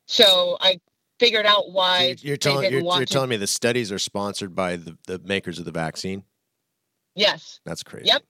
So 0.07 0.57
I 0.61 0.80
figured 1.18 1.47
out 1.47 1.70
why 1.70 2.16
you're, 2.20 2.36
telling 2.36 2.70
you're, 2.70 2.80
you're 2.80 3.05
telling 3.05 3.30
me 3.30 3.36
the 3.36 3.47
studies 3.47 3.93
are 3.93 3.99
sponsored 3.99 4.55
by 4.55 4.76
the, 4.76 4.97
the 5.07 5.18
makers 5.20 5.59
of 5.59 5.64
the 5.64 5.70
vaccine. 5.70 6.24
Yes, 7.14 7.61
that's 7.64 7.82
crazy. 7.82 8.07
Yep. 8.07 8.22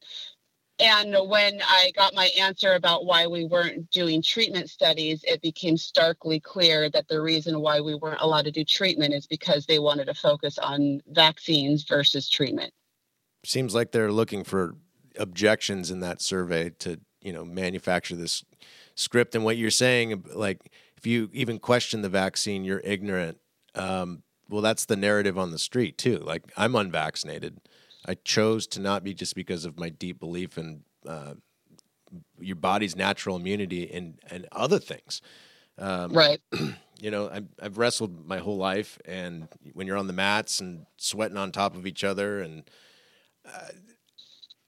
And 0.80 1.14
when 1.28 1.60
I 1.62 1.92
got 1.94 2.14
my 2.14 2.30
answer 2.40 2.74
about 2.74 3.04
why 3.04 3.26
we 3.26 3.44
weren't 3.44 3.90
doing 3.90 4.22
treatment 4.22 4.70
studies, 4.70 5.22
it 5.24 5.42
became 5.42 5.76
starkly 5.76 6.40
clear 6.40 6.88
that 6.90 7.06
the 7.06 7.20
reason 7.20 7.60
why 7.60 7.80
we 7.80 7.94
weren't 7.94 8.22
allowed 8.22 8.46
to 8.46 8.50
do 8.50 8.64
treatment 8.64 9.12
is 9.12 9.26
because 9.26 9.66
they 9.66 9.78
wanted 9.78 10.06
to 10.06 10.14
focus 10.14 10.58
on 10.58 11.02
vaccines 11.08 11.84
versus 11.84 12.30
treatment. 12.30 12.72
Seems 13.44 13.74
like 13.74 13.92
they're 13.92 14.10
looking 14.10 14.42
for 14.42 14.74
objections 15.18 15.90
in 15.90 16.00
that 16.00 16.22
survey 16.22 16.70
to 16.78 16.98
you 17.22 17.32
know 17.32 17.44
manufacture 17.44 18.16
this 18.16 18.44
script. 18.94 19.34
And 19.34 19.44
what 19.44 19.56
you're 19.56 19.70
saying 19.70 20.24
like 20.34 20.72
if 20.96 21.06
you 21.06 21.30
even 21.32 21.58
question 21.58 22.02
the 22.02 22.08
vaccine 22.08 22.64
you're 22.64 22.82
ignorant. 22.84 23.38
Um, 23.74 24.22
well 24.48 24.62
that's 24.62 24.84
the 24.84 24.96
narrative 24.96 25.38
on 25.38 25.50
the 25.50 25.58
street 25.58 25.98
too. 25.98 26.18
Like 26.18 26.44
i'm 26.56 26.74
unvaccinated. 26.74 27.60
I 28.06 28.14
chose 28.14 28.66
to 28.68 28.80
not 28.80 29.04
be 29.04 29.14
just 29.14 29.34
because 29.34 29.64
of 29.64 29.78
my 29.78 29.90
deep 29.90 30.18
belief 30.18 30.56
in 30.56 30.82
uh, 31.06 31.34
your 32.40 32.56
body's 32.56 32.96
natural 32.96 33.36
immunity 33.36 33.90
and 33.92 34.18
and 34.30 34.46
other 34.52 34.78
things. 34.78 35.22
Um, 35.78 36.12
right. 36.12 36.40
you 37.00 37.10
know 37.10 37.30
I've, 37.32 37.46
I've 37.60 37.78
wrestled 37.78 38.26
my 38.26 38.38
whole 38.38 38.58
life 38.58 38.98
and 39.04 39.48
when 39.72 39.86
you're 39.86 39.96
on 39.96 40.06
the 40.06 40.12
mats 40.12 40.60
and 40.60 40.86
sweating 40.96 41.36
on 41.36 41.52
top 41.52 41.74
of 41.74 41.86
each 41.86 42.04
other 42.04 42.40
and 42.40 42.64
uh, 43.46 43.68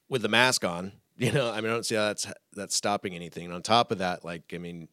with 0.08 0.22
the 0.22 0.28
mask 0.28 0.64
on 0.64 0.92
you 1.22 1.30
know, 1.30 1.52
I 1.52 1.60
mean, 1.60 1.70
I 1.70 1.74
don't 1.74 1.86
see 1.86 1.94
how 1.94 2.06
that's 2.06 2.26
that's 2.52 2.74
stopping 2.74 3.14
anything. 3.14 3.44
And 3.44 3.54
on 3.54 3.62
top 3.62 3.92
of 3.92 3.98
that, 3.98 4.24
like, 4.24 4.52
I 4.52 4.58
mean, 4.58 4.88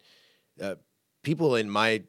uh, 0.61 0.75
people 1.23 1.55
in 1.55 1.67
my 1.67 2.03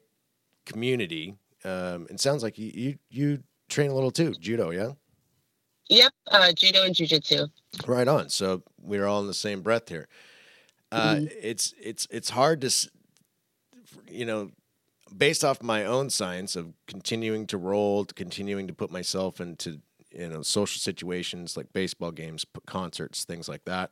community, 0.67 1.35
um, 1.65 2.05
it 2.07 2.19
sounds 2.19 2.43
like 2.43 2.59
you, 2.59 2.71
you 2.73 2.97
you 3.09 3.43
train 3.67 3.89
a 3.89 3.95
little 3.95 4.11
too, 4.11 4.33
judo, 4.39 4.69
yeah. 4.69 4.91
Yep, 5.89 6.13
uh, 6.29 6.51
judo 6.53 6.83
and 6.83 6.93
jujitsu. 6.93 7.49
Right 7.87 8.07
on. 8.07 8.29
So 8.29 8.61
we're 8.79 9.07
all 9.07 9.21
in 9.21 9.27
the 9.27 9.33
same 9.33 9.61
breath 9.61 9.89
here. 9.89 10.07
Uh, 10.91 11.15
mm-hmm. 11.15 11.25
It's 11.41 11.73
it's 11.81 12.07
it's 12.11 12.29
hard 12.29 12.61
to, 12.61 12.91
you 14.07 14.25
know, 14.25 14.51
based 15.17 15.43
off 15.43 15.63
my 15.63 15.83
own 15.83 16.11
science 16.11 16.55
of 16.55 16.73
continuing 16.85 17.47
to 17.47 17.57
roll, 17.57 18.05
to 18.05 18.13
continuing 18.13 18.67
to 18.67 18.73
put 18.73 18.91
myself 18.91 19.41
into 19.41 19.81
you 20.11 20.27
know 20.29 20.41
social 20.41 20.79
situations 20.79 21.57
like 21.57 21.73
baseball 21.73 22.11
games, 22.11 22.45
concerts, 22.65 23.25
things 23.25 23.49
like 23.49 23.65
that, 23.65 23.91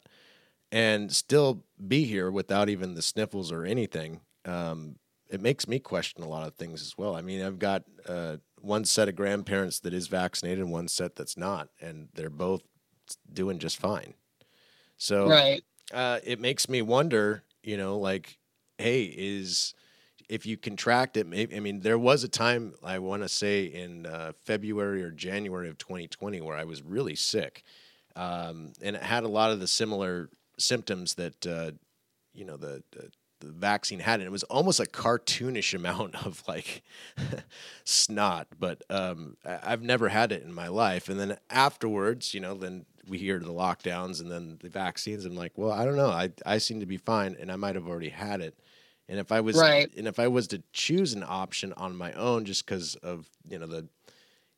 and 0.71 1.11
still 1.11 1.65
be 1.87 2.05
here 2.05 2.31
without 2.31 2.69
even 2.69 2.95
the 2.95 3.01
sniffles 3.01 3.51
or 3.51 3.65
anything. 3.65 4.21
Um, 4.45 4.97
it 5.29 5.41
makes 5.41 5.67
me 5.67 5.79
question 5.79 6.23
a 6.23 6.27
lot 6.27 6.47
of 6.47 6.55
things 6.55 6.81
as 6.81 6.97
well. 6.97 7.15
I 7.15 7.21
mean, 7.21 7.41
I've 7.41 7.59
got 7.59 7.83
uh, 8.07 8.37
one 8.61 8.83
set 8.85 9.07
of 9.07 9.15
grandparents 9.15 9.79
that 9.81 9.93
is 9.93 10.07
vaccinated 10.07 10.59
and 10.59 10.71
one 10.71 10.87
set 10.87 11.15
that's 11.15 11.37
not, 11.37 11.69
and 11.79 12.09
they're 12.13 12.29
both 12.29 12.63
doing 13.31 13.59
just 13.59 13.77
fine. 13.77 14.15
So 14.97 15.29
right. 15.29 15.63
uh, 15.93 16.19
it 16.23 16.39
makes 16.39 16.69
me 16.69 16.81
wonder, 16.81 17.43
you 17.63 17.77
know, 17.77 17.97
like, 17.97 18.37
hey, 18.77 19.03
is 19.03 19.73
if 20.29 20.45
you 20.45 20.55
contract 20.55 21.17
it, 21.17 21.25
maybe, 21.27 21.55
I 21.57 21.59
mean, 21.59 21.81
there 21.81 21.97
was 21.97 22.23
a 22.23 22.27
time 22.27 22.75
I 22.83 22.99
want 22.99 23.23
to 23.23 23.29
say 23.29 23.65
in 23.65 24.05
uh, 24.05 24.33
February 24.45 25.03
or 25.03 25.09
January 25.09 25.67
of 25.67 25.79
2020 25.79 26.39
where 26.41 26.55
I 26.55 26.63
was 26.63 26.83
really 26.83 27.15
sick, 27.15 27.63
um, 28.15 28.73
and 28.81 28.95
it 28.95 29.01
had 29.01 29.23
a 29.23 29.27
lot 29.27 29.51
of 29.51 29.59
the 29.59 29.67
similar 29.67 30.29
symptoms 30.57 31.15
that 31.15 31.47
uh, 31.47 31.71
you 32.33 32.45
know 32.45 32.57
the, 32.57 32.83
the, 32.91 33.09
the 33.39 33.51
vaccine 33.51 33.99
had, 33.99 34.19
and 34.19 34.27
it 34.27 34.31
was 34.31 34.43
almost 34.43 34.79
a 34.79 34.83
cartoonish 34.83 35.73
amount 35.75 36.23
of 36.23 36.43
like 36.47 36.83
snot. 37.83 38.47
But 38.57 38.83
um, 38.91 39.35
I've 39.43 39.81
never 39.81 40.09
had 40.09 40.31
it 40.31 40.43
in 40.43 40.53
my 40.53 40.67
life, 40.67 41.09
and 41.09 41.19
then 41.19 41.37
afterwards, 41.49 42.35
you 42.35 42.39
know, 42.39 42.53
then 42.53 42.85
we 43.07 43.17
hear 43.17 43.39
the 43.39 43.47
lockdowns 43.47 44.21
and 44.21 44.29
then 44.29 44.59
the 44.61 44.69
vaccines. 44.69 45.25
I'm 45.25 45.35
like, 45.35 45.53
well, 45.57 45.71
I 45.71 45.85
don't 45.85 45.95
know. 45.95 46.11
I 46.11 46.29
I 46.45 46.59
seem 46.59 46.81
to 46.81 46.85
be 46.85 46.97
fine, 46.97 47.35
and 47.39 47.51
I 47.51 47.55
might 47.55 47.73
have 47.73 47.87
already 47.87 48.09
had 48.09 48.41
it. 48.41 48.59
And 49.09 49.19
if 49.19 49.31
I 49.31 49.41
was 49.41 49.57
right. 49.57 49.91
and 49.97 50.07
if 50.07 50.19
I 50.19 50.27
was 50.27 50.47
to 50.49 50.61
choose 50.71 51.13
an 51.13 51.25
option 51.27 51.73
on 51.73 51.97
my 51.97 52.13
own, 52.13 52.45
just 52.45 52.63
because 52.65 52.95
of 52.95 53.27
you 53.49 53.57
know 53.57 53.65
the 53.65 53.87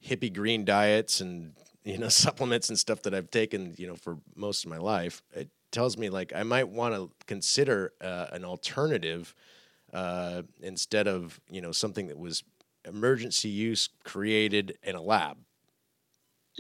hippie 0.06 0.34
green 0.34 0.66
diets 0.66 1.22
and 1.22 1.54
you 1.86 1.98
know 1.98 2.10
supplements 2.26 2.68
and 2.68 2.78
stuff 2.78 3.02
that 3.04 3.16
I've 3.16 3.32
taken 3.32 3.74
you 3.78 3.88
know 3.88 3.96
for 3.96 4.18
most 4.36 4.66
of 4.66 4.70
my 4.70 4.78
life, 4.78 5.24
it 5.34 5.50
tells 5.72 5.98
me 5.98 6.10
like 6.10 6.34
I 6.36 6.44
might 6.44 6.68
want 6.68 6.94
to 6.96 7.10
consider 7.28 7.94
uh, 8.02 8.28
an 8.34 8.44
alternative 8.44 9.34
uh, 9.94 10.42
instead 10.62 11.08
of 11.08 11.40
you 11.50 11.62
know 11.62 11.72
something 11.72 12.08
that 12.08 12.20
was 12.20 12.44
emergency 12.86 13.48
use 13.48 13.88
created 14.04 14.78
in 14.84 14.96
a 14.96 15.02
lab. 15.02 15.38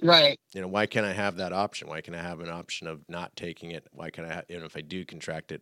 Right. 0.01 0.39
You 0.53 0.61
know, 0.61 0.69
why 0.69 0.85
can't 0.85 1.05
I 1.05 1.11
have 1.11 1.35
that 1.37 1.51
option? 1.51 1.89
Why 1.89 1.99
can 1.99 2.15
I 2.15 2.21
have 2.21 2.39
an 2.39 2.49
option 2.49 2.87
of 2.87 3.01
not 3.09 3.35
taking 3.35 3.71
it? 3.71 3.87
Why 3.91 4.09
can 4.09 4.23
I, 4.23 4.35
have, 4.35 4.45
you 4.47 4.57
know, 4.57 4.65
if 4.65 4.77
I 4.77 4.81
do 4.81 5.03
contract 5.03 5.51
it, 5.51 5.61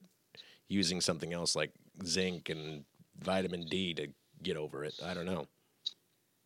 using 0.67 1.01
something 1.01 1.33
else 1.33 1.55
like 1.55 1.71
zinc 2.05 2.49
and 2.49 2.83
vitamin 3.19 3.65
D 3.65 3.93
to 3.95 4.07
get 4.43 4.57
over 4.57 4.83
it. 4.83 4.95
I 5.03 5.13
don't 5.13 5.25
know. 5.25 5.47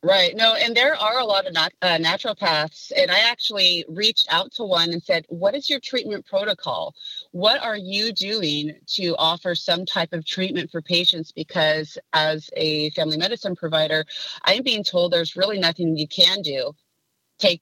Right. 0.05 0.35
No, 0.35 0.53
and 0.55 0.75
there 0.75 0.95
are 0.95 1.19
a 1.19 1.23
lot 1.23 1.47
of 1.47 1.53
nat- 1.53 1.71
uh, 1.81 1.97
naturopaths, 1.97 2.91
and 2.97 3.09
I 3.09 3.19
actually 3.19 3.85
reached 3.87 4.27
out 4.29 4.51
to 4.55 4.65
one 4.65 4.91
and 4.91 5.01
said, 5.01 5.25
"What 5.29 5.55
is 5.55 5.69
your 5.69 5.79
treatment 5.79 6.25
protocol? 6.25 6.93
What 7.31 7.61
are 7.61 7.77
you 7.77 8.11
doing 8.11 8.77
to 8.95 9.15
offer 9.17 9.55
some 9.55 9.85
type 9.85 10.11
of 10.11 10.25
treatment 10.25 10.71
for 10.71 10.81
patients?" 10.81 11.31
Because 11.31 11.97
as 12.11 12.49
a 12.57 12.89
family 12.89 13.15
medicine 13.15 13.55
provider, 13.55 14.05
I 14.43 14.55
am 14.55 14.63
being 14.63 14.83
told 14.83 15.13
there's 15.13 15.37
really 15.37 15.57
nothing 15.57 15.95
you 15.95 16.07
can 16.09 16.41
do. 16.41 16.73
Take 17.39 17.61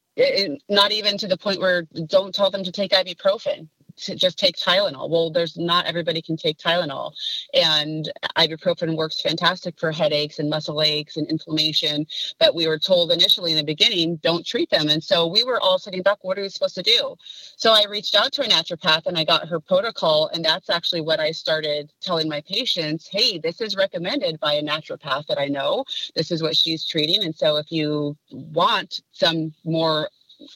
not 0.68 0.92
even 0.92 1.20
to 1.20 1.28
the 1.28 1.38
point 1.38 1.60
where 1.60 1.84
don't 2.08 2.34
tell 2.34 2.50
them 2.50 2.64
to 2.64 2.72
take 2.72 2.92
ibuprofen 2.92 3.70
to 4.02 4.16
just 4.16 4.38
take 4.38 4.58
Tylenol. 4.58 5.10
Well, 5.10 5.32
there's 5.32 5.58
not 5.58 5.86
everybody 5.86 6.22
can 6.22 6.38
take 6.38 6.58
Tylenol, 6.58 7.14
and 7.54 8.12
ibuprofen 8.38 8.96
works 8.96 9.22
fantastic 9.22 9.80
for 9.80 9.92
headaches 9.92 10.40
and 10.40 10.50
muscle 10.50 10.82
aches 10.82 11.18
and 11.18 11.28
inflammation. 11.28 12.06
But 12.40 12.56
we 12.56 12.68
were 12.68 12.80
told 12.80 13.12
initially 13.12 13.52
in 13.52 13.58
the 13.58 13.64
beginning, 13.64 14.18
don't 14.18 14.46
treat 14.46 14.70
them, 14.70 14.90
and 14.90 15.04
so 15.04 15.28
we 15.28 15.44
were 15.44 15.60
all 15.60 15.80
sitting 15.80 16.02
back. 16.02 16.20
What 16.22 16.38
are 16.38 16.42
we 16.42 16.50
supposed 16.50 16.76
to 16.76 16.84
do? 16.84 17.16
So 17.58 17.72
I 17.72 17.86
reached 17.90 18.16
out 18.16 18.32
to 18.34 18.44
a 18.44 18.48
naturopath 18.48 19.06
and 19.06 19.18
I 19.18 19.24
got 19.24 19.48
her 19.48 19.60
protocol, 19.60 20.30
and 20.34 20.44
that's 20.44 20.70
actually 20.70 21.02
what 21.02 21.20
I 21.20 21.32
started 21.32 21.92
telling 22.02 22.28
my 22.30 22.42
patients. 22.42 23.08
Hey, 23.08 23.38
this 23.38 23.62
is 23.62 23.76
recommended 23.76 24.40
by 24.40 24.54
a 24.54 24.64
naturopath 24.64 25.28
that 25.28 25.40
I 25.40 25.48
know. 25.48 25.86
This 26.16 26.32
is 26.32 26.42
what 26.42 26.56
she's 26.56 26.86
treating, 26.86 27.24
and 27.24 27.36
so 27.36 27.58
if 27.58 27.72
you 27.72 28.18
want 28.32 29.02
some 29.12 29.54
more 29.64 30.10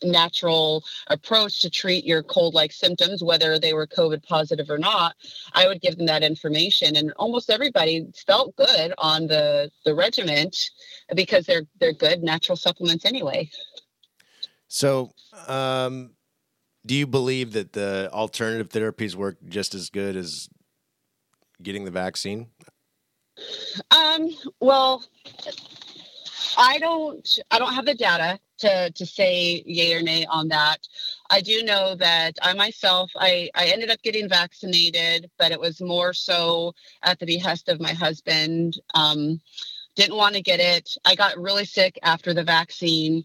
natural 0.04 0.84
approach 1.08 1.60
to 1.62 1.70
treat 1.70 2.06
your 2.06 2.24
cold 2.24 2.54
like 2.54 2.72
symptoms, 2.72 3.24
whether 3.24 3.60
they 3.60 3.74
were 3.74 3.88
COVID 3.88 4.24
positive 4.24 4.70
or 4.70 4.78
not, 4.78 5.16
I 5.54 5.68
would 5.68 5.82
give 5.82 5.98
them 5.98 6.06
that 6.08 6.24
information. 6.24 6.96
And 6.96 7.12
almost 7.18 7.50
everybody 7.50 8.08
felt 8.26 8.56
good 8.56 8.94
on 8.98 9.28
the, 9.28 9.72
the 9.86 9.96
regiment 9.96 10.72
because 11.16 11.46
they're 11.46 11.66
they're 11.80 11.94
good 11.94 12.24
natural 12.24 12.56
supplements 12.56 13.06
anyway. 13.06 13.50
So 14.68 15.12
um, 15.48 16.12
do 16.86 16.96
you 16.96 17.08
believe 17.08 17.54
that 17.54 17.74
the 17.74 18.10
alternative 18.12 18.70
therapies 18.70 19.16
work 19.16 19.38
just 19.48 19.74
as 19.74 19.90
good 19.90 20.16
as 20.16 20.50
getting 21.62 21.86
the 21.86 21.92
vaccine? 21.92 22.48
Um, 23.92 24.30
well, 24.60 25.04
I 26.58 26.78
don't 26.80 27.40
I 27.52 27.60
don't 27.60 27.74
have 27.74 27.86
the 27.86 27.96
data 27.96 28.40
to 28.60 28.92
to 28.92 29.06
say 29.06 29.64
yay 29.66 29.94
or 29.94 30.02
nay 30.02 30.26
on 30.26 30.48
that. 30.50 30.88
I 31.30 31.42
do 31.42 31.64
know 31.64 31.96
that 31.96 32.38
I 32.42 32.54
myself 32.54 33.12
I 33.16 33.50
I 33.56 33.68
ended 33.68 33.90
up 33.90 34.02
getting 34.02 34.30
vaccinated, 34.30 35.30
but 35.38 35.52
it 35.52 35.60
was 35.60 35.82
more 35.82 36.14
so 36.14 36.74
at 37.04 37.20
the 37.20 37.26
behest 37.26 37.70
of 37.70 37.82
my 37.82 37.94
husband. 37.94 38.80
Um, 38.94 39.42
didn't 39.96 40.18
want 40.18 40.36
to 40.36 40.42
get 40.42 40.60
it. 40.60 40.90
I 41.06 41.16
got 41.16 41.38
really 41.38 41.66
sick 41.66 41.98
after 42.04 42.34
the 42.34 42.44
vaccine. 42.44 43.24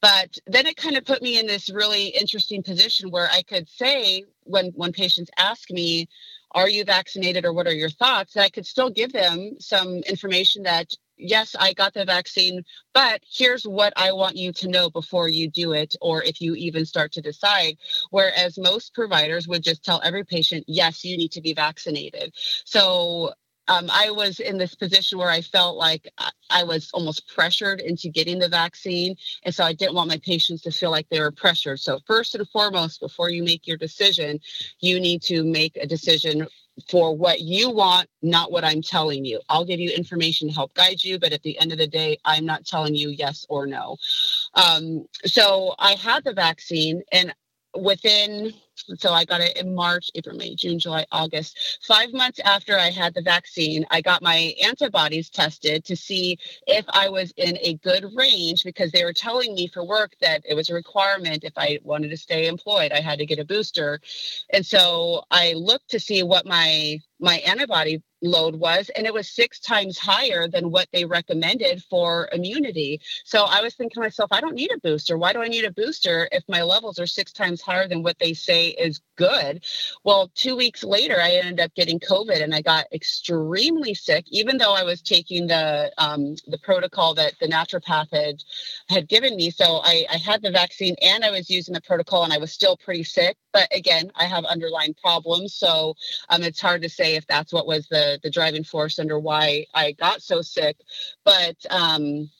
But 0.00 0.38
then 0.46 0.66
it 0.66 0.76
kind 0.76 0.96
of 0.96 1.04
put 1.04 1.22
me 1.22 1.38
in 1.38 1.46
this 1.46 1.70
really 1.70 2.08
interesting 2.08 2.62
position 2.62 3.10
where 3.10 3.28
I 3.30 3.42
could 3.42 3.68
say 3.68 4.24
when 4.44 4.66
when 4.74 4.92
patients 4.92 5.30
ask 5.38 5.70
me, 5.70 6.08
are 6.52 6.68
you 6.68 6.84
vaccinated 6.84 7.44
or 7.44 7.52
what 7.52 7.66
are 7.66 7.74
your 7.74 7.90
thoughts? 7.90 8.36
I 8.36 8.48
could 8.48 8.66
still 8.66 8.90
give 8.90 9.12
them 9.12 9.56
some 9.58 9.96
information 10.08 10.62
that 10.64 10.92
yes, 11.16 11.54
I 11.58 11.72
got 11.72 11.94
the 11.94 12.04
vaccine, 12.04 12.62
but 12.94 13.22
here's 13.28 13.64
what 13.64 13.92
I 13.96 14.12
want 14.12 14.36
you 14.36 14.52
to 14.54 14.68
know 14.68 14.90
before 14.90 15.28
you 15.28 15.48
do 15.50 15.72
it, 15.72 15.94
or 16.00 16.22
if 16.22 16.40
you 16.40 16.54
even 16.54 16.84
start 16.86 17.12
to 17.12 17.20
decide. 17.22 17.76
Whereas 18.10 18.58
most 18.58 18.94
providers 18.94 19.48
would 19.48 19.62
just 19.62 19.84
tell 19.84 20.00
every 20.04 20.24
patient, 20.24 20.64
yes, 20.66 21.04
you 21.04 21.16
need 21.16 21.32
to 21.32 21.40
be 21.40 21.54
vaccinated. 21.54 22.34
So 22.64 23.32
um, 23.68 23.88
I 23.90 24.10
was 24.10 24.40
in 24.40 24.58
this 24.58 24.74
position 24.74 25.18
where 25.18 25.30
I 25.30 25.40
felt 25.40 25.76
like 25.76 26.08
I 26.50 26.62
was 26.62 26.90
almost 26.94 27.28
pressured 27.34 27.80
into 27.80 28.08
getting 28.08 28.38
the 28.38 28.48
vaccine. 28.48 29.16
And 29.44 29.54
so 29.54 29.64
I 29.64 29.72
didn't 29.72 29.94
want 29.94 30.08
my 30.08 30.18
patients 30.18 30.62
to 30.62 30.70
feel 30.70 30.90
like 30.90 31.08
they 31.08 31.20
were 31.20 31.32
pressured. 31.32 31.80
So, 31.80 31.98
first 32.06 32.34
and 32.34 32.48
foremost, 32.48 33.00
before 33.00 33.30
you 33.30 33.42
make 33.42 33.66
your 33.66 33.76
decision, 33.76 34.38
you 34.80 35.00
need 35.00 35.22
to 35.22 35.42
make 35.44 35.76
a 35.76 35.86
decision 35.86 36.46
for 36.88 37.16
what 37.16 37.40
you 37.40 37.70
want, 37.70 38.08
not 38.22 38.52
what 38.52 38.64
I'm 38.64 38.82
telling 38.82 39.24
you. 39.24 39.40
I'll 39.48 39.64
give 39.64 39.80
you 39.80 39.90
information 39.90 40.48
to 40.48 40.54
help 40.54 40.74
guide 40.74 41.02
you, 41.02 41.18
but 41.18 41.32
at 41.32 41.42
the 41.42 41.58
end 41.58 41.72
of 41.72 41.78
the 41.78 41.86
day, 41.86 42.18
I'm 42.24 42.44
not 42.44 42.66
telling 42.66 42.94
you 42.94 43.10
yes 43.10 43.46
or 43.48 43.66
no. 43.66 43.96
Um, 44.54 45.06
so 45.24 45.74
I 45.78 45.92
had 45.92 46.24
the 46.24 46.32
vaccine, 46.32 47.02
and 47.12 47.34
within 47.78 48.54
so 48.98 49.12
I 49.12 49.24
got 49.24 49.40
it 49.40 49.56
in 49.56 49.74
March, 49.74 50.10
April, 50.14 50.36
May, 50.36 50.54
June, 50.54 50.78
July, 50.78 51.06
August. 51.10 51.78
Five 51.86 52.12
months 52.12 52.40
after 52.40 52.78
I 52.78 52.90
had 52.90 53.14
the 53.14 53.22
vaccine, 53.22 53.86
I 53.90 54.00
got 54.00 54.22
my 54.22 54.54
antibodies 54.62 55.30
tested 55.30 55.84
to 55.86 55.96
see 55.96 56.38
if 56.66 56.84
I 56.90 57.08
was 57.08 57.32
in 57.36 57.58
a 57.62 57.74
good 57.76 58.04
range 58.14 58.64
because 58.64 58.92
they 58.92 59.04
were 59.04 59.12
telling 59.12 59.54
me 59.54 59.66
for 59.68 59.84
work 59.84 60.12
that 60.20 60.42
it 60.48 60.54
was 60.54 60.70
a 60.70 60.74
requirement 60.74 61.44
if 61.44 61.54
I 61.56 61.78
wanted 61.82 62.10
to 62.10 62.16
stay 62.16 62.46
employed, 62.46 62.92
I 62.92 63.00
had 63.00 63.18
to 63.18 63.26
get 63.26 63.38
a 63.38 63.44
booster. 63.44 64.00
And 64.52 64.64
so 64.64 65.24
I 65.30 65.54
looked 65.54 65.90
to 65.90 66.00
see 66.00 66.22
what 66.22 66.46
my 66.46 67.00
my 67.18 67.38
antibody 67.38 68.02
load 68.22 68.56
was 68.56 68.90
and 68.96 69.06
it 69.06 69.12
was 69.12 69.28
six 69.28 69.60
times 69.60 69.98
higher 69.98 70.48
than 70.48 70.70
what 70.70 70.88
they 70.92 71.04
recommended 71.04 71.82
for 71.84 72.28
immunity. 72.32 73.00
So 73.24 73.44
i 73.44 73.60
was 73.60 73.74
thinking 73.74 73.94
to 73.94 74.00
myself 74.00 74.28
i 74.32 74.40
don't 74.40 74.54
need 74.54 74.72
a 74.72 74.78
booster. 74.78 75.18
Why 75.18 75.32
do 75.32 75.42
i 75.42 75.48
need 75.48 75.64
a 75.64 75.72
booster 75.72 76.28
if 76.32 76.42
my 76.48 76.62
levels 76.62 76.98
are 76.98 77.06
six 77.06 77.32
times 77.32 77.60
higher 77.60 77.88
than 77.88 78.02
what 78.02 78.18
they 78.18 78.32
say 78.32 78.68
is 78.68 79.00
good? 79.16 79.64
Well 80.04 80.30
two 80.34 80.56
weeks 80.56 80.82
later 80.82 81.16
i 81.20 81.30
ended 81.30 81.60
up 81.60 81.74
getting 81.74 82.00
covid 82.00 82.42
and 82.42 82.54
i 82.54 82.62
got 82.62 82.86
extremely 82.92 83.94
sick 83.94 84.24
even 84.30 84.56
though 84.58 84.74
i 84.74 84.82
was 84.82 85.02
taking 85.02 85.46
the 85.46 85.92
um, 85.98 86.36
the 86.46 86.58
protocol 86.58 87.14
that 87.14 87.34
the 87.40 87.48
naturopath 87.48 88.10
had 88.12 88.42
had 88.88 89.08
given 89.08 89.36
me. 89.36 89.50
So 89.50 89.80
I, 89.82 90.06
I 90.10 90.16
had 90.16 90.42
the 90.42 90.50
vaccine 90.50 90.94
and 91.02 91.24
i 91.24 91.30
was 91.30 91.50
using 91.50 91.74
the 91.74 91.80
protocol 91.82 92.24
and 92.24 92.32
i 92.32 92.38
was 92.38 92.52
still 92.52 92.76
pretty 92.76 93.04
sick. 93.04 93.36
But 93.52 93.68
again 93.74 94.10
i 94.14 94.24
have 94.24 94.44
underlying 94.44 94.94
problems 94.94 95.54
so 95.54 95.94
um, 96.28 96.42
it's 96.42 96.60
hard 96.60 96.82
to 96.82 96.88
say 96.88 97.16
if 97.16 97.26
that's 97.26 97.52
what 97.52 97.66
was 97.66 97.86
the 97.88 98.05
the 98.22 98.30
driving 98.30 98.64
force 98.64 98.98
under 98.98 99.18
why 99.18 99.66
I 99.74 99.92
got 99.92 100.22
so 100.22 100.42
sick. 100.42 100.76
But 101.24 101.56
um, 101.70 102.30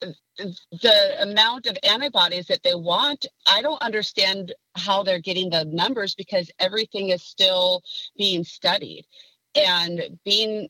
the 0.00 1.22
amount 1.22 1.66
of 1.66 1.78
antibodies 1.82 2.46
that 2.46 2.62
they 2.62 2.74
want, 2.74 3.26
I 3.46 3.62
don't 3.62 3.80
understand 3.82 4.54
how 4.76 5.02
they're 5.02 5.20
getting 5.20 5.50
the 5.50 5.64
numbers 5.64 6.14
because 6.14 6.50
everything 6.58 7.10
is 7.10 7.22
still 7.22 7.82
being 8.16 8.44
studied. 8.44 9.06
And 9.54 10.18
being 10.24 10.68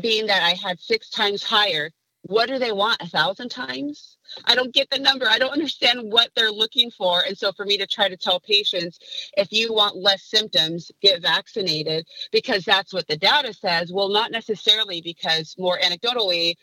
being 0.00 0.26
that 0.26 0.42
I 0.42 0.50
had 0.50 0.80
six 0.80 1.08
times 1.10 1.42
higher, 1.42 1.90
what 2.22 2.48
do 2.48 2.58
they 2.58 2.72
want? 2.72 3.00
A 3.00 3.06
thousand 3.06 3.50
times? 3.50 4.17
I 4.44 4.54
don't 4.54 4.74
get 4.74 4.90
the 4.90 4.98
number. 4.98 5.26
I 5.28 5.38
don't 5.38 5.52
understand 5.52 6.00
what 6.12 6.30
they're 6.34 6.50
looking 6.52 6.90
for. 6.90 7.22
And 7.26 7.36
so 7.36 7.52
for 7.52 7.64
me 7.64 7.78
to 7.78 7.86
try 7.86 8.08
to 8.08 8.16
tell 8.16 8.40
patients, 8.40 8.98
if 9.36 9.52
you 9.52 9.72
want 9.72 9.96
less 9.96 10.22
symptoms, 10.24 10.90
get 11.02 11.22
vaccinated 11.22 12.06
because 12.32 12.64
that's 12.64 12.92
what 12.92 13.06
the 13.08 13.16
data 13.16 13.52
says. 13.52 13.92
Well, 13.92 14.08
not 14.08 14.30
necessarily 14.30 15.00
because 15.00 15.54
more 15.58 15.78
anecdotally, 15.78 16.54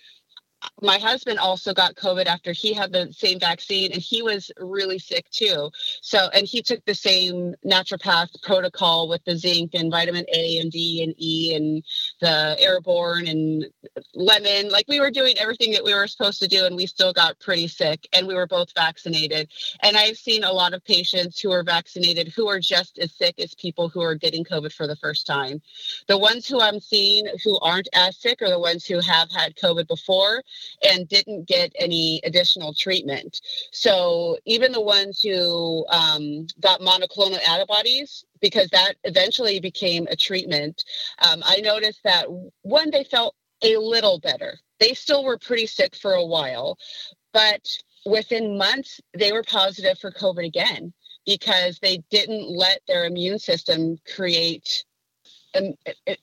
my 0.81 0.97
husband 0.97 1.39
also 1.39 1.73
got 1.73 1.95
COVID 1.95 2.25
after 2.25 2.51
he 2.51 2.73
had 2.73 2.91
the 2.91 3.11
same 3.13 3.39
vaccine 3.39 3.91
and 3.91 4.01
he 4.01 4.21
was 4.21 4.51
really 4.57 4.99
sick 4.99 5.29
too. 5.29 5.69
So, 6.01 6.29
and 6.33 6.45
he 6.45 6.61
took 6.61 6.83
the 6.85 6.93
same 6.93 7.55
naturopath 7.65 8.41
protocol 8.43 9.07
with 9.07 9.23
the 9.25 9.37
zinc 9.37 9.71
and 9.73 9.91
vitamin 9.91 10.25
A 10.33 10.59
and 10.59 10.71
D 10.71 11.03
and 11.03 11.15
E 11.17 11.55
and 11.55 11.83
the 12.19 12.55
airborne 12.59 13.27
and 13.27 13.65
lemon. 14.13 14.69
Like 14.69 14.85
we 14.87 14.99
were 14.99 15.11
doing 15.11 15.35
everything 15.37 15.71
that 15.71 15.83
we 15.83 15.93
were 15.93 16.07
supposed 16.07 16.39
to 16.39 16.47
do 16.47 16.65
and 16.65 16.75
we 16.75 16.87
still 16.87 17.13
got 17.13 17.39
pretty 17.39 17.67
sick 17.67 18.07
and 18.13 18.27
we 18.27 18.35
were 18.35 18.47
both 18.47 18.73
vaccinated. 18.75 19.49
And 19.81 19.95
I've 19.95 20.17
seen 20.17 20.43
a 20.43 20.51
lot 20.51 20.73
of 20.73 20.83
patients 20.83 21.39
who 21.39 21.51
are 21.51 21.63
vaccinated 21.63 22.29
who 22.29 22.49
are 22.49 22.59
just 22.59 22.99
as 22.99 23.13
sick 23.13 23.39
as 23.39 23.55
people 23.55 23.87
who 23.89 24.01
are 24.01 24.15
getting 24.15 24.43
COVID 24.43 24.73
for 24.73 24.87
the 24.87 24.95
first 24.97 25.25
time. 25.25 25.61
The 26.07 26.17
ones 26.17 26.47
who 26.47 26.59
I'm 26.59 26.79
seeing 26.79 27.25
who 27.43 27.59
aren't 27.59 27.89
as 27.93 28.17
sick 28.17 28.41
are 28.41 28.49
the 28.49 28.59
ones 28.59 28.85
who 28.85 28.99
have 28.99 29.31
had 29.31 29.55
COVID 29.55 29.87
before 29.87 30.43
and 30.83 31.07
didn't 31.07 31.47
get 31.47 31.71
any 31.79 32.21
additional 32.23 32.73
treatment. 32.73 33.41
So 33.71 34.37
even 34.45 34.71
the 34.71 34.81
ones 34.81 35.21
who 35.21 35.85
um, 35.89 36.47
got 36.59 36.81
monoclonal 36.81 37.39
antibodies, 37.47 38.25
because 38.41 38.69
that 38.69 38.95
eventually 39.03 39.59
became 39.59 40.07
a 40.09 40.15
treatment, 40.15 40.83
um, 41.19 41.41
I 41.45 41.57
noticed 41.57 42.01
that 42.03 42.25
one, 42.61 42.91
they 42.91 43.03
felt 43.03 43.35
a 43.61 43.77
little 43.77 44.19
better. 44.19 44.59
They 44.79 44.93
still 44.93 45.23
were 45.23 45.37
pretty 45.37 45.67
sick 45.67 45.95
for 45.95 46.13
a 46.13 46.25
while, 46.25 46.77
but 47.33 47.65
within 48.05 48.57
months, 48.57 49.01
they 49.17 49.31
were 49.31 49.43
positive 49.43 49.97
for 49.99 50.11
COVID 50.11 50.45
again 50.45 50.93
because 51.25 51.79
they 51.79 52.03
didn't 52.11 52.49
let 52.49 52.81
their 52.87 53.05
immune 53.05 53.39
system 53.39 53.97
create 54.15 54.83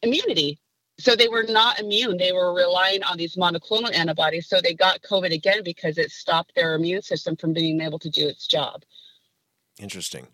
immunity 0.03 0.61
so 1.03 1.17
they 1.17 1.29
were 1.29 1.43
not 1.43 1.81
immune. 1.81 2.17
They 2.17 2.33
were 2.33 2.55
relying 2.55 3.03
on 3.03 3.17
these 3.17 3.35
monoclonal 3.35 3.93
antibodies. 3.93 4.49
So 4.49 4.61
they 4.61 4.75
got 4.75 5.03
COVID 5.03 5.33
again 5.33 5.63
because 5.65 5.99
it 5.99 6.11
stopped 6.11 6.55
their 6.55 6.75
immune 6.75 7.03
system 7.03 7.37
from 7.37 7.53
being 7.53 7.81
able 7.81 7.99
to 7.99 8.09
do 8.09 8.29
its 8.29 8.47
job. 8.47 8.85
Interesting. 9.81 10.29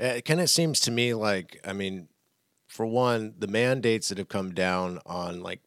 Eh, 0.00 0.14
it 0.14 0.24
kind 0.24 0.40
of 0.40 0.48
seems 0.48 0.80
to 0.80 0.90
me 0.90 1.12
like, 1.12 1.60
I 1.64 1.74
mean, 1.74 2.08
for 2.68 2.86
one, 2.86 3.34
the 3.38 3.46
mandates 3.46 4.08
that 4.08 4.18
have 4.18 4.28
come 4.28 4.54
down 4.54 4.98
on 5.04 5.42
like 5.42 5.60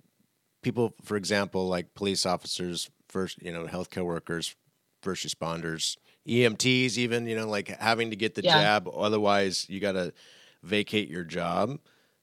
people, 0.64 0.96
for 1.04 1.18
example, 1.18 1.68
like 1.68 1.94
police 1.94 2.26
officers, 2.26 2.90
first, 3.10 3.42
you 3.44 3.52
know, 3.52 3.66
healthcare 3.68 4.06
workers, 4.06 4.56
first 5.04 5.28
responders, 5.28 5.98
EMTs, 6.28 6.98
even, 6.98 7.28
you 7.28 7.36
know, 7.36 7.48
like 7.48 7.68
having 7.68 8.10
to 8.10 8.16
get 8.16 8.34
the 8.34 8.44
yeah. 8.44 8.60
jab. 8.60 8.90
Otherwise, 8.92 9.68
you 9.70 9.80
got 9.80 9.94
to 9.94 10.14
vacate 10.64 11.10
your 11.10 11.24
job. 11.24 11.80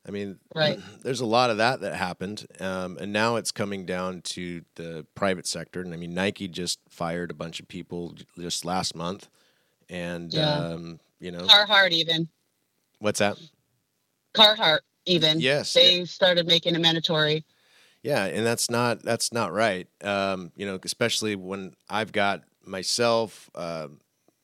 I 0.09 0.11
mean, 0.11 0.39
right. 0.55 0.81
there's 1.03 1.21
a 1.21 1.27
lot 1.27 1.51
of 1.51 1.59
that 1.59 1.83
that 1.83 1.95
happened, 1.95 2.47
um, 2.59 2.97
and 2.99 3.13
now 3.13 3.37
it's 3.37 3.53
coming 3.53 3.85
down 3.85 4.23
to 4.23 4.63
the 4.77 5.07
private 5.15 5.47
sector. 5.47 5.81
And 5.83 5.93
I 5.93 5.99
mean, 5.99 6.15
Nike 6.15 6.49
just 6.49 6.81
fired 6.89 7.31
a 7.31 7.35
bunch 7.35 7.61
of 7.61 7.69
people 7.69 8.15
just 8.39 8.65
last 8.65 8.97
month, 8.97 9.29
and 9.89 10.33
yeah. 10.33 10.55
um, 10.55 10.99
you 11.21 11.31
know, 11.31 11.43
Carhartt 11.43 11.91
even. 11.93 12.29
What's 13.01 13.19
that? 13.19 13.39
Carhartt, 14.35 14.81
even. 15.07 15.41
Yes. 15.41 15.73
They 15.73 16.05
started 16.05 16.47
making 16.47 16.75
it 16.75 16.81
mandatory. 16.81 17.45
Yeah, 18.03 18.25
and 18.25 18.47
that's 18.47 18.71
not 18.71 19.03
that's 19.03 19.33
not 19.33 19.53
right. 19.53 19.89
Um, 20.03 20.53
you 20.57 20.67
know, 20.67 20.79
especially 20.83 21.37
when 21.37 21.75
I've 21.91 22.13
got 22.13 22.43
myself, 22.65 23.51
uh, 23.55 23.89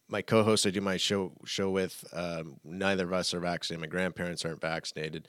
my 0.08 0.22
co-host 0.22 0.66
I 0.66 0.70
do 0.70 0.80
my 0.80 0.96
show 0.96 1.32
show 1.44 1.70
with. 1.70 2.04
Um, 2.12 2.56
neither 2.64 3.04
of 3.04 3.12
us 3.12 3.32
are 3.32 3.40
vaccinated. 3.40 3.80
My 3.80 3.86
grandparents 3.86 4.44
aren't 4.44 4.60
vaccinated. 4.60 5.28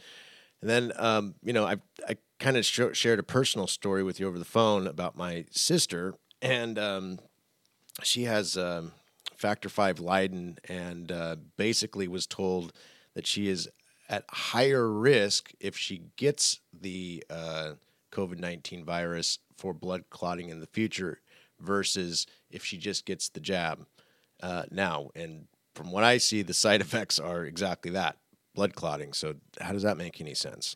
And 0.66 0.72
then, 0.72 0.93
um, 0.95 1.36
you 1.43 1.53
know, 1.53 1.63
I 1.63 1.76
I 2.09 2.18
kind 2.39 2.57
of 2.57 2.66
sh- 2.66 2.93
shared 2.93 3.20
a 3.20 3.24
personal 3.24 3.68
story 3.68 4.01
with 4.01 4.20
you 4.20 4.28
over 4.28 4.39
the 4.39 4.45
phone 4.45 4.88
about 4.88 5.16
my 5.16 5.45
sister, 5.51 6.16
and 6.41 6.80
um, 6.80 7.20
she 8.01 8.24
has 8.24 8.57
um, 8.57 8.91
factor 9.38 9.70
five 9.70 9.99
Leiden, 9.99 10.57
and 10.68 11.11
uh, 11.11 11.36
basically 11.55 12.07
was 12.07 12.26
told 12.26 12.74
that 13.13 13.28
she 13.28 13.47
is 13.47 13.70
at 14.09 14.26
higher 14.28 14.91
risk 14.91 15.51
if 15.59 15.78
she 15.78 16.01
gets 16.16 16.61
the 16.74 17.24
uh, 17.30 17.74
COVID 18.11 18.39
19 18.39 18.84
virus 18.84 19.38
for 19.55 19.72
blood 19.72 20.05
clotting 20.09 20.49
in 20.49 20.61
the 20.61 20.68
future 20.68 21.20
versus 21.59 22.26
if 22.49 22.66
she 22.66 22.80
just 22.80 23.05
gets 23.05 23.30
the 23.30 23.39
jab 23.39 23.86
uh, 24.41 24.63
now. 24.72 25.11
And 25.13 25.45
from 25.76 25.91
what 25.91 26.03
I 26.03 26.18
see, 26.18 26.41
the 26.41 26.55
side 26.55 26.82
effects 26.82 27.20
are 27.20 27.45
exactly 27.45 27.91
that 27.91 28.18
blood 28.56 28.74
clotting. 28.74 29.14
So, 29.14 29.36
how 29.62 29.74
does 29.74 29.84
that 29.84 29.97
make 29.97 30.20
any 30.20 30.34
sense? 30.34 30.76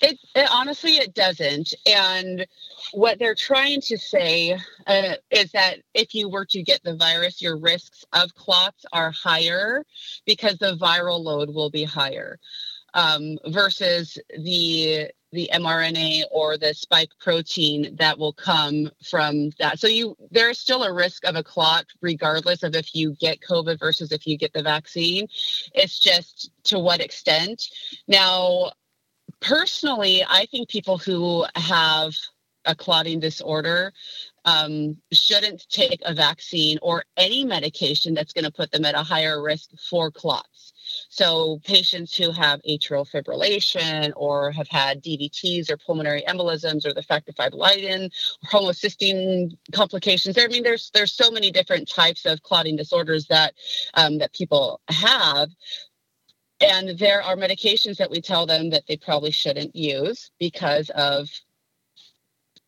It, 0.00 0.18
it 0.34 0.48
honestly 0.50 0.96
it 0.96 1.14
doesn't. 1.14 1.74
And 1.86 2.46
what 2.92 3.18
they're 3.18 3.34
trying 3.34 3.80
to 3.82 3.96
say 3.96 4.58
uh, 4.86 5.14
is 5.30 5.52
that 5.52 5.78
if 5.94 6.14
you 6.14 6.28
were 6.28 6.46
to 6.46 6.62
get 6.62 6.82
the 6.82 6.96
virus, 6.96 7.40
your 7.40 7.56
risks 7.56 8.04
of 8.12 8.34
clots 8.34 8.84
are 8.92 9.12
higher 9.12 9.84
because 10.26 10.58
the 10.58 10.76
viral 10.76 11.22
load 11.22 11.54
will 11.54 11.70
be 11.70 11.84
higher 11.84 12.38
um, 12.94 13.38
versus 13.46 14.18
the 14.38 15.10
the 15.32 15.48
mRNA 15.54 16.24
or 16.30 16.58
the 16.58 16.74
spike 16.74 17.08
protein 17.18 17.96
that 17.96 18.18
will 18.18 18.34
come 18.34 18.90
from 19.02 19.50
that. 19.58 19.78
So 19.78 19.86
you 19.86 20.14
there 20.30 20.50
is 20.50 20.58
still 20.58 20.82
a 20.82 20.92
risk 20.92 21.24
of 21.24 21.36
a 21.36 21.42
clot 21.42 21.86
regardless 22.02 22.62
of 22.62 22.74
if 22.74 22.94
you 22.94 23.14
get 23.18 23.40
COVID 23.40 23.78
versus 23.78 24.12
if 24.12 24.26
you 24.26 24.36
get 24.36 24.52
the 24.52 24.62
vaccine. 24.62 25.26
It's 25.74 25.98
just 25.98 26.50
to 26.64 26.78
what 26.78 27.00
extent. 27.00 27.68
Now, 28.06 28.72
personally, 29.40 30.22
I 30.28 30.46
think 30.50 30.68
people 30.68 30.98
who 30.98 31.46
have 31.56 32.14
a 32.64 32.74
clotting 32.74 33.18
disorder 33.18 33.92
um, 34.44 34.96
shouldn't 35.12 35.68
take 35.68 36.00
a 36.04 36.14
vaccine 36.14 36.78
or 36.82 37.04
any 37.16 37.44
medication 37.44 38.14
that's 38.14 38.32
going 38.32 38.44
to 38.44 38.52
put 38.52 38.70
them 38.70 38.84
at 38.84 38.94
a 38.94 39.02
higher 39.02 39.42
risk 39.42 39.70
for 39.88 40.10
clots. 40.10 40.71
So, 41.08 41.60
patients 41.64 42.16
who 42.16 42.30
have 42.32 42.60
atrial 42.68 43.08
fibrillation 43.08 44.12
or 44.16 44.50
have 44.52 44.68
had 44.68 45.02
DVTs 45.02 45.70
or 45.70 45.76
pulmonary 45.76 46.22
embolisms 46.28 46.86
or 46.86 46.92
the 46.92 47.02
factor 47.02 47.32
V 47.36 47.48
Leiden 47.52 48.10
or 48.52 48.60
homocysteine 48.60 49.56
complications. 49.72 50.38
I 50.38 50.46
mean, 50.48 50.62
there's 50.62 50.90
there's 50.94 51.12
so 51.12 51.30
many 51.30 51.50
different 51.50 51.88
types 51.88 52.26
of 52.26 52.42
clotting 52.42 52.76
disorders 52.76 53.26
that 53.26 53.54
um, 53.94 54.18
that 54.18 54.32
people 54.32 54.80
have. 54.88 55.50
And 56.60 56.96
there 56.96 57.22
are 57.22 57.34
medications 57.34 57.96
that 57.96 58.10
we 58.10 58.20
tell 58.20 58.46
them 58.46 58.70
that 58.70 58.84
they 58.86 58.96
probably 58.96 59.32
shouldn't 59.32 59.74
use 59.74 60.30
because 60.38 60.90
of 60.90 61.28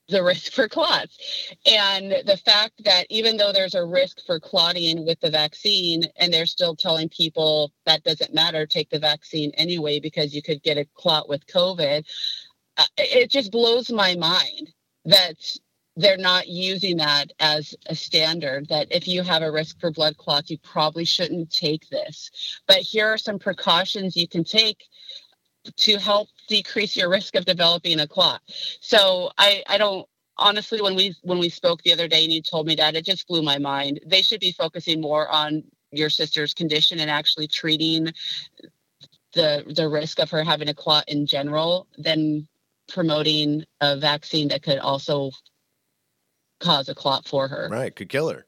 the 0.09 0.23
risk 0.23 0.53
for 0.53 0.69
clots. 0.69 1.19
And 1.67 2.13
the 2.27 2.37
fact 2.45 2.85
that 2.85 3.07
even 3.11 3.37
though 3.37 3.53
there's 3.53 3.75
a 3.75 3.85
risk 3.85 4.25
for 4.27 4.39
clotting 4.39 5.07
with 5.07 5.21
the 5.21 5.31
vaccine, 5.31 6.05
and 6.17 6.33
they're 6.33 6.47
still 6.47 6.77
telling 6.77 7.09
people 7.09 7.73
that 7.87 8.05
doesn't 8.05 8.35
matter, 8.35 8.67
take 8.67 8.91
the 8.91 8.99
vaccine 8.99 9.51
anyway, 9.55 10.01
because 10.01 10.35
you 10.35 10.43
could 10.43 10.63
get 10.63 10.79
a 10.79 10.87
clot 10.95 11.29
with 11.29 11.47
COVID, 11.47 12.05
uh, 12.77 12.85
it 12.99 13.31
just 13.31 13.53
blows 13.53 13.91
my 13.91 14.15
mind 14.17 14.73
that 15.05 15.37
they're 15.97 16.17
not 16.17 16.49
using 16.49 16.97
that 16.97 17.33
as 17.39 17.75
a 17.87 17.95
standard 17.95 18.69
that 18.69 18.89
if 18.91 19.07
you 19.07 19.23
have 19.23 19.43
a 19.43 19.53
risk 19.53 19.79
for 19.79 19.93
blood 19.93 20.17
clots 20.17 20.51
you 20.51 20.59
probably 20.59 21.05
shouldn't 21.05 21.51
take 21.53 21.89
this 21.89 22.31
but 22.67 22.79
here 22.79 23.07
are 23.07 23.19
some 23.19 23.39
precautions 23.39 24.17
you 24.17 24.27
can 24.27 24.43
take 24.43 24.85
to 25.77 25.99
help 25.99 26.29
decrease 26.49 26.97
your 26.97 27.09
risk 27.09 27.35
of 27.35 27.45
developing 27.45 28.01
a 28.01 28.07
clot. 28.07 28.41
So 28.81 29.31
I, 29.39 29.63
I 29.69 29.79
don't 29.79 30.07
honestly 30.37 30.83
when 30.83 30.95
we 30.95 31.15
when 31.23 31.39
we 31.39 31.49
spoke 31.49 31.83
the 31.83 31.93
other 31.93 32.09
day 32.09 32.25
and 32.25 32.33
you 32.33 32.43
told 32.43 32.67
me 32.67 32.75
that 32.75 32.95
it 32.95 33.05
just 33.05 33.27
blew 33.27 33.43
my 33.43 33.59
mind. 33.59 34.01
They 34.07 34.23
should 34.23 34.41
be 34.41 34.53
focusing 34.53 35.01
more 35.01 35.29
on 35.29 35.63
your 35.93 36.11
sister's 36.11 36.53
condition 36.55 36.99
and 36.99 37.11
actually 37.11 37.47
treating 37.47 38.13
the 39.33 39.65
the 39.75 39.89
risk 39.89 40.19
of 40.19 40.31
her 40.31 40.45
having 40.45 40.69
a 40.69 40.75
clot 40.75 41.05
in 41.09 41.27
general 41.27 41.87
than 41.99 42.47
promoting 42.89 43.65
a 43.81 43.97
vaccine 43.97 44.49
that 44.49 44.63
could 44.63 44.79
also 44.79 45.31
cause 46.61 46.89
a 46.89 46.95
clot 46.95 47.27
for 47.27 47.49
her. 47.49 47.69
Right, 47.71 47.95
could 47.95 48.09
kill 48.09 48.29
her. 48.31 48.47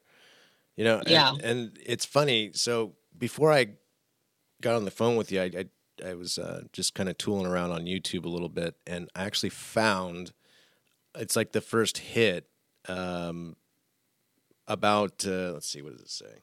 You 0.75 0.83
know, 0.83 1.01
Yeah. 1.07 1.31
and, 1.31 1.41
and 1.41 1.79
it's 1.83 2.05
funny. 2.05 2.51
So 2.53 2.95
before 3.17 3.51
I 3.51 3.67
got 4.61 4.75
on 4.75 4.85
the 4.85 4.91
phone 4.91 5.15
with 5.15 5.31
you, 5.31 5.41
I 5.41 5.45
I, 5.45 5.65
I 6.05 6.13
was 6.13 6.37
uh, 6.37 6.63
just 6.73 6.93
kind 6.93 7.09
of 7.09 7.17
tooling 7.17 7.45
around 7.45 7.71
on 7.71 7.85
YouTube 7.85 8.25
a 8.25 8.29
little 8.29 8.49
bit, 8.49 8.75
and 8.85 9.09
I 9.15 9.23
actually 9.23 9.49
found 9.49 10.33
it's 11.15 11.35
like 11.35 11.51
the 11.51 11.61
first 11.61 11.97
hit 11.97 12.47
um, 12.87 13.55
about 14.67 15.25
uh, 15.25 15.53
let's 15.53 15.67
see, 15.67 15.81
what 15.81 15.93
does 15.93 16.01
it 16.01 16.09
say? 16.09 16.41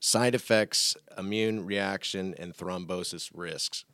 Side 0.00 0.34
effects, 0.34 0.96
immune 1.18 1.66
reaction, 1.66 2.34
and 2.38 2.54
thrombosis 2.54 3.30
risks. 3.34 3.84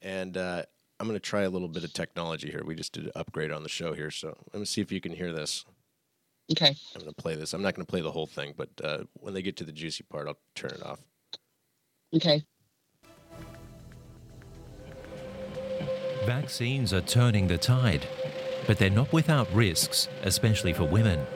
And 0.00 0.36
uh, 0.36 0.64
I'm 0.98 1.06
going 1.06 1.16
to 1.16 1.20
try 1.20 1.42
a 1.42 1.50
little 1.50 1.68
bit 1.68 1.84
of 1.84 1.92
technology 1.92 2.50
here. 2.50 2.62
We 2.64 2.74
just 2.74 2.92
did 2.92 3.04
an 3.06 3.12
upgrade 3.14 3.52
on 3.52 3.62
the 3.62 3.68
show 3.68 3.92
here, 3.92 4.10
so 4.10 4.36
let 4.52 4.58
me 4.58 4.66
see 4.66 4.80
if 4.80 4.90
you 4.90 5.00
can 5.00 5.12
hear 5.12 5.32
this. 5.32 5.64
Okay. 6.50 6.74
I'm 6.94 7.00
going 7.00 7.14
to 7.14 7.22
play 7.22 7.36
this. 7.36 7.54
I'm 7.54 7.62
not 7.62 7.74
going 7.74 7.86
to 7.86 7.90
play 7.90 8.00
the 8.00 8.10
whole 8.10 8.26
thing, 8.26 8.54
but 8.56 8.68
uh, 8.82 9.04
when 9.14 9.32
they 9.32 9.42
get 9.42 9.56
to 9.58 9.64
the 9.64 9.72
juicy 9.72 10.04
part, 10.04 10.26
I'll 10.26 10.38
turn 10.54 10.72
it 10.72 10.84
off. 10.84 10.98
Okay. 12.14 12.44
Vaccines 16.26 16.92
are 16.92 17.00
turning 17.00 17.48
the 17.48 17.58
tide, 17.58 18.06
but 18.68 18.78
they're 18.78 18.88
not 18.88 19.12
without 19.12 19.52
risks, 19.52 20.08
especially 20.22 20.72
for 20.72 20.84
women. 20.84 21.26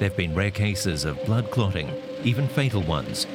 There 0.00 0.08
have 0.08 0.16
been 0.16 0.34
rare 0.34 0.50
cases 0.50 1.04
of 1.04 1.24
blood 1.26 1.48
clotting, 1.52 1.92
even 2.24 2.48
fatal 2.48 2.82
ones, 2.82 3.28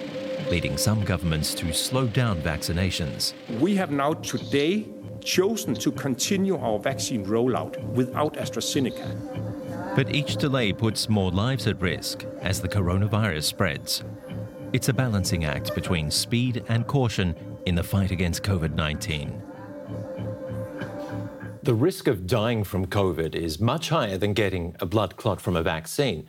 leading 0.49 0.75
some 0.77 1.05
governments 1.05 1.55
to 1.55 1.71
slow 1.71 2.07
down 2.07 2.41
vaccinations. 2.41 3.33
We 3.61 3.73
have 3.77 3.91
now 3.91 4.15
today 4.15 4.85
chosen 5.23 5.75
to 5.75 5.93
continue 5.93 6.57
our 6.57 6.77
vaccine 6.77 7.25
rollout 7.25 7.81
without 7.93 8.33
AstraZeneca. 8.33 9.95
But 9.95 10.13
each 10.13 10.35
delay 10.35 10.73
puts 10.73 11.07
more 11.07 11.31
lives 11.31 11.67
at 11.67 11.81
risk 11.81 12.25
as 12.41 12.59
the 12.59 12.67
coronavirus 12.67 13.43
spreads. 13.43 14.03
It's 14.73 14.89
a 14.89 14.93
balancing 14.93 15.45
act 15.45 15.73
between 15.73 16.11
speed 16.11 16.65
and 16.67 16.85
caution 16.85 17.33
in 17.65 17.75
the 17.75 17.83
fight 17.83 18.11
against 18.11 18.43
COVID 18.43 18.75
19. 18.75 19.50
The 21.63 21.73
risk 21.75 22.07
of 22.07 22.25
dying 22.25 22.63
from 22.63 22.87
COVID 22.87 23.35
is 23.35 23.59
much 23.59 23.89
higher 23.89 24.17
than 24.17 24.33
getting 24.33 24.75
a 24.79 24.85
blood 24.85 25.15
clot 25.15 25.39
from 25.39 25.55
a 25.55 25.61
vaccine. 25.61 26.27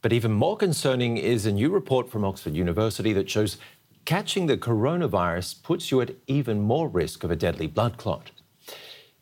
But 0.00 0.12
even 0.12 0.32
more 0.32 0.56
concerning 0.56 1.18
is 1.18 1.44
a 1.44 1.52
new 1.52 1.70
report 1.70 2.10
from 2.10 2.24
Oxford 2.24 2.54
University 2.54 3.12
that 3.12 3.28
shows 3.28 3.58
catching 4.06 4.46
the 4.46 4.56
coronavirus 4.56 5.62
puts 5.62 5.90
you 5.90 6.00
at 6.00 6.12
even 6.26 6.60
more 6.62 6.88
risk 6.88 7.22
of 7.22 7.30
a 7.30 7.36
deadly 7.36 7.66
blood 7.66 7.98
clot. 7.98 8.30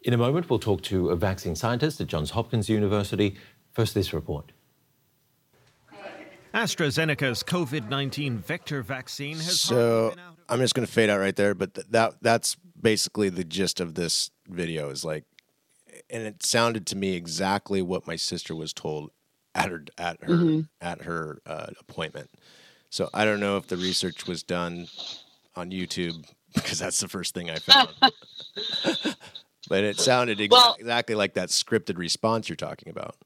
In 0.02 0.14
a 0.14 0.16
moment, 0.16 0.48
we'll 0.48 0.58
talk 0.60 0.82
to 0.84 1.10
a 1.10 1.16
vaccine 1.16 1.56
scientist 1.56 2.00
at 2.00 2.06
Johns 2.06 2.30
Hopkins 2.30 2.68
University. 2.68 3.36
First, 3.72 3.94
this 3.94 4.12
report. 4.12 4.52
AstraZeneca's 6.54 7.42
COVID 7.42 7.88
19 7.88 8.38
vector 8.38 8.82
vaccine 8.82 9.36
has 9.36 9.60
So 9.60 10.10
been 10.10 10.18
out 10.20 10.32
of- 10.32 10.36
I'm 10.48 10.58
just 10.60 10.74
going 10.74 10.86
to 10.86 10.92
fade 10.92 11.10
out 11.10 11.20
right 11.20 11.36
there, 11.36 11.54
but 11.54 11.74
th- 11.74 11.86
that 11.90 12.14
that's 12.22 12.56
basically 12.80 13.28
the 13.28 13.44
gist 13.44 13.78
of 13.78 13.94
this 13.94 14.30
video 14.48 14.90
is 14.90 15.04
like, 15.04 15.24
and 16.10 16.22
it 16.24 16.42
sounded 16.44 16.86
to 16.88 16.96
me 16.96 17.14
exactly 17.14 17.82
what 17.82 18.06
my 18.06 18.16
sister 18.16 18.54
was 18.54 18.72
told 18.72 19.10
at 19.54 19.68
her 19.70 19.84
at 19.98 20.22
her 20.22 20.62
at 20.80 21.02
her 21.02 21.38
uh, 21.46 21.66
appointment. 21.80 22.30
So 22.90 23.08
I 23.14 23.24
don't 23.24 23.40
know 23.40 23.56
if 23.56 23.66
the 23.68 23.76
research 23.76 24.26
was 24.26 24.42
done 24.42 24.88
on 25.56 25.70
YouTube 25.70 26.24
because 26.54 26.78
that's 26.78 27.00
the 27.00 27.08
first 27.08 27.34
thing 27.34 27.50
I 27.50 27.56
found. 27.56 27.88
but 29.68 29.84
it 29.84 29.98
sounded 30.00 30.38
exa- 30.38 30.50
Well- 30.50 30.76
exactly 30.78 31.14
like 31.14 31.34
that 31.34 31.48
scripted 31.50 31.98
response 31.98 32.48
you're 32.48 32.56
talking 32.56 32.90
about. 32.90 33.16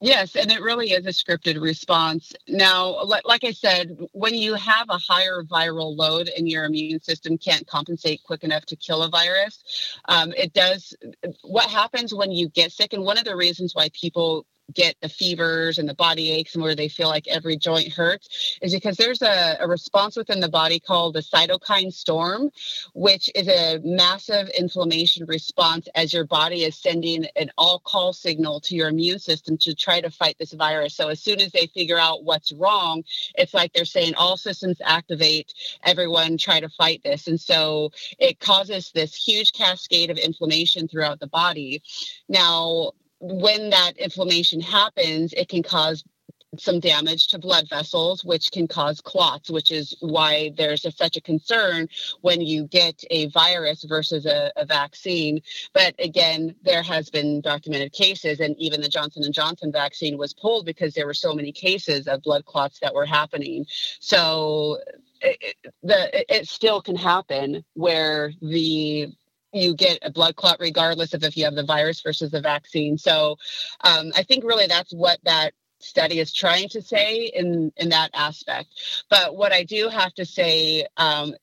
Yes, 0.00 0.36
and 0.36 0.52
it 0.52 0.60
really 0.60 0.92
is 0.92 1.06
a 1.06 1.10
scripted 1.10 1.60
response. 1.60 2.34
Now, 2.48 3.02
like 3.24 3.44
I 3.44 3.52
said, 3.52 3.96
when 4.12 4.34
you 4.34 4.54
have 4.54 4.86
a 4.90 4.98
higher 4.98 5.42
viral 5.42 5.96
load 5.96 6.28
and 6.36 6.48
your 6.48 6.64
immune 6.66 7.00
system 7.00 7.38
can't 7.38 7.66
compensate 7.66 8.22
quick 8.24 8.44
enough 8.44 8.66
to 8.66 8.76
kill 8.76 9.02
a 9.02 9.08
virus, 9.08 9.98
um, 10.08 10.32
it 10.36 10.52
does. 10.52 10.94
What 11.42 11.70
happens 11.70 12.14
when 12.14 12.30
you 12.32 12.50
get 12.50 12.72
sick, 12.72 12.92
and 12.92 13.04
one 13.04 13.18
of 13.18 13.24
the 13.24 13.36
reasons 13.36 13.74
why 13.74 13.88
people 13.98 14.46
get 14.72 14.96
the 15.00 15.08
fevers 15.08 15.78
and 15.78 15.88
the 15.88 15.94
body 15.94 16.30
aches 16.30 16.54
and 16.54 16.62
where 16.62 16.74
they 16.74 16.88
feel 16.88 17.08
like 17.08 17.26
every 17.28 17.56
joint 17.56 17.92
hurts 17.92 18.58
is 18.62 18.72
because 18.72 18.96
there's 18.96 19.22
a, 19.22 19.56
a 19.60 19.68
response 19.68 20.16
within 20.16 20.40
the 20.40 20.48
body 20.48 20.80
called 20.80 21.14
the 21.14 21.20
cytokine 21.20 21.92
storm, 21.92 22.50
which 22.94 23.30
is 23.34 23.48
a 23.48 23.80
massive 23.84 24.48
inflammation 24.58 25.26
response 25.26 25.88
as 25.94 26.12
your 26.12 26.24
body 26.24 26.64
is 26.64 26.76
sending 26.76 27.26
an 27.36 27.50
all 27.58 27.78
call 27.80 28.12
signal 28.12 28.60
to 28.60 28.74
your 28.74 28.88
immune 28.88 29.18
system 29.18 29.56
to 29.58 29.74
try 29.74 30.00
to 30.00 30.10
fight 30.10 30.36
this 30.38 30.52
virus. 30.52 30.94
So 30.94 31.08
as 31.08 31.20
soon 31.20 31.40
as 31.40 31.52
they 31.52 31.66
figure 31.66 31.98
out 31.98 32.24
what's 32.24 32.52
wrong, 32.52 33.04
it's 33.36 33.54
like 33.54 33.72
they're 33.72 33.84
saying 33.84 34.14
all 34.14 34.36
systems 34.36 34.80
activate, 34.84 35.52
everyone 35.82 36.38
try 36.38 36.60
to 36.60 36.68
fight 36.68 37.02
this. 37.04 37.28
And 37.28 37.40
so 37.40 37.90
it 38.18 38.40
causes 38.40 38.90
this 38.94 39.14
huge 39.14 39.52
cascade 39.52 40.10
of 40.10 40.18
inflammation 40.18 40.88
throughout 40.88 41.20
the 41.20 41.26
body. 41.26 41.82
Now, 42.28 42.92
when 43.20 43.70
that 43.70 43.96
inflammation 43.96 44.60
happens, 44.60 45.32
it 45.32 45.48
can 45.48 45.62
cause 45.62 46.04
some 46.58 46.80
damage 46.80 47.28
to 47.28 47.38
blood 47.38 47.68
vessels, 47.68 48.24
which 48.24 48.50
can 48.50 48.66
cause 48.66 49.00
clots, 49.00 49.50
which 49.50 49.70
is 49.70 49.96
why 50.00 50.52
there's 50.56 50.84
a, 50.84 50.90
such 50.90 51.16
a 51.16 51.20
concern 51.20 51.88
when 52.20 52.40
you 52.40 52.66
get 52.66 53.02
a 53.10 53.26
virus 53.28 53.84
versus 53.84 54.26
a, 54.26 54.52
a, 54.56 54.64
vaccine. 54.64 55.40
But 55.72 55.94
again, 55.98 56.54
there 56.62 56.82
has 56.82 57.10
been 57.10 57.40
documented 57.40 57.92
cases, 57.92 58.40
and 58.40 58.56
even 58.58 58.80
the 58.80 58.88
Johnson 58.88 59.24
and 59.24 59.34
Johnson 59.34 59.72
vaccine 59.72 60.16
was 60.16 60.32
pulled 60.32 60.66
because 60.66 60.94
there 60.94 61.06
were 61.06 61.14
so 61.14 61.34
many 61.34 61.52
cases 61.52 62.06
of 62.06 62.22
blood 62.22 62.44
clots 62.44 62.78
that 62.80 62.94
were 62.94 63.06
happening. 63.06 63.66
So 64.00 64.78
it, 65.20 65.56
the 65.82 66.34
it 66.34 66.48
still 66.48 66.80
can 66.80 66.96
happen 66.96 67.64
where 67.74 68.32
the 68.40 69.12
you 69.54 69.74
get 69.74 69.98
a 70.02 70.10
blood 70.10 70.36
clot 70.36 70.58
regardless 70.60 71.14
of 71.14 71.22
if 71.22 71.36
you 71.36 71.44
have 71.44 71.54
the 71.54 71.64
virus 71.64 72.00
versus 72.00 72.30
the 72.30 72.40
vaccine. 72.40 72.98
So 72.98 73.36
um, 73.82 74.12
I 74.16 74.22
think 74.22 74.44
really 74.44 74.66
that's 74.66 74.92
what 74.92 75.18
that 75.24 75.52
study 75.84 76.18
is 76.18 76.32
trying 76.32 76.68
to 76.68 76.80
say 76.80 77.26
in 77.34 77.70
in 77.76 77.90
that 77.90 78.10
aspect 78.14 78.68
but 79.10 79.36
what 79.36 79.52
i 79.52 79.62
do 79.62 79.88
have 79.88 80.14
to 80.14 80.24
say 80.24 80.86
um, 80.96 81.34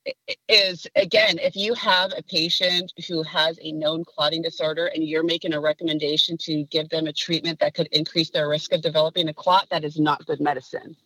is 0.48 0.86
again 0.96 1.38
if 1.38 1.54
you 1.54 1.74
have 1.74 2.12
a 2.16 2.22
patient 2.24 2.92
who 3.06 3.22
has 3.22 3.58
a 3.62 3.70
known 3.72 4.04
clotting 4.04 4.42
disorder 4.42 4.86
and 4.86 5.04
you're 5.04 5.22
making 5.22 5.52
a 5.52 5.60
recommendation 5.60 6.36
to 6.36 6.64
give 6.64 6.88
them 6.88 7.06
a 7.06 7.12
treatment 7.12 7.58
that 7.60 7.74
could 7.74 7.86
increase 7.92 8.30
their 8.30 8.48
risk 8.48 8.72
of 8.72 8.82
developing 8.82 9.28
a 9.28 9.34
clot 9.34 9.66
that 9.70 9.84
is 9.84 9.98
not 9.98 10.26
good 10.26 10.40
medicine 10.40 10.96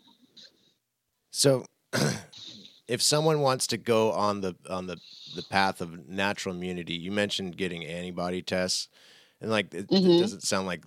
so 1.30 1.64
if 2.88 3.02
someone 3.02 3.40
wants 3.40 3.66
to 3.68 3.76
go 3.76 4.12
on 4.12 4.40
the 4.40 4.54
on 4.68 4.86
the 4.86 4.96
the 5.34 5.42
path 5.42 5.80
of 5.80 6.08
natural 6.08 6.54
immunity, 6.54 6.94
you 6.94 7.12
mentioned 7.12 7.56
getting 7.56 7.84
antibody 7.84 8.42
tests, 8.42 8.88
and 9.40 9.50
like 9.50 9.72
it, 9.74 9.88
mm-hmm. 9.88 10.10
it 10.10 10.20
doesn't 10.20 10.42
sound 10.42 10.66
like. 10.66 10.84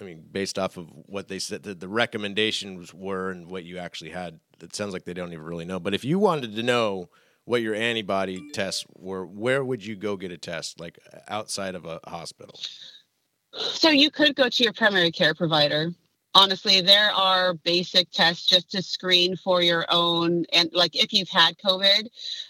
I 0.00 0.04
mean, 0.04 0.24
based 0.32 0.58
off 0.58 0.78
of 0.78 0.88
what 1.06 1.28
they 1.28 1.38
said, 1.38 1.62
the, 1.62 1.74
the 1.74 1.86
recommendations 1.86 2.92
were 2.92 3.30
and 3.30 3.48
what 3.48 3.62
you 3.62 3.78
actually 3.78 4.10
had, 4.10 4.40
it 4.60 4.74
sounds 4.74 4.92
like 4.92 5.04
they 5.04 5.14
don't 5.14 5.32
even 5.32 5.44
really 5.44 5.64
know. 5.64 5.78
But 5.78 5.94
if 5.94 6.04
you 6.04 6.18
wanted 6.18 6.56
to 6.56 6.62
know 6.64 7.08
what 7.44 7.62
your 7.62 7.76
antibody 7.76 8.50
tests 8.52 8.84
were, 8.96 9.24
where 9.24 9.62
would 9.62 9.86
you 9.86 9.94
go 9.94 10.16
get 10.16 10.32
a 10.32 10.38
test, 10.38 10.80
like 10.80 10.98
outside 11.28 11.76
of 11.76 11.84
a 11.84 12.00
hospital? 12.04 12.58
So 13.54 13.90
you 13.90 14.10
could 14.10 14.34
go 14.34 14.48
to 14.48 14.64
your 14.64 14.72
primary 14.72 15.12
care 15.12 15.34
provider 15.34 15.92
honestly 16.34 16.80
there 16.80 17.10
are 17.12 17.54
basic 17.54 18.10
tests 18.10 18.46
just 18.46 18.70
to 18.70 18.82
screen 18.82 19.36
for 19.36 19.62
your 19.62 19.84
own 19.90 20.44
and 20.52 20.70
like 20.72 20.96
if 20.96 21.12
you've 21.12 21.28
had 21.28 21.56
covid 21.58 22.06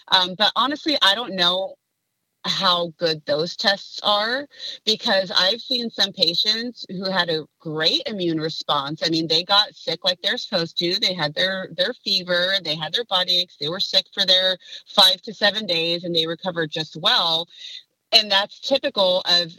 um, 0.09 0.35
but 0.37 0.51
honestly 0.55 0.97
i 1.01 1.15
don't 1.15 1.35
know 1.35 1.75
how 2.45 2.93
good 2.97 3.21
those 3.25 3.55
tests 3.55 3.99
are 4.03 4.47
because 4.85 5.31
I've 5.35 5.61
seen 5.61 5.89
some 5.89 6.11
patients 6.11 6.85
who 6.89 7.09
had 7.09 7.29
a 7.29 7.45
great 7.59 8.01
immune 8.07 8.39
response. 8.39 9.01
I 9.05 9.09
mean, 9.09 9.27
they 9.27 9.43
got 9.43 9.75
sick 9.75 10.03
like 10.03 10.21
they're 10.21 10.37
supposed 10.37 10.77
to. 10.79 10.99
They 10.99 11.13
had 11.13 11.35
their 11.35 11.69
their 11.77 11.93
fever, 12.03 12.53
they 12.63 12.75
had 12.75 12.93
their 12.93 13.05
body 13.05 13.39
aches, 13.41 13.57
they 13.59 13.69
were 13.69 13.79
sick 13.79 14.05
for 14.13 14.25
their 14.25 14.57
5 14.87 15.21
to 15.23 15.33
7 15.33 15.65
days 15.65 16.03
and 16.03 16.15
they 16.15 16.27
recovered 16.27 16.71
just 16.71 16.97
well 16.97 17.47
and 18.13 18.31
that's 18.31 18.59
typical 18.59 19.21
of 19.25 19.51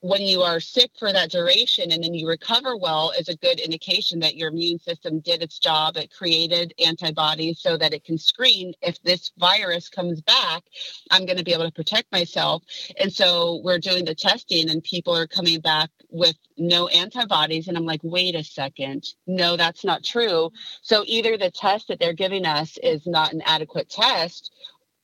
when 0.00 0.22
you 0.22 0.42
are 0.42 0.60
sick 0.60 0.90
for 0.98 1.12
that 1.12 1.30
duration 1.30 1.92
and 1.92 2.02
then 2.02 2.14
you 2.14 2.28
recover 2.28 2.76
well 2.76 3.12
is 3.18 3.28
a 3.28 3.36
good 3.36 3.60
indication 3.60 4.18
that 4.20 4.36
your 4.36 4.48
immune 4.50 4.78
system 4.78 5.20
did 5.20 5.42
its 5.42 5.58
job. 5.58 5.96
It 5.96 6.10
created 6.10 6.74
antibodies 6.84 7.60
so 7.60 7.76
that 7.76 7.92
it 7.92 8.04
can 8.04 8.18
screen. 8.18 8.72
If 8.82 9.00
this 9.02 9.32
virus 9.38 9.88
comes 9.88 10.20
back 10.22 10.64
i'm 11.10 11.26
going 11.26 11.38
to 11.38 11.44
be 11.44 11.52
able 11.52 11.66
to 11.66 11.72
protect 11.72 12.10
myself. 12.12 12.62
And 12.98 13.12
so 13.12 13.60
we're 13.64 13.78
doing 13.78 14.04
the 14.04 14.14
testing 14.14 14.70
and 14.70 14.82
people 14.82 15.16
are 15.16 15.26
coming 15.26 15.60
back 15.60 15.90
with 16.10 16.36
no 16.56 16.88
antibodies. 16.88 17.68
And 17.68 17.76
i'm 17.76 17.86
like 17.86 18.00
wait 18.02 18.34
a 18.34 18.44
second. 18.44 19.04
No 19.26 19.56
that's 19.56 19.84
not 19.84 20.04
true. 20.04 20.50
So 20.82 21.04
either 21.06 21.36
the 21.36 21.50
test 21.50 21.88
that 21.88 22.00
they're 22.00 22.12
giving 22.12 22.46
us 22.46 22.78
is 22.82 23.06
not 23.06 23.32
an 23.32 23.42
adequate 23.46 23.90
test 23.90 24.52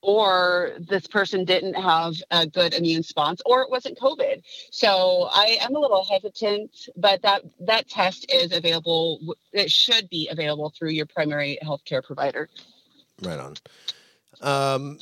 or 0.04 0.72
this 0.78 1.06
person 1.06 1.44
didn't 1.44 1.74
have 1.74 2.14
a 2.30 2.46
good 2.46 2.74
immune 2.74 2.98
response 2.98 3.40
or 3.46 3.62
it 3.62 3.70
wasn't 3.70 3.98
covid. 3.98 4.42
So 4.70 5.28
i 5.32 5.58
am 5.60 5.74
a 5.74 5.78
little 5.78 6.04
hesitant 6.04 6.88
but 6.96 7.22
that 7.22 7.42
that 7.60 7.88
test 7.88 8.26
is 8.32 8.52
available 8.52 9.36
it 9.52 9.70
should 9.70 10.08
be 10.10 10.28
available 10.30 10.72
through 10.76 10.90
your 10.90 11.06
primary 11.06 11.58
healthcare 11.62 12.04
provider. 12.04 12.48
Right 13.22 13.38
on. 13.38 13.54
Um, 14.40 14.98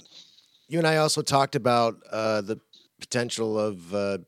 you 0.69 0.79
and 0.79 0.87
i 0.87 0.97
also 0.99 1.23
talked 1.23 1.57
about 1.57 1.97
uh, 2.11 2.41
the 2.43 2.61
potential 3.01 3.59
of 3.59 3.95
uh, 3.95 4.19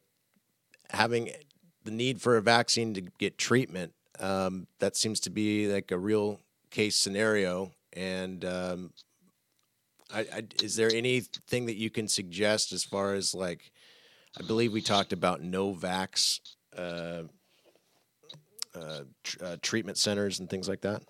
having 0.90 1.30
the 1.84 1.90
need 1.90 2.20
for 2.20 2.36
a 2.36 2.42
vaccine 2.42 2.94
to 2.94 3.02
get 3.18 3.38
treatment. 3.38 3.92
Um, 4.18 4.66
that 4.78 4.96
seems 4.96 5.20
to 5.20 5.30
be 5.30 5.72
like 5.72 5.90
a 5.90 5.98
real 5.98 6.40
case 6.70 6.96
scenario 6.96 7.72
and 7.92 8.44
um, 8.44 8.92
I, 10.14 10.20
I, 10.20 10.42
is 10.62 10.76
there 10.76 10.90
anything 10.90 11.66
that 11.66 11.76
you 11.76 11.90
can 11.90 12.08
suggest 12.08 12.72
as 12.72 12.84
far 12.84 13.14
as 13.14 13.34
like, 13.34 13.72
I 14.38 14.42
believe 14.46 14.72
we 14.72 14.80
talked 14.80 15.12
about 15.12 15.42
Novax 15.42 16.40
uh, 16.76 17.24
uh, 18.74 19.00
tr- 19.22 19.44
uh, 19.44 19.56
treatment 19.62 19.98
centers 19.98 20.40
and 20.40 20.48
things 20.48 20.68
like 20.68 20.82
that. 20.82 21.02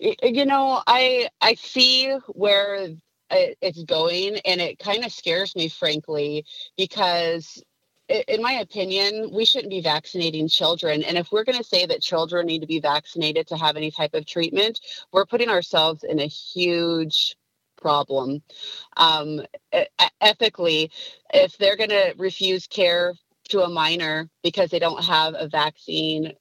You 0.00 0.46
know, 0.46 0.82
I 0.86 1.28
I 1.40 1.54
see 1.54 2.10
where 2.28 2.88
it's 3.30 3.82
going, 3.84 4.38
and 4.44 4.60
it 4.60 4.78
kind 4.78 5.04
of 5.04 5.12
scares 5.12 5.54
me, 5.54 5.68
frankly, 5.68 6.44
because 6.76 7.62
in 8.08 8.42
my 8.42 8.52
opinion, 8.52 9.30
we 9.32 9.44
shouldn't 9.44 9.70
be 9.70 9.80
vaccinating 9.80 10.48
children. 10.48 11.02
And 11.02 11.16
if 11.16 11.32
we're 11.32 11.44
going 11.44 11.58
to 11.58 11.64
say 11.64 11.86
that 11.86 12.02
children 12.02 12.46
need 12.46 12.60
to 12.60 12.66
be 12.66 12.80
vaccinated 12.80 13.46
to 13.48 13.56
have 13.56 13.76
any 13.76 13.90
type 13.90 14.14
of 14.14 14.26
treatment, 14.26 14.80
we're 15.12 15.26
putting 15.26 15.48
ourselves 15.48 16.04
in 16.04 16.20
a 16.20 16.26
huge 16.26 17.36
problem. 17.76 18.42
Um, 18.96 19.42
ethically, 20.20 20.90
if 21.32 21.56
they're 21.58 21.76
going 21.76 21.90
to 21.90 22.14
refuse 22.16 22.66
care 22.66 23.14
to 23.50 23.62
a 23.62 23.68
minor 23.68 24.28
because 24.42 24.70
they 24.70 24.78
don't 24.78 25.04
have 25.04 25.34
a 25.36 25.48
vaccine 25.48 26.32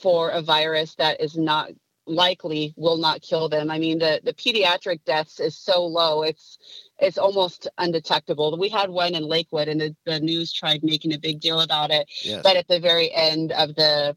for 0.00 0.30
a 0.30 0.42
virus 0.42 0.94
that 0.96 1.20
is 1.20 1.36
not 1.36 1.70
likely 2.06 2.74
will 2.76 2.96
not 2.96 3.22
kill 3.22 3.48
them. 3.48 3.70
I 3.70 3.78
mean, 3.78 3.98
the, 3.98 4.20
the 4.24 4.32
pediatric 4.32 5.04
deaths 5.04 5.40
is 5.40 5.56
so 5.56 5.84
low. 5.84 6.22
It's 6.22 6.58
it's 6.98 7.18
almost 7.18 7.68
undetectable. 7.78 8.56
We 8.58 8.68
had 8.68 8.90
one 8.90 9.14
in 9.14 9.24
Lakewood, 9.24 9.68
and 9.68 9.80
the, 9.80 9.96
the 10.06 10.20
news 10.20 10.52
tried 10.52 10.84
making 10.84 11.12
a 11.12 11.18
big 11.18 11.40
deal 11.40 11.60
about 11.60 11.90
it. 11.90 12.08
Yes. 12.22 12.42
But 12.42 12.56
at 12.56 12.68
the 12.68 12.80
very 12.80 13.12
end 13.12 13.52
of 13.52 13.74
the 13.74 14.16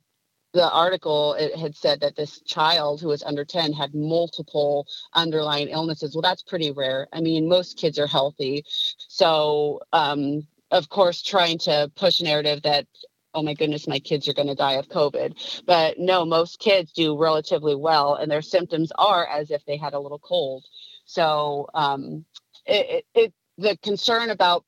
the 0.54 0.72
article, 0.72 1.34
it 1.34 1.56
had 1.56 1.76
said 1.76 2.00
that 2.00 2.16
this 2.16 2.42
child 2.42 3.02
who 3.02 3.10
was 3.10 3.22
under 3.24 3.44
10 3.44 3.74
had 3.74 3.94
multiple 3.94 4.88
underlying 5.14 5.68
illnesses. 5.68 6.16
Well, 6.16 6.22
that's 6.22 6.44
pretty 6.44 6.72
rare. 6.72 7.08
I 7.12 7.20
mean, 7.20 7.50
most 7.50 7.78
kids 7.78 8.00
are 8.00 8.08
healthy. 8.08 8.64
So, 8.98 9.82
um, 9.92 10.48
of 10.72 10.88
course, 10.88 11.22
trying 11.22 11.58
to 11.60 11.92
push 11.96 12.22
a 12.22 12.24
narrative 12.24 12.62
that 12.64 12.88
oh 13.36 13.44
my 13.44 13.54
goodness, 13.54 13.88
my 13.88 14.00
kids 14.00 14.28
are 14.28 14.34
going 14.34 14.48
to 14.48 14.56
die 14.56 14.74
of 14.74 14.88
COVID. 14.88 15.64
But 15.66 16.00
no, 16.00 16.26
most 16.26 16.60
kids 16.60 16.92
do 16.94 17.18
relatively 17.18 17.76
well, 17.76 18.16
and 18.16 18.32
their 18.32 18.42
symptoms 18.42 18.92
are 18.98 19.28
as 19.28 19.52
if 19.52 19.64
they 19.66 19.78
had 19.78 19.94
a 19.94 20.00
little 20.00 20.20
cold. 20.20 20.66
So 21.06 21.68
um, 21.74 22.26
it, 22.66 23.06
it, 23.14 23.34
the 23.58 23.78
concern 23.84 24.30
about 24.30 24.66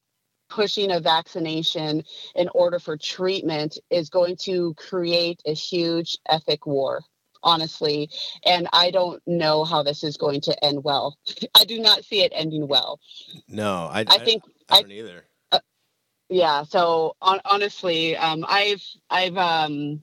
pushing 0.49 0.91
a 0.91 0.99
vaccination 0.99 2.03
in 2.35 2.49
order 2.53 2.79
for 2.79 2.97
treatment 2.97 3.77
is 3.89 4.09
going 4.09 4.37
to 4.37 4.73
create 4.75 5.41
a 5.45 5.53
huge 5.53 6.17
ethic 6.29 6.65
war 6.65 7.01
honestly 7.43 8.09
and 8.45 8.67
i 8.73 8.89
don't 8.89 9.21
know 9.27 9.63
how 9.63 9.83
this 9.83 10.03
is 10.03 10.17
going 10.17 10.41
to 10.41 10.65
end 10.65 10.83
well 10.83 11.17
i 11.55 11.65
do 11.65 11.79
not 11.79 12.03
see 12.03 12.21
it 12.21 12.31
ending 12.33 12.67
well 12.67 12.99
no 13.47 13.89
i, 13.91 14.05
I 14.07 14.19
think 14.19 14.43
i, 14.69 14.77
I 14.77 14.81
don't 14.81 14.91
I, 14.91 14.95
either 14.95 15.26
yeah 16.29 16.63
so 16.63 17.15
on, 17.21 17.39
honestly 17.45 18.15
um, 18.17 18.45
i've 18.47 18.83
i've 19.09 19.37
um, 19.37 20.01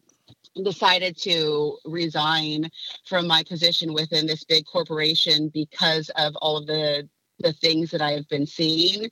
decided 0.63 1.17
to 1.17 1.77
resign 1.85 2.71
from 3.05 3.27
my 3.27 3.43
position 3.49 3.93
within 3.93 4.27
this 4.27 4.45
big 4.45 4.65
corporation 4.67 5.51
because 5.53 6.11
of 6.17 6.35
all 6.37 6.57
of 6.57 6.67
the 6.67 7.09
the 7.41 7.53
things 7.53 7.91
that 7.91 8.01
I 8.01 8.13
have 8.13 8.29
been 8.29 8.47
seeing. 8.47 9.11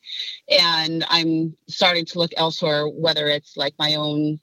And 0.48 1.04
I'm 1.08 1.56
starting 1.68 2.04
to 2.06 2.18
look 2.18 2.30
elsewhere, 2.36 2.86
whether 2.88 3.26
it's 3.28 3.56
like 3.56 3.74
my 3.78 3.96
own 3.96 4.38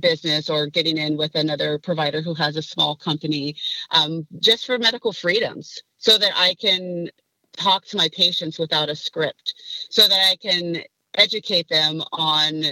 business 0.00 0.48
or 0.48 0.66
getting 0.66 0.96
in 0.96 1.16
with 1.16 1.34
another 1.34 1.78
provider 1.78 2.22
who 2.22 2.34
has 2.34 2.56
a 2.56 2.62
small 2.62 2.96
company 2.96 3.56
um, 3.90 4.26
just 4.40 4.66
for 4.66 4.78
medical 4.78 5.12
freedoms 5.12 5.82
so 5.98 6.18
that 6.18 6.32
I 6.34 6.54
can 6.60 7.08
talk 7.56 7.86
to 7.86 7.96
my 7.96 8.08
patients 8.14 8.58
without 8.58 8.90
a 8.90 8.96
script, 8.96 9.54
so 9.90 10.06
that 10.06 10.28
I 10.30 10.36
can 10.36 10.82
educate 11.16 11.68
them 11.68 12.02
on 12.12 12.62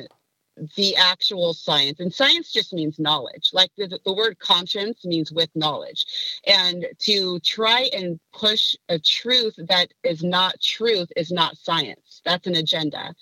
the 0.76 0.95
actual 0.97 1.53
science 1.53 1.99
and 1.99 2.14
science 2.14 2.53
just 2.53 2.72
means 2.72 3.01
knowledge 3.01 3.51
like 3.53 3.70
the, 3.76 3.99
the 4.05 4.12
word 4.12 4.38
conscience 4.38 5.05
means 5.05 5.32
with 5.32 5.51
knowledge 5.57 6.07
and 6.47 6.86
to 7.01 7.40
try 7.40 7.88
and 7.92 8.20
push 8.32 8.76
a 8.88 8.99
truth 8.99 9.55
that 9.68 9.88
is 10.05 10.22
not 10.22 10.61
truth 10.61 11.11
is 11.16 11.32
not 11.32 11.57
science 11.59 12.20
that's 12.24 12.47
an 12.47 12.55
agenda 12.55 13.12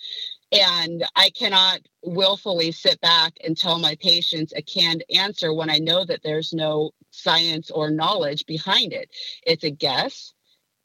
and 0.53 1.03
I 1.15 1.31
cannot 1.31 1.79
willfully 2.03 2.71
sit 2.71 3.01
back 3.01 3.33
and 3.43 3.57
tell 3.57 3.79
my 3.79 3.95
patients 3.99 4.53
a 4.55 4.61
canned 4.61 5.03
answer 5.15 5.53
when 5.53 5.69
I 5.69 5.79
know 5.79 6.05
that 6.05 6.21
there's 6.23 6.53
no 6.53 6.91
science 7.09 7.71
or 7.71 7.89
knowledge 7.89 8.45
behind 8.45 8.93
it. 8.93 9.09
It's 9.45 9.63
a 9.63 9.71
guess. 9.71 10.33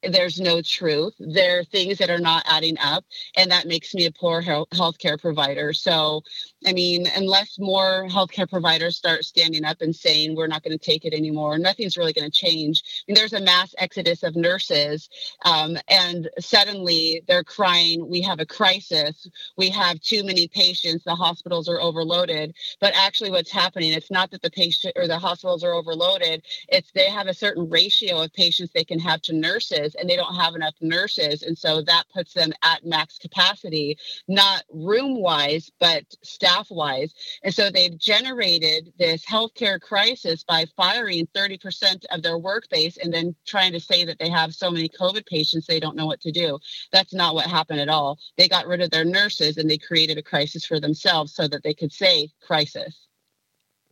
There's 0.03 0.41
no 0.41 0.63
truth. 0.63 1.15
There 1.19 1.59
are 1.61 1.65
things 1.65 1.99
that 1.99 2.11
are 2.11 2.21
not 2.21 2.45
adding 2.47 2.79
up, 2.79 3.05
and 3.37 3.51
that 3.51 3.67
makes 3.67 3.95
me 3.95 4.07
a 4.07 4.13
poor 4.13 4.41
health 4.41 4.69
healthcare 4.71 5.21
provider. 5.21 5.73
So 5.75 6.23
I 6.67 6.73
mean, 6.73 7.07
unless 7.17 7.59
more 7.59 8.07
healthcare 8.09 8.49
providers 8.49 8.97
start 8.97 9.25
standing 9.25 9.65
up 9.65 9.81
and 9.83 9.95
saying 9.95 10.37
we're 10.37 10.47
not 10.47 10.63
going 10.63 10.77
to 10.79 10.85
take 10.85 11.05
it 11.05 11.15
anymore, 11.15 11.59
nothing's 11.59 11.97
really 11.97 12.13
going 12.13 12.31
to 12.31 12.37
change. 12.37 12.83
I 12.87 13.03
mean, 13.09 13.17
there's 13.17 13.33
a 13.33 13.41
mass 13.41 13.75
exodus 13.79 14.23
of 14.23 14.37
nurses, 14.37 15.09
um, 15.45 15.77
and 15.89 16.31
suddenly 16.39 17.23
they're 17.29 17.45
crying, 17.45 18.09
"We 18.09 18.23
have 18.23 18.41
a 18.41 18.47
crisis. 18.47 19.29
We 19.57 19.71
have 19.71 20.01
too 20.01 20.25
many 20.25 20.49
patients. 20.49 21.05
The 21.05 21.17
hospitals 21.17 21.69
are 21.69 21.81
overloaded." 21.81 22.55
But 22.81 22.95
actually, 22.97 23.31
what's 23.33 23.51
happening? 23.51 23.93
It's 23.93 24.11
not 24.11 24.31
that 24.31 24.43
the 24.43 24.51
patient 24.51 24.95
or 24.97 25.09
the 25.09 25.19
hospitals 25.19 25.65
are 25.65 25.75
overloaded. 25.75 26.45
It's 26.69 26.91
they 26.93 27.11
have 27.11 27.27
a 27.29 27.35
certain 27.35 27.69
ratio 27.69 28.23
of 28.23 28.33
patients 28.33 28.73
they 28.73 28.85
can 28.85 28.99
have 29.01 29.23
to 29.23 29.35
nurses, 29.35 29.88
and 29.95 30.09
they 30.09 30.17
don't 30.17 30.35
have 30.35 30.55
enough 30.55 30.75
nurses, 30.81 31.43
and 31.43 31.57
so 31.57 31.83
that 31.83 32.05
puts 32.13 32.35
them 32.35 32.53
at 32.63 32.85
max 32.85 33.19
capacity, 33.19 33.99
not 34.27 34.65
room 34.71 35.21
wise, 35.21 35.71
but 35.81 36.05
staff 36.23 36.71
wise. 36.71 37.15
And 37.43 37.55
so 37.55 37.71
they've 37.71 37.97
generated 37.97 38.93
this 38.99 39.25
healthcare 39.25 39.81
crisis 39.81 40.45
by 40.45 40.67
firing 40.77 41.27
30% 41.35 42.05
of 42.11 42.23
their 42.23 42.39
work 42.39 42.69
base 42.71 42.97
and 42.97 43.13
then 43.13 43.35
trying 43.47 43.73
to 43.73 43.81
say 43.81 44.05
that 44.05 44.19
they 44.19 44.31
have 44.31 44.55
so 44.55 44.71
many 44.71 44.89
COVID 44.89 45.27
patients 45.27 45.67
they 45.67 45.81
don't 45.81 45.97
know 45.97 46.07
what 46.07 46.21
to 46.23 46.33
do. 46.33 46.59
That's 46.93 47.15
not 47.15 47.35
what 47.35 47.47
happened 47.47 47.81
at 47.81 47.89
all. 47.89 48.19
They 48.37 48.49
got 48.49 48.67
rid 48.67 48.81
of 48.81 48.91
their 48.91 49.05
nurses 49.05 49.57
and 49.57 49.71
they 49.71 49.79
created 49.79 50.19
a 50.19 50.23
crisis 50.23 50.65
for 50.65 50.81
themselves 50.81 51.35
so 51.35 51.49
that 51.49 51.63
they 51.63 51.75
could 51.75 51.93
say 51.93 52.31
crisis. 52.47 53.07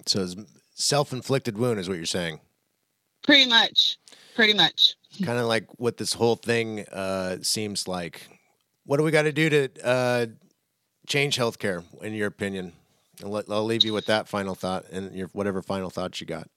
So 0.06 0.22
it's 0.22 0.36
self-inflicted 0.74 1.58
wound 1.58 1.80
is 1.80 1.88
what 1.88 1.96
you're 1.96 2.06
saying. 2.06 2.40
Pretty 3.22 3.48
much. 3.48 3.98
Pretty 4.34 4.54
much. 4.54 4.94
Kind 5.24 5.38
of 5.38 5.46
like 5.46 5.66
what 5.78 5.96
this 5.96 6.12
whole 6.12 6.36
thing 6.36 6.80
uh, 6.88 7.38
seems 7.42 7.88
like. 7.88 8.28
What 8.84 8.98
do 8.98 9.02
we 9.02 9.10
got 9.10 9.22
to 9.22 9.32
do 9.32 9.50
to 9.50 9.68
uh, 9.84 10.26
change 11.06 11.36
healthcare, 11.36 11.82
in 12.02 12.14
your 12.14 12.28
opinion? 12.28 12.72
I'll, 13.24 13.42
I'll 13.50 13.64
leave 13.64 13.84
you 13.84 13.92
with 13.92 14.06
that 14.06 14.28
final 14.28 14.54
thought 14.54 14.84
and 14.90 15.14
your 15.14 15.28
whatever 15.28 15.62
final 15.62 15.90
thoughts 15.90 16.20
you 16.20 16.26
got. 16.26 16.48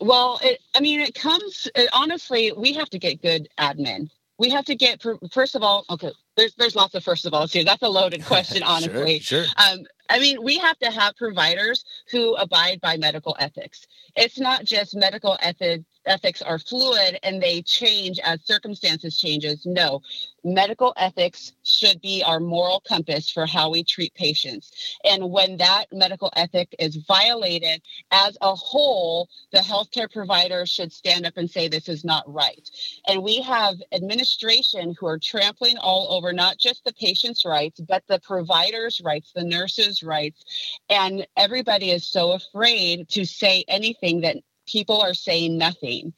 Well, 0.00 0.38
it, 0.42 0.60
I 0.74 0.80
mean, 0.80 1.00
it 1.00 1.14
comes 1.14 1.68
it, 1.74 1.88
honestly. 1.92 2.52
We 2.56 2.72
have 2.74 2.90
to 2.90 2.98
get 2.98 3.22
good 3.22 3.48
admin. 3.58 4.10
We 4.38 4.50
have 4.50 4.64
to 4.66 4.74
get 4.74 5.02
first 5.32 5.54
of 5.54 5.62
all. 5.62 5.84
Okay, 5.88 6.12
there's 6.36 6.54
there's 6.54 6.76
lots 6.76 6.94
of 6.94 7.04
first 7.04 7.26
of 7.26 7.34
all 7.34 7.46
too. 7.46 7.64
That's 7.64 7.82
a 7.82 7.88
loaded 7.88 8.24
question, 8.24 8.62
honestly. 8.66 9.20
sure. 9.20 9.44
sure. 9.44 9.52
Um, 9.56 9.84
I 10.10 10.18
mean, 10.18 10.42
we 10.42 10.58
have 10.58 10.78
to 10.80 10.90
have 10.90 11.16
providers 11.16 11.84
who 12.10 12.34
abide 12.34 12.80
by 12.80 12.96
medical 12.96 13.36
ethics. 13.38 13.86
It's 14.16 14.38
not 14.38 14.64
just 14.64 14.94
medical 14.94 15.38
ethics 15.40 15.84
ethics 16.06 16.42
are 16.42 16.58
fluid 16.58 17.18
and 17.22 17.42
they 17.42 17.62
change 17.62 18.18
as 18.24 18.44
circumstances 18.44 19.18
changes. 19.18 19.64
No, 19.66 20.02
medical 20.44 20.92
ethics 20.96 21.52
should 21.62 22.00
be 22.00 22.22
our 22.22 22.40
moral 22.40 22.82
compass 22.86 23.30
for 23.30 23.46
how 23.46 23.70
we 23.70 23.82
treat 23.82 24.14
patients. 24.14 24.98
And 25.04 25.30
when 25.30 25.56
that 25.56 25.86
medical 25.92 26.30
ethic 26.36 26.74
is 26.78 26.96
violated 26.96 27.82
as 28.10 28.36
a 28.40 28.54
whole, 28.54 29.28
the 29.52 29.58
healthcare 29.58 30.12
provider 30.12 30.66
should 30.66 30.92
stand 30.92 31.26
up 31.26 31.36
and 31.36 31.50
say 31.50 31.68
this 31.68 31.88
is 31.88 32.04
not 32.04 32.24
right. 32.32 32.68
And 33.08 33.22
we 33.22 33.40
have 33.42 33.76
administration 33.92 34.94
who 34.98 35.06
are 35.06 35.18
trampling 35.18 35.78
all 35.78 36.12
over 36.12 36.32
not 36.32 36.58
just 36.58 36.84
the 36.84 36.92
patient's 36.92 37.44
rights, 37.44 37.80
but 37.80 38.04
the 38.06 38.20
provider's 38.20 39.00
rights, 39.02 39.32
the 39.34 39.44
nurse's 39.44 40.02
rights. 40.02 40.44
And 40.90 41.26
everybody 41.36 41.90
is 41.90 42.06
so 42.06 42.32
afraid 42.32 43.08
to 43.10 43.24
say 43.24 43.64
anything 43.68 44.20
that 44.22 44.36
people 44.66 45.00
are 45.00 45.14
saying 45.14 45.58
nothing. 45.58 46.12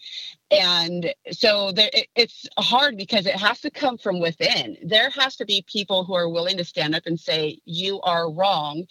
And 0.51 1.13
so 1.33 1.73
there, 1.73 1.91
it, 1.93 2.07
it's 2.15 2.47
hard 2.59 2.97
because 2.97 3.27
it 3.27 3.35
has 3.37 3.61
to 3.63 3.71
come 3.71 3.99
from 3.99 4.21
within. 4.21 4.77
There 4.85 5.11
has 5.11 5.37
to 5.37 5.45
be 5.45 5.65
people 5.67 6.05
who 6.05 6.15
are 6.15 6.29
willing 6.29 6.57
to 6.59 6.65
stand 6.65 6.95
up 6.95 7.03
and 7.07 7.19
say 7.19 7.59
you 7.65 8.01
are 8.03 8.31
wrong. 8.31 8.85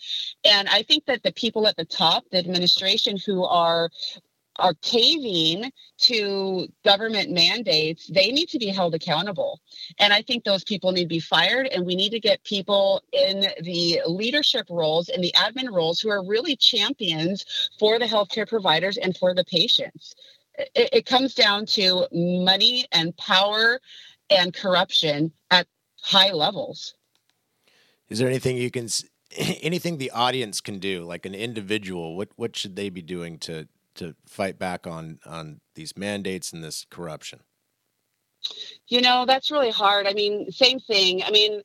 And 0.44 0.68
i 0.70 0.84
think 0.84 1.06
that 1.06 1.24
the 1.24 1.32
people 1.32 1.68
at 1.68 1.78
the 1.78 1.86
top 1.86 2.26
the 2.32 2.38
administration 2.38 3.18
who 3.26 3.44
are 3.44 3.90
are 4.58 4.74
caving 4.82 5.72
to 5.98 6.68
government 6.84 7.32
mandates, 7.32 8.08
they 8.08 8.32
need 8.32 8.48
to 8.50 8.60
be 8.60 8.68
held 8.68 8.96
accountable. 8.96 9.60
And 10.00 10.14
I 10.14 10.22
think 10.22 10.44
those 10.44 10.64
people 10.64 10.92
need 10.92 11.04
to 11.04 11.08
be 11.08 11.20
fired. 11.20 11.68
And 11.68 11.86
we 11.86 11.96
need 11.96 12.12
to 12.12 12.20
get 12.20 12.44
people 12.44 13.04
in 13.12 13.48
the 13.62 14.02
leadership 14.08 14.68
roles 14.70 15.10
and 15.10 15.24
the 15.24 15.34
admin 15.36 15.72
roles 15.72 16.00
who 16.00 16.10
are 16.10 16.26
really 16.26 16.56
champions 16.56 17.46
for 17.80 18.00
the 18.00 18.06
healthcare 18.06 18.48
providers 18.48 18.98
and 18.98 19.16
for 19.18 19.34
the 19.34 19.44
patients. 19.44 20.16
It, 20.58 20.90
it 20.94 21.06
comes 21.06 21.34
down 21.34 21.66
to 21.68 22.08
money 22.12 22.86
and 22.92 23.16
power 23.18 23.80
and 24.30 24.54
corruption 24.54 25.32
at 25.52 25.68
high 26.02 26.32
levels. 26.32 26.96
Is 28.10 28.20
there 28.20 28.28
anything 28.28 28.58
you 28.58 28.72
can 28.72 28.88
anything 29.38 29.98
the 29.98 30.12
audience 30.12 30.62
can 30.62 30.80
do 30.80 31.04
like 31.04 31.26
an 31.26 31.34
individual 31.34 32.16
what 32.16 32.30
what 32.36 32.56
should 32.56 32.76
they 32.76 32.90
be 32.90 33.02
doing 33.02 33.38
to 33.40 33.68
to 33.96 34.16
fight 34.28 34.60
back 34.60 34.88
on 34.88 35.20
on 35.26 35.62
these 35.76 35.98
mandates 35.98 36.54
and 36.54 36.64
this 36.64 36.86
corruption? 36.90 37.42
You 38.88 39.02
know, 39.02 39.26
that's 39.26 39.52
really 39.52 39.72
hard. 39.72 40.06
I 40.06 40.14
mean, 40.14 40.52
same 40.52 40.80
thing. 40.80 41.24
I 41.24 41.32
mean, 41.32 41.62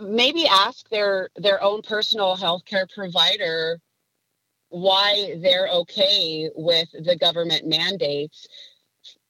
maybe 0.00 0.46
ask 0.46 0.88
their 0.88 1.28
their 1.36 1.62
own 1.62 1.82
personal 1.82 2.36
healthcare 2.36 2.88
provider 2.92 3.80
why 4.70 5.36
they're 5.40 5.68
okay 5.68 6.50
with 6.54 6.88
the 6.92 7.16
government 7.16 7.66
mandates 7.66 8.46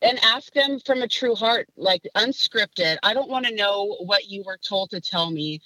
and 0.03 0.19
ask 0.23 0.53
them 0.53 0.81
from 0.85 1.03
a 1.03 1.09
true 1.09 1.35
heart 1.35 1.69
like 1.77 2.07
unscripted 2.17 2.97
i 3.03 3.15
don't 3.15 3.31
want 3.31 3.47
to 3.47 3.55
know 3.55 3.97
what 4.01 4.27
you 4.27 4.43
were 4.45 4.59
told 4.59 4.91
to 4.91 5.01
tell 5.01 5.31
me 5.31 5.61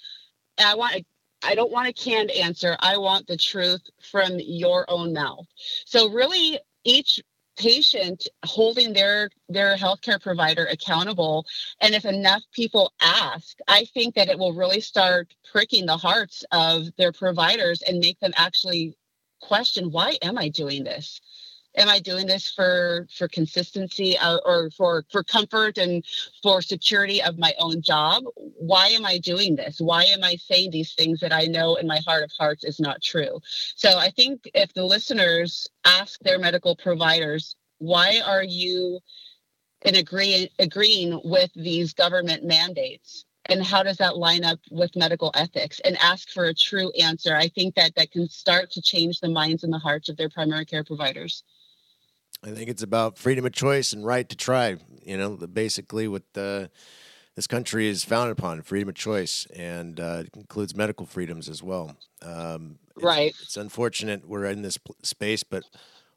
i 0.59 0.75
want 0.75 1.03
I 1.43 1.55
don't 1.55 1.71
want 1.71 1.87
a 1.87 1.93
canned 1.93 2.31
answer. 2.31 2.77
I 2.79 2.97
want 2.97 3.27
the 3.27 3.37
truth 3.37 3.81
from 4.11 4.39
your 4.39 4.89
own 4.89 5.13
mouth. 5.13 5.45
So 5.85 6.09
really 6.09 6.59
each 6.83 7.21
patient 7.57 8.27
holding 8.45 8.93
their 8.93 9.29
their 9.49 9.77
healthcare 9.77 10.21
provider 10.21 10.65
accountable 10.65 11.45
and 11.81 11.93
if 11.93 12.03
enough 12.03 12.41
people 12.51 12.91
ask 12.99 13.57
i 13.67 13.85
think 13.93 14.15
that 14.15 14.27
it 14.27 14.39
will 14.39 14.53
really 14.53 14.81
start 14.81 15.33
pricking 15.51 15.85
the 15.85 15.95
hearts 15.97 16.43
of 16.51 16.87
their 16.97 17.11
providers 17.11 17.83
and 17.83 17.99
make 17.99 18.19
them 18.19 18.33
actually 18.35 18.95
question 19.39 19.91
why 19.91 20.17
am 20.23 20.37
i 20.37 20.49
doing 20.49 20.83
this 20.83 21.21
am 21.75 21.89
I 21.89 21.99
doing 21.99 22.27
this 22.27 22.51
for 22.51 23.07
for 23.15 23.27
consistency 23.27 24.17
uh, 24.17 24.37
or 24.45 24.69
for 24.71 25.05
for 25.11 25.23
comfort 25.23 25.77
and 25.77 26.03
for 26.41 26.61
security 26.61 27.21
of 27.21 27.37
my 27.37 27.53
own 27.59 27.81
job? 27.81 28.23
Why 28.35 28.87
am 28.87 29.05
I 29.05 29.17
doing 29.17 29.55
this? 29.55 29.79
Why 29.79 30.03
am 30.05 30.23
I 30.23 30.35
saying 30.35 30.71
these 30.71 30.93
things 30.93 31.19
that 31.21 31.33
I 31.33 31.45
know 31.45 31.75
in 31.75 31.87
my 31.87 31.99
heart 32.05 32.23
of 32.23 32.31
hearts 32.37 32.63
is 32.63 32.79
not 32.79 33.01
true? 33.01 33.39
So 33.75 33.97
I 33.97 34.09
think 34.09 34.49
if 34.53 34.73
the 34.73 34.83
listeners 34.83 35.67
ask 35.85 36.19
their 36.21 36.39
medical 36.39 36.75
providers, 36.75 37.55
why 37.79 38.21
are 38.25 38.43
you 38.43 38.99
in 39.83 39.95
agree, 39.95 40.49
agreeing 40.59 41.19
with 41.23 41.51
these 41.55 41.93
government 41.93 42.43
mandates? 42.43 43.25
and 43.45 43.61
how 43.61 43.83
does 43.83 43.97
that 43.97 44.17
line 44.17 44.43
up 44.43 44.59
with 44.71 44.95
medical 44.95 45.31
ethics 45.33 45.81
and 45.83 45.97
ask 45.97 46.29
for 46.29 46.45
a 46.45 46.53
true 46.53 46.91
answer 46.91 47.35
i 47.35 47.47
think 47.49 47.75
that 47.75 47.93
that 47.95 48.11
can 48.11 48.27
start 48.29 48.71
to 48.71 48.81
change 48.81 49.19
the 49.19 49.29
minds 49.29 49.63
and 49.63 49.73
the 49.73 49.77
hearts 49.77 50.09
of 50.09 50.17
their 50.17 50.29
primary 50.29 50.65
care 50.65 50.83
providers 50.83 51.43
I 52.43 52.51
think 52.51 52.69
it's 52.69 52.83
about 52.83 53.17
freedom 53.17 53.45
of 53.45 53.53
choice 53.53 53.93
and 53.93 54.05
right 54.05 54.27
to 54.27 54.35
try. 54.35 54.77
You 55.05 55.17
know, 55.17 55.35
basically 55.35 56.07
what 56.07 56.23
the 56.33 56.69
this 57.35 57.47
country 57.47 57.87
is 57.87 58.03
founded 58.03 58.37
upon 58.37 58.61
freedom 58.61 58.89
of 58.89 58.95
choice 58.95 59.47
and 59.55 59.99
uh, 59.99 60.23
includes 60.35 60.75
medical 60.75 61.05
freedoms 61.05 61.49
as 61.49 61.63
well. 61.63 61.95
Um, 62.21 62.77
right. 62.95 63.29
It's, 63.31 63.41
it's, 63.41 63.57
unfortunate 63.57 64.27
we're 64.27 64.45
in 64.45 64.61
this 64.61 64.77
space, 65.01 65.43
but 65.43 65.63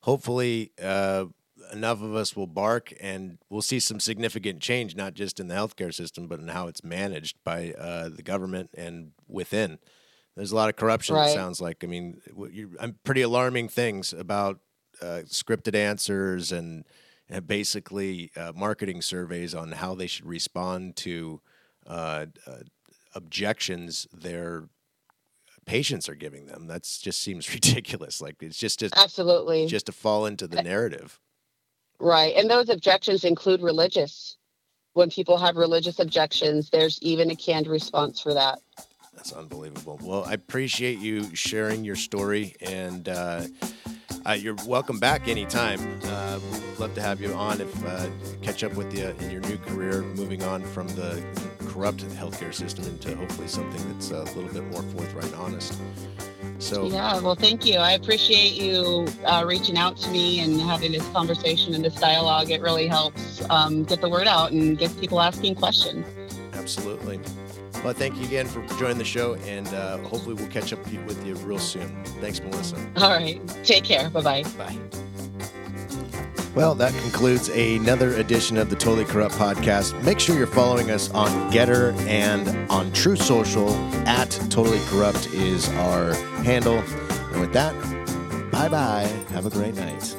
hopefully 0.03 0.73
uh, 0.83 1.25
enough 1.73 2.03
of 2.03 2.15
us 2.15 2.37
will 2.37 2.47
bark 2.47 2.93
and 3.01 3.39
we'll 3.49 3.63
see 3.63 3.81
some 3.81 3.99
significant 3.99 4.61
change, 4.61 4.95
not 4.95 5.15
just 5.15 5.41
in 5.41 5.49
the 5.49 5.55
healthcare 5.55 5.95
system, 5.95 6.27
but 6.27 6.39
in 6.39 6.49
how 6.49 6.69
it's 6.69 6.85
managed 6.85 7.39
by 7.45 7.73
uh, 7.79 8.11
the 8.11 8.23
government 8.23 8.71
and 8.75 9.13
within. 9.27 9.79
There's 10.37 10.53
a 10.53 10.57
lot 10.57 10.69
of 10.69 10.77
corruption. 10.77 11.17
It 11.17 11.33
sounds 11.33 11.63
like. 11.63 11.83
I 11.83 11.87
mean, 11.87 12.21
what 12.35 12.53
you, 12.53 12.77
I'm 12.79 12.99
pretty 13.05 13.23
alarming 13.23 13.69
things 13.71 14.13
about 14.13 14.61
uh, 15.01 15.23
scripted 15.27 15.75
answers 15.75 16.53
and, 16.53 16.85
and 17.29 17.47
basically 17.47 18.31
uh, 18.37 18.53
marketing 18.55 19.03
surveys 19.03 19.55
on 19.55 19.73
how 19.73 19.95
they 19.95 20.07
should 20.07 20.27
respond 20.27 20.97
to 20.97 21.41
uh, 21.87 22.27
uh, 22.47 22.59
objections 23.15 24.07
their 24.13 24.69
patients 25.67 26.09
are 26.09 26.15
giving 26.15 26.47
them. 26.47 26.67
That's 26.67 26.99
just 26.99 27.21
seems 27.21 27.53
ridiculous. 27.55 28.21
Like 28.21 28.37
it's 28.41 28.59
just 28.59 28.81
to, 28.81 28.91
Absolutely. 28.97 29.67
just 29.67 29.87
to 29.87 29.93
fall 29.93 30.27
into 30.27 30.47
the 30.47 30.63
narrative. 30.63 31.21
Right. 31.99 32.35
And 32.37 32.51
those 32.51 32.69
objections 32.69 33.25
include 33.25 33.63
religious. 33.63 34.37
When 34.93 35.11
people 35.11 35.37
have 35.39 35.57
religious 35.57 35.99
objections, 35.99 36.71
there's 36.71 36.99
even 37.03 37.31
a 37.31 37.37
canned 37.37 37.67
response 37.67 38.21
for 38.21 38.33
that. 38.35 38.61
That's 39.15 39.33
unbelievable. 39.33 39.99
Well, 40.03 40.25
I 40.25 40.35
appreciate 40.35 40.99
you 40.99 41.35
sharing 41.35 41.85
your 41.85 41.97
story, 41.97 42.55
and 42.61 43.09
uh, 43.09 43.45
uh, 44.27 44.33
you're 44.33 44.57
welcome 44.67 44.99
back 44.99 45.29
anytime. 45.29 45.79
Uh, 46.05 46.39
we'd 46.53 46.79
love 46.79 46.95
to 46.95 47.01
have 47.01 47.21
you 47.21 47.33
on 47.35 47.61
if 47.61 47.87
uh, 47.87 48.09
catch 48.43 48.65
up 48.65 48.75
with 48.75 48.93
you 48.97 49.09
in 49.21 49.31
your 49.31 49.41
new 49.43 49.57
career, 49.59 50.03
moving 50.03 50.43
on 50.43 50.63
from 50.63 50.89
the 50.89 51.23
corrupt 51.69 51.99
healthcare 52.09 52.53
system 52.53 52.85
into 52.87 53.15
hopefully 53.17 53.47
something 53.47 53.93
that's 53.93 54.11
a 54.11 54.23
little 54.37 54.53
bit 54.53 54.65
more 54.73 54.83
forthright 54.83 55.27
and 55.27 55.35
honest. 55.37 55.79
So, 56.59 56.87
Yeah, 56.87 57.21
well, 57.21 57.35
thank 57.35 57.67
you. 57.67 57.77
I 57.77 57.93
appreciate 57.93 58.55
you 58.55 59.07
uh, 59.25 59.45
reaching 59.47 59.77
out 59.77 59.97
to 59.99 60.11
me 60.11 60.41
and 60.41 60.61
having 60.61 60.93
this 60.93 61.07
conversation 61.11 61.75
and 61.75 61.85
this 61.85 61.95
dialogue. 61.95 62.51
It 62.51 62.63
really 62.63 62.89
helps 62.89 63.43
um, 63.51 63.85
get 63.85 64.01
the 64.01 64.09
word 64.09 64.27
out 64.27 64.53
and 64.53 64.77
get 64.77 64.99
people 64.99 65.21
asking 65.21 65.55
questions. 65.57 66.05
absolutely. 66.55 67.21
Well, 67.85 67.95
thank 67.95 68.17
you 68.17 68.25
again 68.25 68.47
for 68.47 68.67
joining 68.79 68.99
the 68.99 69.05
show, 69.05 69.35
and 69.47 69.67
uh, 69.69 69.99
hopefully 69.99 70.35
we'll 70.35 70.49
catch 70.49 70.73
up 70.73 70.79
with 70.85 71.25
you 71.27 71.35
real 71.37 71.59
soon. 71.59 71.89
Thanks, 72.21 72.41
Melissa. 72.41 72.77
All 72.97 73.11
right. 73.11 73.41
Take 73.65 73.85
care. 73.85 74.11
Bye 74.11 74.23
bye. 74.23 74.43
Bye. 74.59 74.77
Well, 76.57 76.75
that 76.77 76.95
concludes 77.03 77.51
another 77.51 78.15
edition 78.15 78.57
of 78.57 78.71
the 78.71 78.77
Totally 78.77 79.05
Corrupt 79.05 79.35
podcast. 79.35 80.03
Make 80.05 80.19
sure 80.19 80.37
you're 80.39 80.47
following 80.47 80.91
us 80.91 81.11
on 81.11 81.29
GETTR 81.53 81.95
and 82.07 82.49
on 82.71 82.91
Truth 82.93 83.21
Social 83.21 83.69
at 84.09 84.31
Totally 84.49 84.81
Corrupt 84.87 85.27
is 85.35 85.69
our 85.71 86.15
handle. 86.43 86.79
And 86.79 87.41
with 87.43 87.53
that, 87.53 87.75
bye 88.51 88.71
bye. 88.71 89.03
Have 89.33 89.45
a 89.45 89.51
great 89.51 89.75
night. 89.75 90.17